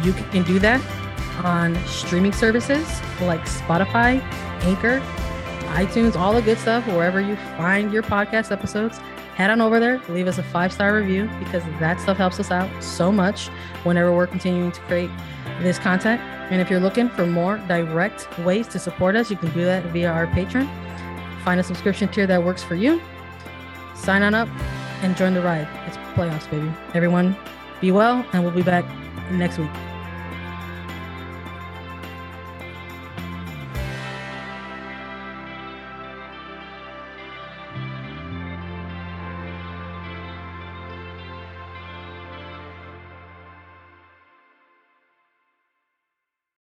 you 0.04 0.14
can 0.14 0.44
do 0.44 0.60
that 0.60 0.82
on 1.44 1.76
streaming 1.86 2.32
services 2.32 2.88
like 3.22 3.42
Spotify, 3.42 4.22
Anchor, 4.64 5.00
iTunes, 5.76 6.16
all 6.16 6.34
the 6.34 6.42
good 6.42 6.58
stuff, 6.58 6.88
wherever 6.88 7.20
you 7.20 7.36
find 7.58 7.92
your 7.92 8.02
podcast 8.02 8.52
episodes. 8.52 8.98
Head 9.36 9.50
on 9.50 9.60
over 9.60 9.80
there, 9.82 10.02
leave 10.08 10.28
us 10.28 10.38
a 10.38 10.44
five 10.44 10.72
star 10.72 10.96
review 10.96 11.30
because 11.40 11.62
that 11.80 12.00
stuff 12.00 12.16
helps 12.16 12.40
us 12.40 12.52
out 12.52 12.70
so 12.82 13.12
much 13.12 13.50
whenever 13.84 14.16
we're 14.16 14.28
continuing 14.28 14.72
to 14.72 14.80
create 14.82 15.10
this 15.60 15.78
content. 15.78 16.22
And 16.50 16.62
if 16.62 16.70
you're 16.70 16.80
looking 16.80 17.10
for 17.10 17.26
more 17.26 17.58
direct 17.68 18.40
ways 18.40 18.68
to 18.70 18.80
support 18.80 19.18
us, 19.18 19.30
you 19.30 19.36
can 19.36 19.52
do 19.52 19.66
that 19.66 19.84
via 19.88 20.10
our 20.10 20.28
Patreon. 20.28 20.70
Find 21.44 21.60
a 21.60 21.64
subscription 21.64 22.08
tier 22.08 22.26
that 22.28 22.44
works 22.44 22.64
for 22.64 22.76
you. 22.76 23.02
Sign 23.96 24.24
on 24.24 24.34
up 24.34 24.48
and 25.02 25.18
join 25.18 25.34
the 25.34 25.42
ride. 25.42 25.68
It's 25.88 25.98
playoffs, 26.16 26.50
baby. 26.50 26.72
Everyone, 26.94 27.36
be 27.82 27.92
well, 27.92 28.26
and 28.32 28.44
we'll 28.44 28.54
be 28.54 28.64
back 28.64 28.86
next 29.32 29.58
week. 29.58 29.95